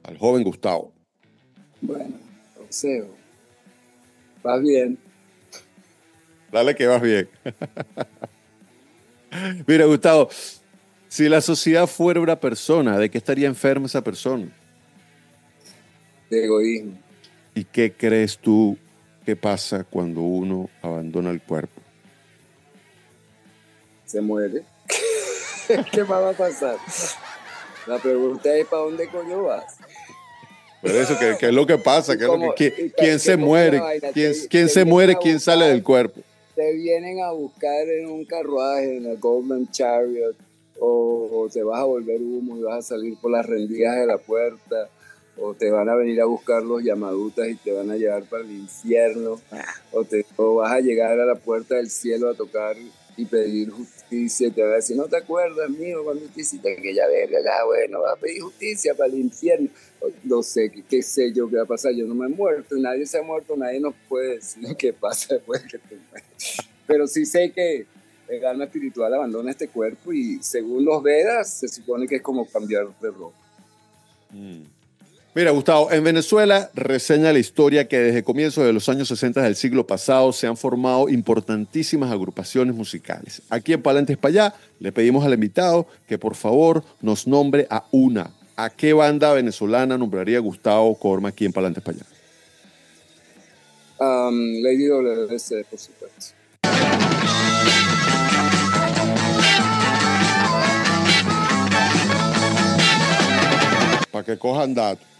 Al 0.02 0.18
joven 0.18 0.42
Gustavo. 0.42 0.92
Bueno, 1.80 2.18
consejo. 2.56 3.14
Vas 4.42 4.62
bien. 4.62 4.98
Dale 6.50 6.74
que 6.74 6.86
vas 6.86 7.02
bien. 7.02 7.28
Mira, 9.66 9.84
Gustavo, 9.84 10.28
si 11.08 11.28
la 11.28 11.40
sociedad 11.40 11.86
fuera 11.86 12.20
una 12.20 12.38
persona, 12.38 12.98
¿de 12.98 13.10
qué 13.10 13.18
estaría 13.18 13.46
enferma 13.46 13.86
esa 13.86 14.02
persona? 14.02 14.50
de 16.30 16.44
egoísmo. 16.44 16.98
¿Y 17.54 17.64
qué 17.64 17.92
crees 17.92 18.38
tú 18.38 18.78
que 19.26 19.36
pasa 19.36 19.84
cuando 19.84 20.20
uno 20.20 20.70
abandona 20.80 21.30
el 21.30 21.42
cuerpo? 21.42 21.82
Se 24.06 24.20
muere. 24.20 24.64
¿Qué 25.92 26.04
más 26.04 26.22
va 26.22 26.30
a 26.30 26.34
pasar? 26.34 26.76
La 27.86 27.98
pregunta 27.98 28.54
es: 28.54 28.66
¿para 28.66 28.82
dónde 28.82 29.08
coño 29.08 29.42
vas? 29.42 29.76
Por 30.82 30.90
eso, 30.92 31.16
¿qué, 31.18 31.36
qué 31.38 31.46
es 31.46 31.52
lo 31.52 31.66
que 31.66 31.76
pasa? 31.78 32.16
¿Qué 32.16 32.22
es 32.22 32.26
lo 32.28 32.34
¿Cómo? 32.34 32.54
que- 32.54 32.66
¿Y 32.66 32.70
¿Quién, 32.70 32.88
qué- 32.88 32.94
quién 32.96 33.12
qué 33.12 33.18
se 33.18 33.36
muere? 33.36 33.80
¿Quién, 34.14 34.32
Te- 34.32 34.48
quién 34.48 34.66
te 34.66 34.68
se 34.72 34.84
muere? 34.84 35.12
a 35.12 35.18
¿Quién 35.18 35.40
sale 35.40 35.66
del 35.66 35.82
cuerpo? 35.82 36.20
Te 36.54 36.72
vienen 36.72 37.20
a 37.22 37.30
buscar 37.32 37.86
en 37.88 38.06
un 38.08 38.24
carruaje, 38.24 38.96
en 38.96 39.06
el 39.06 39.16
Golden 39.18 39.70
Chariot, 39.70 40.36
o, 40.78 41.28
o 41.32 41.48
te 41.50 41.62
vas 41.62 41.80
a 41.80 41.84
volver 41.84 42.20
humo 42.20 42.56
y 42.56 42.62
vas 42.62 42.78
a 42.78 42.82
salir 42.96 43.16
por 43.20 43.30
las 43.30 43.44
rendijas 43.46 43.96
de 43.96 44.06
la 44.06 44.18
puerta, 44.18 44.88
o 45.36 45.54
te 45.54 45.70
van 45.70 45.88
a 45.88 45.94
venir 45.94 46.20
a 46.20 46.24
buscar 46.26 46.62
los 46.62 46.82
llamadutas 46.82 47.48
y 47.48 47.54
te 47.56 47.72
van 47.72 47.90
a 47.90 47.96
llevar 47.96 48.24
para 48.24 48.42
el 48.42 48.50
infierno, 48.50 49.40
o, 49.92 50.04
te, 50.04 50.24
o 50.36 50.56
vas 50.56 50.72
a 50.72 50.80
llegar 50.80 51.18
a 51.20 51.24
la 51.26 51.34
puerta 51.34 51.76
del 51.76 51.90
cielo 51.90 52.28
a 52.30 52.34
tocar 52.34 52.76
y 53.20 53.26
pedir 53.26 53.70
justicia 53.70 54.50
te 54.50 54.62
van 54.62 54.72
a 54.72 54.76
decir, 54.76 54.96
no 54.96 55.06
te 55.06 55.16
acuerdas, 55.16 55.68
mío, 55.68 56.02
cuando 56.04 56.24
te 56.26 56.40
hiciste 56.40 56.72
aquella 56.72 57.06
verga, 57.06 57.38
ah, 57.60 57.64
bueno, 57.66 58.00
vas 58.00 58.16
a 58.16 58.20
pedir 58.20 58.40
justicia 58.40 58.94
para 58.94 59.12
el 59.12 59.18
infierno. 59.18 59.68
No 60.24 60.42
sé, 60.42 60.72
qué, 60.88 61.02
sé 61.02 61.32
yo 61.32 61.48
qué 61.48 61.56
va 61.56 61.64
a 61.64 61.66
pasar, 61.66 61.92
yo 61.92 62.06
no 62.06 62.14
me 62.14 62.26
he 62.26 62.28
muerto, 62.30 62.76
nadie 62.76 63.04
se 63.04 63.18
ha 63.18 63.22
muerto, 63.22 63.56
nadie 63.56 63.78
nos 63.78 63.94
puede 64.08 64.36
decir 64.36 64.64
qué 64.78 64.92
pasa 64.92 65.34
después 65.34 65.62
de 65.62 65.68
que 65.68 65.78
te 65.78 65.96
mueres. 66.10 66.56
Pero 66.86 67.06
sí 67.06 67.26
sé 67.26 67.52
que 67.52 67.86
el 68.28 68.44
alma 68.44 68.64
espiritual 68.64 69.12
abandona 69.12 69.50
este 69.50 69.68
cuerpo 69.68 70.12
y 70.12 70.42
según 70.42 70.84
los 70.84 71.02
Vedas 71.02 71.52
se 71.52 71.68
supone 71.68 72.08
que 72.08 72.16
es 72.16 72.22
como 72.22 72.46
cambiar 72.46 72.88
de 73.00 73.10
ropa. 73.10 73.36
Mira, 75.32 75.52
Gustavo, 75.52 75.92
en 75.92 76.02
Venezuela 76.02 76.72
reseña 76.74 77.32
la 77.32 77.38
historia 77.38 77.86
que 77.86 78.00
desde 78.00 78.24
comienzos 78.24 78.64
de 78.64 78.72
los 78.72 78.88
años 78.88 79.06
60 79.06 79.40
del 79.40 79.54
siglo 79.54 79.86
pasado 79.86 80.32
se 80.32 80.48
han 80.48 80.56
formado 80.56 81.08
importantísimas 81.08 82.10
agrupaciones 82.10 82.74
musicales. 82.74 83.40
Aquí 83.48 83.72
en 83.72 83.80
Palentes 83.80 84.18
para 84.18 84.30
allá 84.30 84.54
le 84.80 84.90
pedimos 84.90 85.24
al 85.24 85.34
invitado 85.34 85.86
que 86.08 86.18
por 86.18 86.34
favor 86.34 86.82
nos 87.00 87.28
nombre 87.28 87.68
a 87.70 87.84
una. 87.92 88.32
¿A 88.56 88.70
qué 88.70 88.92
banda 88.92 89.32
venezolana 89.32 89.96
nombraría 89.96 90.40
Gustavo 90.40 90.98
Corma 90.98 91.28
aquí 91.28 91.44
en 91.44 91.52
Palentes 91.52 91.80
para 91.80 91.98
allá? 91.98 92.06
Um, 94.00 94.64
Lady 94.64 94.88
WC, 94.88 95.64
por 95.70 95.78
supuesto. 95.78 96.34
Para 104.10 104.24
que 104.24 104.36
cojan 104.36 104.74
datos. 104.74 105.19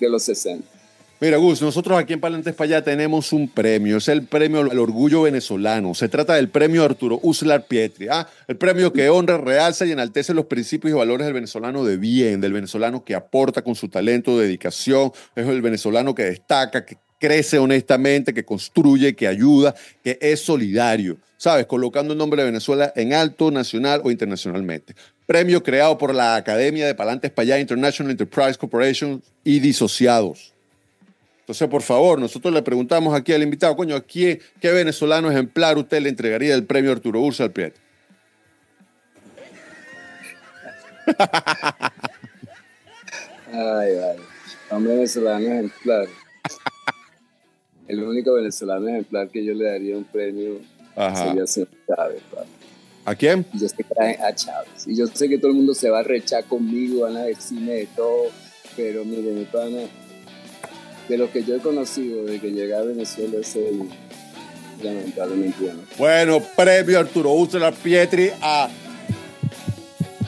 De 0.00 0.08
los 0.08 0.22
60. 0.24 0.76
Mira, 1.18 1.38
Gus, 1.38 1.62
nosotros 1.62 1.98
aquí 1.98 2.12
en 2.12 2.20
Palentes 2.20 2.54
para 2.54 2.66
allá 2.66 2.84
tenemos 2.84 3.32
un 3.32 3.48
premio, 3.48 3.96
es 3.96 4.08
el 4.08 4.26
premio 4.26 4.60
al 4.60 4.78
orgullo 4.78 5.22
venezolano. 5.22 5.94
Se 5.94 6.10
trata 6.10 6.34
del 6.34 6.50
premio 6.50 6.84
Arturo 6.84 7.18
Uslar 7.22 7.66
Pietri, 7.66 8.08
¿ah? 8.08 8.28
el 8.46 8.58
premio 8.58 8.92
que 8.92 9.08
honra, 9.08 9.38
realza 9.38 9.86
y 9.86 9.92
enaltece 9.92 10.34
los 10.34 10.44
principios 10.44 10.90
y 10.90 10.94
valores 10.94 11.24
del 11.24 11.32
venezolano 11.32 11.84
de 11.84 11.96
bien, 11.96 12.42
del 12.42 12.52
venezolano 12.52 13.02
que 13.02 13.14
aporta 13.14 13.62
con 13.62 13.74
su 13.74 13.88
talento, 13.88 14.38
dedicación, 14.38 15.10
es 15.34 15.48
el 15.48 15.62
venezolano 15.62 16.14
que 16.14 16.24
destaca, 16.24 16.84
que 16.84 16.98
crece 17.18 17.58
honestamente, 17.58 18.34
que 18.34 18.44
construye, 18.44 19.16
que 19.16 19.26
ayuda, 19.26 19.74
que 20.04 20.18
es 20.20 20.40
solidario, 20.40 21.16
¿sabes? 21.38 21.64
Colocando 21.64 22.12
el 22.12 22.18
nombre 22.18 22.42
de 22.42 22.50
Venezuela 22.50 22.92
en 22.94 23.14
alto, 23.14 23.50
nacional 23.50 24.02
o 24.04 24.10
internacionalmente. 24.10 24.94
Premio 25.26 25.62
creado 25.62 25.98
por 25.98 26.14
la 26.14 26.36
Academia 26.36 26.86
de 26.86 26.94
Palantes 26.94 27.32
Payá 27.32 27.58
International 27.58 28.10
Enterprise 28.12 28.56
Corporation 28.56 29.22
y 29.42 29.58
disociados. 29.58 30.52
Entonces, 31.40 31.68
por 31.68 31.82
favor, 31.82 32.18
nosotros 32.18 32.52
le 32.54 32.62
preguntamos 32.62 33.14
aquí 33.14 33.32
al 33.32 33.42
invitado, 33.42 33.76
coño, 33.76 33.96
¿a 33.96 34.00
quién, 34.00 34.40
qué 34.60 34.70
venezolano 34.72 35.30
ejemplar 35.30 35.78
usted 35.78 36.00
le 36.00 36.08
entregaría 36.08 36.54
el 36.54 36.64
premio 36.64 36.92
Arturo 36.92 37.20
Ursa 37.20 37.44
al 37.44 37.52
Prieto? 37.52 37.80
Ay, 43.52 43.94
vale. 43.96 44.20
Un 44.70 44.84
venezolano 44.84 45.46
ejemplar. 45.46 46.08
El 47.86 48.02
único 48.02 48.32
venezolano 48.34 48.88
ejemplar 48.88 49.28
que 49.28 49.44
yo 49.44 49.54
le 49.54 49.66
daría 49.66 49.96
un 49.96 50.04
premio 50.04 50.60
Ajá. 50.96 51.28
sería 51.28 51.44
Chávez, 51.44 52.22
papi. 52.34 52.55
¿A 53.06 53.14
quién? 53.14 53.46
Yo 53.52 53.68
sé 53.68 53.76
que 53.76 54.16
a 54.20 54.34
Chávez. 54.34 54.86
Y 54.86 54.96
yo 54.96 55.06
sé 55.06 55.28
que 55.28 55.38
todo 55.38 55.52
el 55.52 55.56
mundo 55.56 55.74
se 55.74 55.88
va 55.88 56.00
a 56.00 56.02
rechar 56.02 56.44
conmigo, 56.44 57.02
van 57.02 57.16
a 57.16 57.22
decirme 57.22 57.72
de 57.72 57.86
todo. 57.86 58.24
Pero 58.76 59.04
mire, 59.04 59.32
mi 59.32 59.44
pana, 59.44 59.82
de 61.08 61.16
los 61.16 61.30
que 61.30 61.44
yo 61.44 61.54
he 61.54 61.60
conocido 61.60 62.24
desde 62.24 62.40
que 62.40 62.50
llegué 62.50 62.74
a 62.74 62.82
Venezuela, 62.82 63.38
es 63.40 63.54
el 63.54 63.88
lamentablemente 64.82 65.72
no. 65.72 65.82
Bueno, 65.96 66.42
premio 66.56 66.98
Arturo 66.98 67.32
Ursa 67.32 67.70
Pietri 67.70 68.30
a 68.42 68.68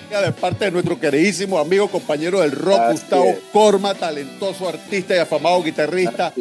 de 0.09 0.33
parte 0.33 0.65
de 0.65 0.71
nuestro 0.71 0.99
queridísimo 0.99 1.59
amigo, 1.59 1.89
compañero 1.89 2.41
del 2.41 2.53
rock, 2.53 2.79
Así 2.79 2.93
Gustavo 2.93 3.25
es. 3.25 3.39
Corma, 3.53 3.95
talentoso 3.95 4.67
artista 4.69 5.15
y 5.15 5.19
afamado 5.19 5.63
guitarrista 5.63 6.33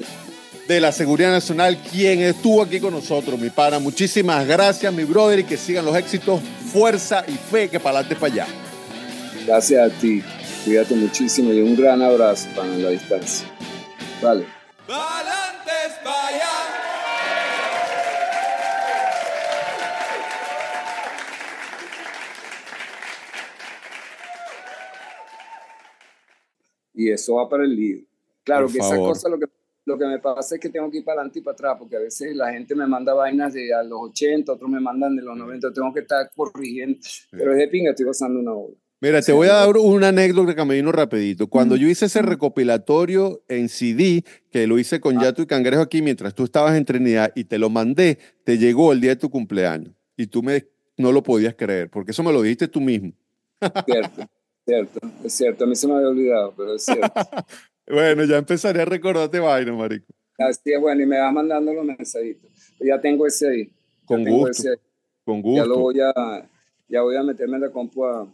de 0.67 0.81
la 0.81 0.91
Seguridad 0.91 1.31
Nacional, 1.31 1.77
quien 1.77 2.19
estuvo 2.21 2.61
aquí 2.61 2.79
con 2.79 2.93
nosotros, 2.93 3.39
mi 3.39 3.49
pana. 3.49 3.79
Muchísimas 3.79 4.45
gracias, 4.45 4.93
mi 4.93 5.05
brother, 5.05 5.39
y 5.39 5.43
que 5.45 5.55
sigan 5.55 5.85
los 5.85 5.95
éxitos, 5.95 6.41
fuerza 6.71 7.23
y 7.27 7.33
fe, 7.33 7.69
que 7.69 7.79
para 7.79 7.99
adelante 7.99 8.15
para 8.15 8.33
allá. 8.33 8.47
Gracias 9.45 9.91
a 9.91 9.99
ti, 9.99 10.21
cuídate 10.65 10.93
muchísimo 10.95 11.53
y 11.53 11.61
un 11.61 11.75
gran 11.75 12.01
abrazo 12.01 12.49
para 12.55 12.67
la 12.69 12.89
distancia. 12.89 13.47
Vale. 14.21 14.45
Para 14.85 15.19
allá! 16.27 16.77
Y 26.93 27.11
eso 27.11 27.35
va 27.35 27.47
para 27.47 27.63
el 27.63 27.75
líder. 27.75 28.03
Claro 28.43 28.67
que 28.67 28.79
favor. 28.79 28.95
esa 28.95 29.03
cosa 29.03 29.29
lo 29.29 29.37
que 29.37 29.45
lo 29.87 29.97
que 29.97 30.05
me 30.05 30.19
pasa 30.19 30.55
es 30.55 30.61
que 30.61 30.67
tengo 30.67 30.91
que 30.91 30.97
ir 30.97 31.05
para 31.05 31.21
adelante 31.21 31.39
y 31.39 31.41
para 31.41 31.53
atrás, 31.53 31.75
porque 31.79 31.95
a 31.95 31.99
veces 31.99 32.35
la 32.35 32.51
gente 32.51 32.75
me 32.75 32.85
manda 32.85 33.13
vainas 33.13 33.53
de 33.53 33.73
a 33.73 33.81
los 33.83 33.99
80, 34.09 34.51
otros 34.51 34.69
me 34.69 34.81
mandan 34.81 35.15
de 35.15 35.21
los 35.21 35.37
90, 35.37 35.71
tengo 35.71 35.93
que 35.93 36.01
estar 36.01 36.29
corrigiendo. 36.35 36.99
Pero 37.31 37.53
es 37.53 37.57
de 37.57 37.69
pinga, 37.69 37.91
estoy 37.91 38.05
gozando 38.05 38.37
una 38.41 38.51
obra. 38.51 38.75
Mira, 38.99 39.21
te 39.21 39.31
voy 39.31 39.47
a 39.47 39.53
dar 39.53 39.77
una 39.77 40.09
anécdota 40.09 40.55
que 40.55 40.65
me 40.65 40.75
vino 40.75 40.91
rapidito. 40.91 41.47
Cuando 41.47 41.77
yo 41.77 41.87
hice 41.87 42.07
ese 42.07 42.21
recopilatorio 42.21 43.43
en 43.47 43.69
CD, 43.69 44.25
que 44.51 44.67
lo 44.67 44.77
hice 44.77 44.99
con 44.99 45.21
Yato 45.21 45.41
y 45.41 45.45
Cangrejo 45.45 45.83
aquí 45.83 46.01
mientras 46.01 46.35
tú 46.35 46.43
estabas 46.43 46.75
en 46.75 46.83
Trinidad 46.83 47.31
y 47.33 47.45
te 47.45 47.57
lo 47.57 47.69
mandé, 47.69 48.17
te 48.43 48.57
llegó 48.57 48.91
el 48.91 48.99
día 48.99 49.11
de 49.11 49.15
tu 49.15 49.29
cumpleaños 49.29 49.93
y 50.17 50.27
tú 50.27 50.43
me, 50.43 50.65
no 50.97 51.13
lo 51.13 51.23
podías 51.23 51.55
creer, 51.55 51.89
porque 51.89 52.11
eso 52.11 52.23
me 52.23 52.33
lo 52.33 52.41
dijiste 52.41 52.67
tú 52.67 52.81
mismo. 52.81 53.13
Cierto, 53.85 54.27
cierto, 54.65 54.99
es 55.23 55.33
cierto. 55.33 55.63
A 55.63 55.67
mí 55.67 55.75
se 55.77 55.87
me 55.87 55.93
había 55.93 56.09
olvidado, 56.09 56.53
pero 56.57 56.75
es 56.75 56.83
cierto. 56.83 57.07
Bueno, 57.89 58.25
ya 58.25 58.37
empezaré 58.37 58.81
a 58.81 58.85
recordarte 58.85 59.39
vaina, 59.39 59.73
marico. 59.73 60.05
Así 60.37 60.71
es, 60.73 60.79
bueno, 60.79 61.01
y 61.01 61.05
me 61.05 61.17
vas 61.19 61.33
mandando 61.33 61.73
los 61.73 61.85
mensajitos. 61.85 62.51
Ya 62.79 62.99
tengo 63.01 63.25
ese 63.25 63.47
ahí. 63.47 63.71
Con 64.05 64.23
tengo 64.23 64.37
gusto, 64.39 64.51
ese 64.51 64.69
ahí. 64.71 64.75
con 65.25 65.37
Ya 65.55 65.65
lo 65.65 65.79
gusto. 65.79 65.79
voy 65.79 65.99
a, 66.01 66.49
ya 66.87 67.01
voy 67.01 67.15
a 67.15 67.23
meterme 67.23 67.55
en 67.55 67.61
la 67.61 67.71
compu 67.71 68.05
a, 68.05 68.27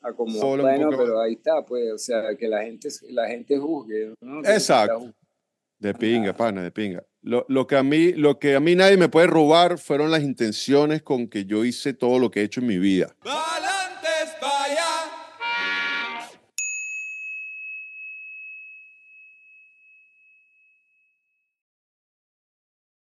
a 0.00 0.12
como 0.12 0.32
Solo 0.32 0.64
pero 0.96 1.20
ahí 1.20 1.34
está, 1.34 1.64
pues, 1.64 1.92
o 1.92 1.98
sea, 1.98 2.34
que 2.36 2.48
la 2.48 2.62
gente, 2.62 2.88
la 3.10 3.28
gente 3.28 3.58
juzgue. 3.58 4.14
Exacto. 4.44 5.12
De 5.78 5.94
pinga, 5.94 6.34
pana, 6.34 6.62
de 6.62 6.70
pinga. 6.70 7.02
Lo, 7.22 7.44
lo 7.48 7.66
que 7.66 7.76
a 7.76 7.82
mí, 7.82 8.12
lo 8.12 8.38
que 8.38 8.54
a 8.54 8.60
mí 8.60 8.74
nadie 8.74 8.96
me 8.96 9.08
puede 9.08 9.26
robar 9.26 9.78
fueron 9.78 10.10
las 10.10 10.22
intenciones 10.22 11.02
con 11.02 11.28
que 11.28 11.44
yo 11.44 11.64
hice 11.64 11.92
todo 11.94 12.18
lo 12.18 12.30
que 12.30 12.40
he 12.40 12.44
hecho 12.44 12.60
en 12.60 12.66
mi 12.66 12.78
vida. 12.78 13.14
Vale. 13.24 13.59